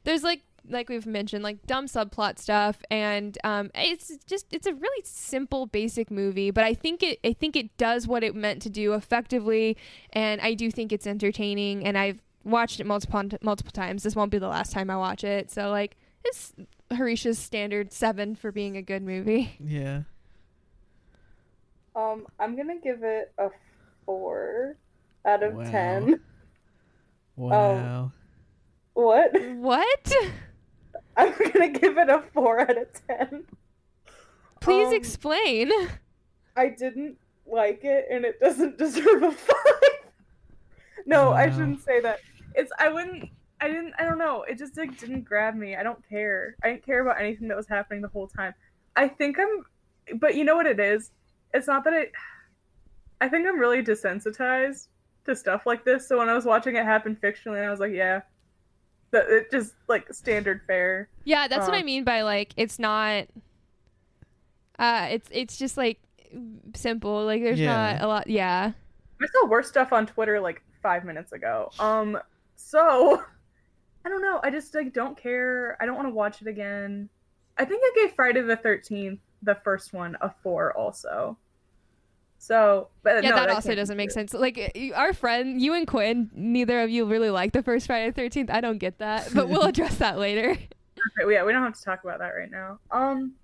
[0.04, 4.74] there's like like we've mentioned, like dumb subplot stuff, and um, it's just it's a
[4.74, 6.50] really simple, basic movie.
[6.50, 9.76] But I think it I think it does what it meant to do effectively,
[10.12, 11.84] and I do think it's entertaining.
[11.84, 14.02] And I've watched it multiple multiple times.
[14.02, 15.50] This won't be the last time I watch it.
[15.50, 16.52] So like, it's
[16.92, 19.52] Hareesh's standard seven for being a good movie.
[19.64, 20.02] Yeah.
[21.94, 23.50] Um, I'm gonna give it a
[24.04, 24.76] four
[25.24, 25.70] out of Wow.
[25.70, 26.20] ten.
[27.36, 28.12] Wow.
[28.94, 29.30] What?
[29.56, 30.12] What?
[31.16, 33.44] I'm gonna give it a four out of ten.
[34.60, 35.70] Please Um, explain.
[36.56, 39.56] I didn't like it, and it doesn't deserve a five.
[41.06, 42.20] no, I shouldn't say that.
[42.54, 43.30] It's I wouldn't.
[43.60, 43.94] I didn't.
[43.98, 44.42] I don't know.
[44.44, 45.76] It just like didn't grab me.
[45.76, 46.56] I don't care.
[46.64, 48.54] I didn't care about anything that was happening the whole time.
[48.96, 50.18] I think I'm.
[50.18, 51.10] But you know what it is?
[51.52, 52.12] It's not that it.
[53.20, 54.88] I think I'm really desensitized
[55.26, 56.08] to stuff like this.
[56.08, 58.22] So when I was watching it happen fictionally, I was like, yeah,
[59.10, 61.08] that it just like standard fare.
[61.24, 63.26] Yeah, that's what I Um, mean by like it's not.
[64.78, 66.00] Uh, it's it's just like
[66.74, 67.24] simple.
[67.26, 67.92] Like there's Yeah.
[67.94, 68.26] not a lot.
[68.26, 68.72] Yeah.
[69.22, 71.70] I saw worse stuff on Twitter like five minutes ago.
[71.78, 72.18] Um,
[72.56, 73.22] so
[74.04, 74.40] I don't know.
[74.42, 75.76] I just like don't care.
[75.80, 77.08] I don't want to watch it again.
[77.58, 81.36] I think I gave Friday the Thirteenth, the first one, a four also.
[82.38, 84.32] So, but Yeah, no, that also doesn't make sense.
[84.32, 88.14] Like our friend, you and Quinn, neither of you really like the first Friday the
[88.14, 88.50] Thirteenth.
[88.50, 90.52] I don't get that, but we'll address that later.
[90.52, 92.78] Okay, yeah, we don't have to talk about that right now.
[92.90, 93.34] Um,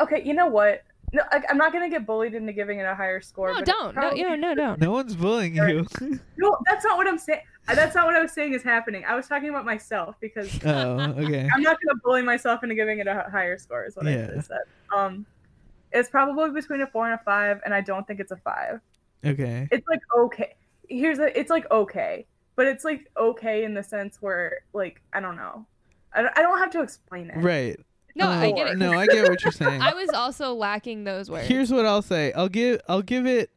[0.00, 0.84] okay, you know what?
[1.12, 3.48] No, I, I'm not gonna get bullied into giving it a higher score.
[3.48, 3.94] No, but don't.
[3.94, 4.74] No, probably- no, no, no.
[4.78, 5.86] No one's bullying you.
[6.36, 7.40] No, that's not what I'm saying.
[7.66, 9.04] That's not what I was saying is happening.
[9.06, 11.48] I was talking about myself because oh, okay.
[11.52, 13.84] I'm not gonna bully myself into giving it a higher score.
[13.86, 14.26] Is what I Yeah.
[14.26, 14.58] should have said.
[14.94, 15.26] Um,
[15.92, 18.80] it's probably between a four and a five, and I don't think it's a five.
[19.24, 19.66] Okay.
[19.72, 20.54] It's like okay.
[20.88, 21.36] Here's a.
[21.38, 22.26] It's like okay,
[22.56, 25.66] but it's like okay in the sense where like I don't know.
[26.12, 27.36] I don't, I don't have to explain it.
[27.38, 27.78] Right.
[28.18, 28.78] No, I get it.
[28.78, 29.80] No, I get what you're saying.
[29.82, 31.46] I was also lacking those words.
[31.48, 32.32] Here's what I'll say.
[32.32, 33.50] I'll give I'll give it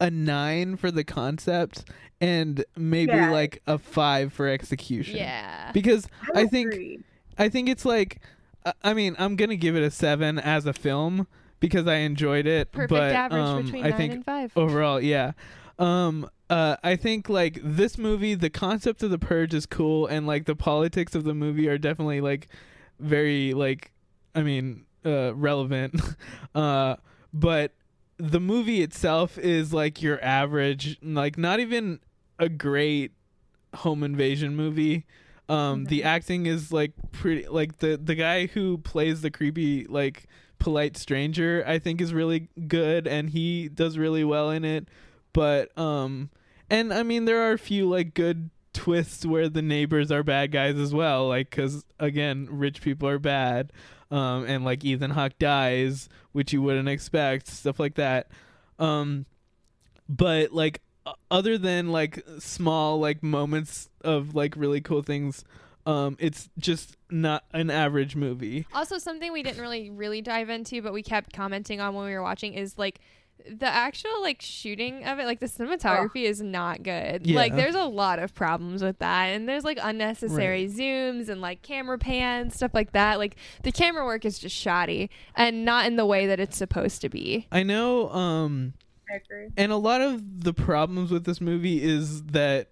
[0.00, 1.84] a nine for the concept
[2.20, 3.30] and maybe Yeah.
[3.30, 5.16] like a five for execution.
[5.16, 5.70] Yeah.
[5.72, 7.00] Because I, I think agree.
[7.38, 8.20] I think it's like
[8.66, 11.26] I- I mean I'm gonna give it a seven as a film
[11.60, 12.72] because I enjoyed it.
[12.72, 14.52] Perfect but, average um, between I nine think and five.
[14.56, 15.32] overall, yeah.
[15.78, 20.26] Um, uh, I think like this movie, the concept of the purge is cool, and
[20.26, 22.48] like the politics of the movie are definitely like
[22.98, 23.92] very like,
[24.34, 26.00] I mean, uh, relevant.
[26.54, 26.96] uh,
[27.32, 27.72] but
[28.18, 32.00] the movie itself is like your average, like not even
[32.38, 33.12] a great
[33.74, 35.04] home invasion movie.
[35.48, 40.26] Um, the acting is like pretty, like the the guy who plays the creepy like
[40.58, 44.88] polite stranger, I think is really good, and he does really well in it.
[45.34, 46.30] But um,
[46.70, 50.52] and I mean there are a few like good twists where the neighbors are bad
[50.52, 53.72] guys as well, like because again, rich people are bad.
[54.10, 58.28] Um, and like Ethan Hawke dies, which you wouldn't expect, stuff like that.
[58.78, 59.26] Um,
[60.08, 60.82] but like
[61.30, 65.44] other than like small like moments of like really cool things,
[65.86, 68.66] um, it's just not an average movie.
[68.72, 72.12] Also, something we didn't really really dive into, but we kept commenting on when we
[72.12, 73.00] were watching is like
[73.46, 75.26] the actual like shooting of it.
[75.26, 77.26] Like the cinematography is not good.
[77.26, 77.36] Yeah.
[77.36, 81.62] Like there's a lot of problems with that, and there's like unnecessary zooms and like
[81.62, 83.18] camera pans, stuff like that.
[83.18, 87.00] Like the camera work is just shoddy and not in the way that it's supposed
[87.02, 87.46] to be.
[87.52, 88.08] I know.
[88.10, 88.74] Um,
[89.12, 89.48] I agree.
[89.56, 92.68] and a lot of the problems with this movie is that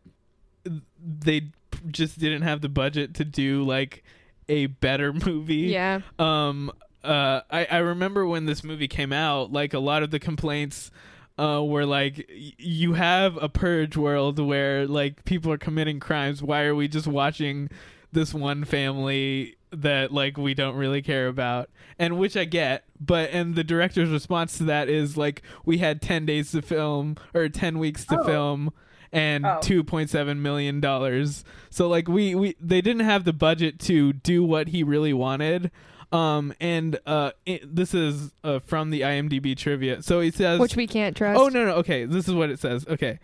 [0.98, 1.42] they
[1.90, 4.02] just didn't have the budget to do like
[4.48, 5.56] a better movie.
[5.68, 6.00] Yeah.
[6.18, 6.72] Um
[7.04, 10.90] uh I I remember when this movie came out like a lot of the complaints
[11.38, 16.42] uh were like y- you have a purge world where like people are committing crimes
[16.42, 17.68] why are we just watching
[18.12, 23.30] this one family that like we don't really care about and which I get but
[23.32, 27.48] and the director's response to that is like we had 10 days to film or
[27.48, 28.24] 10 weeks to Oh.
[28.24, 28.72] film
[29.10, 29.58] and Oh.
[29.62, 34.68] 2.7 million dollars so like we we they didn't have the budget to do what
[34.68, 35.70] he really wanted
[36.12, 40.76] um and uh it, this is uh, from the IMDb trivia so it says Which
[40.76, 41.40] we can't trust.
[41.40, 43.18] Oh no no okay this is what it says okay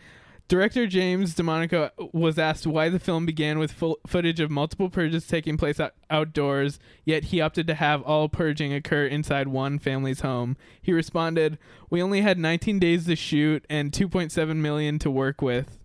[0.48, 5.26] Director James DeMonaco was asked why the film began with full footage of multiple purges
[5.26, 10.22] taking place out- outdoors, yet he opted to have all purging occur inside one family's
[10.22, 10.56] home.
[10.80, 11.58] He responded,
[11.90, 15.78] "We only had 19 days to shoot and 2.7 million to work with."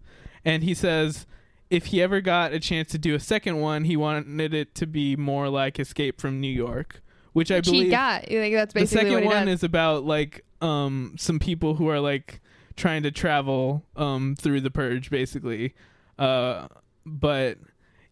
[0.45, 1.27] And he says
[1.73, 4.85] if he ever got a chance to do a second one, he wanted it to
[4.85, 7.01] be more like Escape from New York,
[7.33, 8.29] which I believe he got.
[8.29, 9.55] Like that's basically the second one does.
[9.55, 12.41] is about like um some people who are like
[12.75, 15.75] trying to travel um through the purge basically
[16.17, 16.67] uh
[17.05, 17.57] but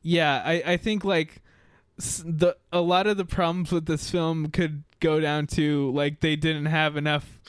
[0.04, 1.42] yeah i i think like
[1.98, 6.36] the a lot of the problems with this film could go down to like they
[6.36, 7.40] didn't have enough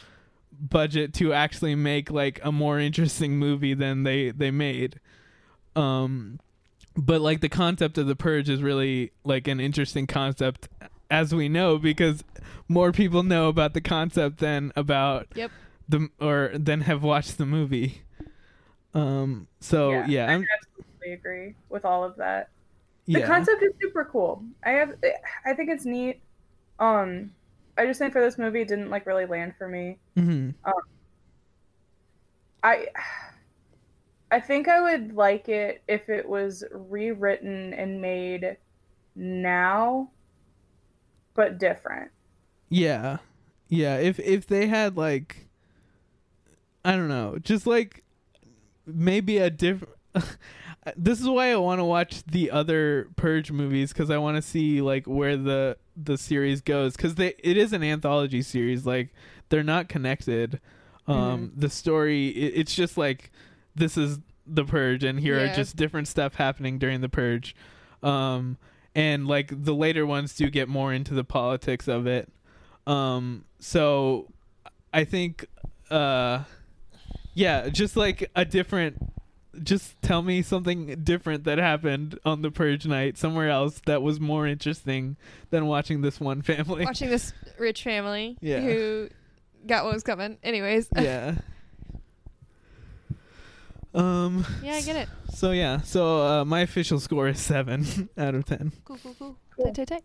[0.52, 5.00] budget to actually make like a more interesting movie than they they made
[5.76, 6.38] um
[6.96, 10.68] but like the concept of the purge is really like an interesting concept
[11.10, 12.22] as we know because
[12.68, 15.50] more people know about the concept than about Yep.
[15.88, 18.02] the or than have watched the movie
[18.94, 22.48] um so yeah, I I'm, absolutely agree with all of that.
[23.06, 24.44] The yeah concept is super cool.
[24.64, 24.94] I have,
[25.44, 26.20] I think it's neat.
[26.78, 27.32] Um,
[27.76, 29.98] I just think for this movie, it didn't like really land for me.
[30.16, 30.50] Mm-hmm.
[32.62, 32.86] I,
[34.32, 38.56] I think I would like it if it was rewritten and made
[39.14, 40.10] now,
[41.34, 42.10] but different.
[42.68, 43.18] yeah.
[43.68, 45.46] Yeah if if they had like
[46.84, 48.04] i don't know just like
[48.84, 49.94] maybe a different
[50.96, 54.42] this is why i want to watch the other purge movies because i want to
[54.42, 59.14] see like where the the series goes because they it is an anthology series like
[59.48, 60.60] they're not connected.
[61.06, 63.30] Um the story it, it's just like
[63.74, 65.52] this is the purge and here Yeah.
[65.52, 67.54] are just different stuff happening during the purge
[68.02, 68.56] um
[68.94, 72.28] and like the later ones do get more into the politics of it
[72.86, 74.28] um so
[74.92, 75.46] i think
[75.90, 76.42] uh
[77.34, 79.10] yeah just like a different
[79.62, 84.18] just tell me something different that happened on the purge night somewhere else that was
[84.18, 85.16] more interesting
[85.50, 88.60] than watching this one family watching this rich family Yeah.
[88.60, 89.08] who
[89.66, 90.38] got what was coming.
[90.42, 90.88] Anyways.
[90.96, 91.36] yeah
[93.94, 95.08] um yeah, I get it.
[95.34, 99.36] so yeah so uh my official score is seven out of ten Cool, cool, cool.
[99.56, 99.64] Cool.
[99.72, 100.02] Tight, tight,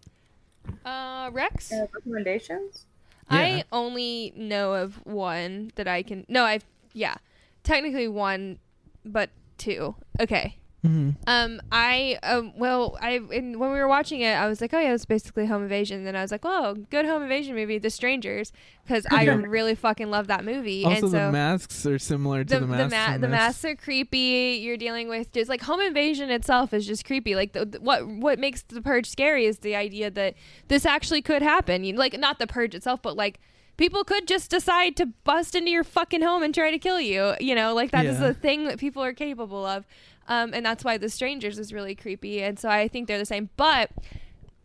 [0.84, 0.86] tight.
[0.86, 1.72] Uh, Rex?
[1.72, 2.86] Uh, recommendations?
[3.32, 3.38] Yeah.
[3.38, 6.26] I only know of one that I can.
[6.28, 6.66] No, I've.
[6.94, 7.16] Yeah.
[7.64, 8.60] Technically one,
[9.06, 9.96] but two.
[10.20, 10.58] Okay.
[10.88, 11.16] Mhm.
[11.28, 14.80] Um, I um, well, I in, when we were watching it, I was like, oh
[14.80, 15.98] yeah, it's basically home invasion.
[16.00, 18.52] And then I was like, oh, good home invasion movie, The Strangers,
[18.86, 20.84] because I really fucking love that movie.
[20.86, 22.94] Also, and so the masks are similar to the, the, the, masks.
[23.10, 24.60] ma- in the masks are creepy.
[24.64, 27.36] You're dealing with just like home invasion itself is just creepy.
[27.36, 30.36] Like the, the- what what makes the purge scary is the idea that
[30.68, 31.84] this actually could happen.
[31.84, 33.40] You like not the purge itself, but like
[33.78, 37.34] people could just decide to bust into your fucking home and try to kill you.
[37.40, 38.28] You know, like that is Yeah.
[38.30, 39.86] the thing that people are capable of.
[40.28, 42.42] Um, and that's why the strangers is really creepy.
[42.44, 43.90] And so I think they're the same, but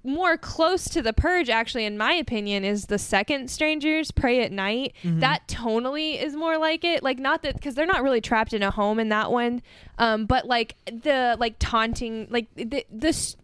[0.05, 4.51] more close to the purge actually in my opinion is the second strangers Prey at
[4.51, 5.21] Night Mhm.
[5.21, 8.65] that tonally is more like it like not that because they're not really trapped in
[8.65, 9.63] a home in that one
[9.99, 13.37] um but like the like taunting like the this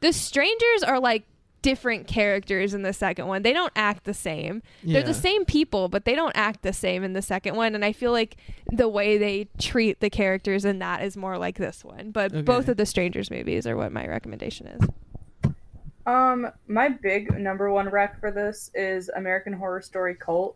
[0.00, 1.22] the strangers are like
[1.64, 5.88] different characters in the second one they don't act the same they're the same people
[5.88, 8.36] but they don't act the same in the second one and i feel like
[8.70, 12.42] the way they treat the characters in that is more like this one but Okay.
[12.42, 15.52] both of the strangers movies are what my recommendation is
[16.06, 20.54] Um, my big number one rec for this is American Horror Story Cult,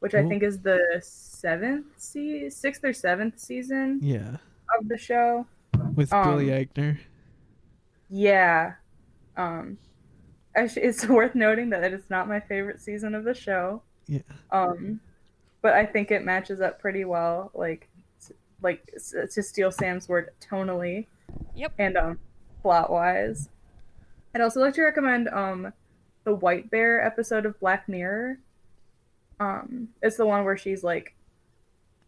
[0.00, 4.38] which I think is the seventh se- sixth or seventh season Yeah,
[4.80, 5.46] of the show.
[5.94, 6.98] with Um, Billy Eichner.
[8.08, 8.72] Yeah.
[9.36, 9.78] Um,
[10.60, 13.82] actually, it's worth noting that it's not my favorite season of the show.
[14.06, 14.20] Yeah.
[14.50, 15.00] Um,
[15.62, 17.88] but I think it matches up pretty well, like,
[18.62, 21.06] like s- to steal Sam's word, tonally.
[21.54, 21.72] Yep.
[21.78, 22.18] And um,
[22.62, 23.48] plot wise.
[24.34, 25.72] I'd also like to recommend um,
[26.24, 28.38] the White Bear episode of Black Mirror.
[29.38, 31.14] Um, it's the one where she's like,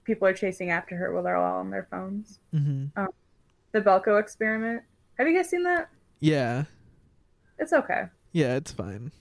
[0.05, 2.39] people are chasing after her while they're all on their phones.
[2.55, 2.99] Mm-hmm.
[3.01, 3.09] Um,
[3.73, 4.83] the Belko experiment.
[5.19, 5.89] Have you guys seen that?
[6.21, 6.65] Yeah,
[7.59, 8.05] It's okay.
[8.33, 9.13] Yeah, it's fine.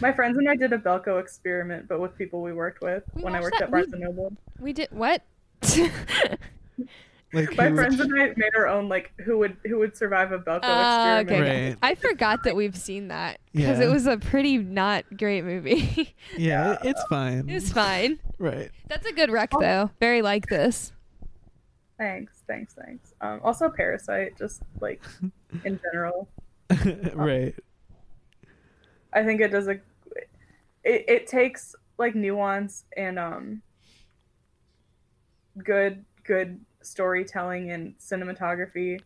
[0.00, 3.22] My friends and I did a Belko experiment, but with people we worked with We
[3.22, 4.32] when I worked that- at we- Barnes and Noble.
[4.60, 5.22] we did what
[7.34, 10.32] Like My who- friends and I made our own like who would who would survive
[10.32, 11.30] a Belko Ah, experiment.
[11.48, 11.68] okay.
[11.70, 11.76] Right.
[11.82, 13.86] I forgot that we've seen that because Yeah.
[13.86, 16.14] it was a pretty not great movie.
[16.36, 17.48] Yeah, it's fine.
[17.48, 18.18] it's fine.
[18.38, 18.70] right.
[18.88, 19.90] That's a good rec though.
[19.98, 20.92] Very like this.
[21.96, 23.14] Thanks, thanks, thanks.
[23.22, 25.00] Um, also Parasite, just like
[25.64, 26.28] in general,
[27.14, 27.54] right.
[29.12, 29.78] I think it does a.
[30.84, 33.62] It it takes like nuance and um.
[35.62, 39.00] Good good storytelling and cinematography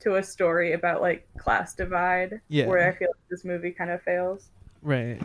[0.00, 2.40] to a story about like class divide.
[2.48, 2.66] Yeah.
[2.66, 4.48] Where I feel like this movie kind of fails.
[4.82, 5.20] Right.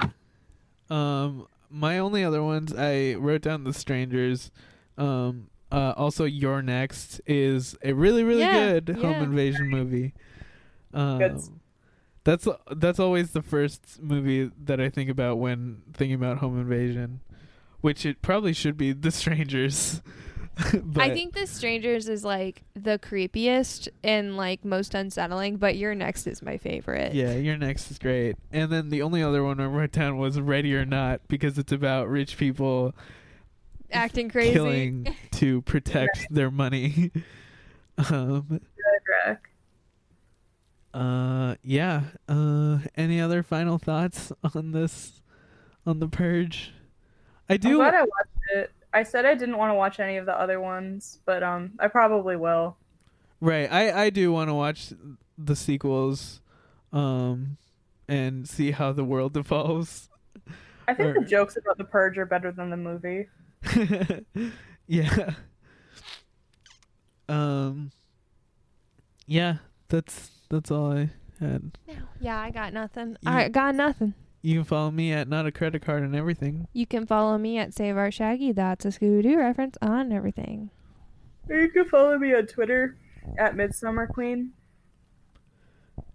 [0.89, 4.51] Um, my only other ones I wrote down the strangers.
[4.97, 10.13] Um, uh, also You're Next is a really really Yeah, good home invasion movie.
[10.93, 11.41] Um, Good.
[12.25, 17.21] That's that's always the first movie that I think about when thinking about home invasion,
[17.81, 20.01] which it probably should be The Strangers.
[20.73, 25.93] but, I think The Strangers is like the creepiest and like most unsettling, but You're
[25.93, 27.13] Next is my favorite.
[27.13, 28.37] Yeah, You're Next is great.
[28.51, 31.71] And then the only other one I wrote down was Ready or Not because it's
[31.71, 32.95] about rich people
[33.91, 34.51] Acting crazy.
[34.51, 37.11] killing to protect their money.
[38.09, 38.61] um Good
[39.27, 39.49] rec.
[40.95, 42.03] Uh yeah.
[42.29, 45.21] Uh any other final thoughts on this
[45.85, 46.73] on the purge?
[47.49, 48.71] I I'm do glad I watched it.
[48.93, 51.87] I said I didn't want to watch any of the other ones, but um, I
[51.89, 52.77] probably will.
[53.41, 53.71] right.
[53.71, 54.93] I I do want to watch
[55.37, 56.41] the sequels
[56.93, 57.57] um
[58.07, 60.09] and see how the world evolves.
[60.87, 63.27] I think the jokes about the purge are better than the movie.
[64.87, 65.33] yeah.
[67.27, 67.91] Um.
[69.27, 69.57] Yeah,
[69.89, 71.09] that's that's all I
[71.39, 71.77] had.
[72.21, 73.17] Yeah, I got nothing.
[73.21, 74.13] You- I got nothing.
[74.41, 77.57] You can follow me at not a credit card and everything, You can follow me
[77.57, 78.51] at Save Our Shaggy.
[78.51, 80.69] That's a Scooby Doo reference on everything.
[81.49, 82.95] Or you can follow me on Twitter
[83.39, 84.51] at Midsummer Queen.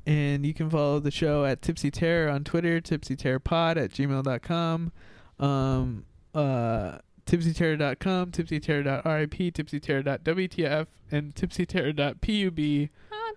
[0.07, 4.93] and you can follow the show at Tipsy Terror on Twitter, tipsyterrorpod at gmail.com,
[5.39, 6.05] um,
[6.35, 12.89] uh, tipsyterror.com, tipsyterror.rip, tipsyterror.wtf, and tipsyterror.pub.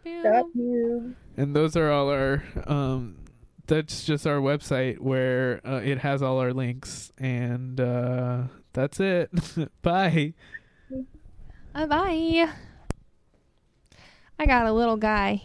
[0.04, 1.16] Got you.
[1.38, 3.18] And those are all our um
[3.68, 8.44] that's just our website where uh, it has all our links and uh
[8.74, 9.30] that's it.
[9.82, 10.34] Bye.
[11.74, 12.50] Bye bye.
[14.40, 15.44] I got a little guy.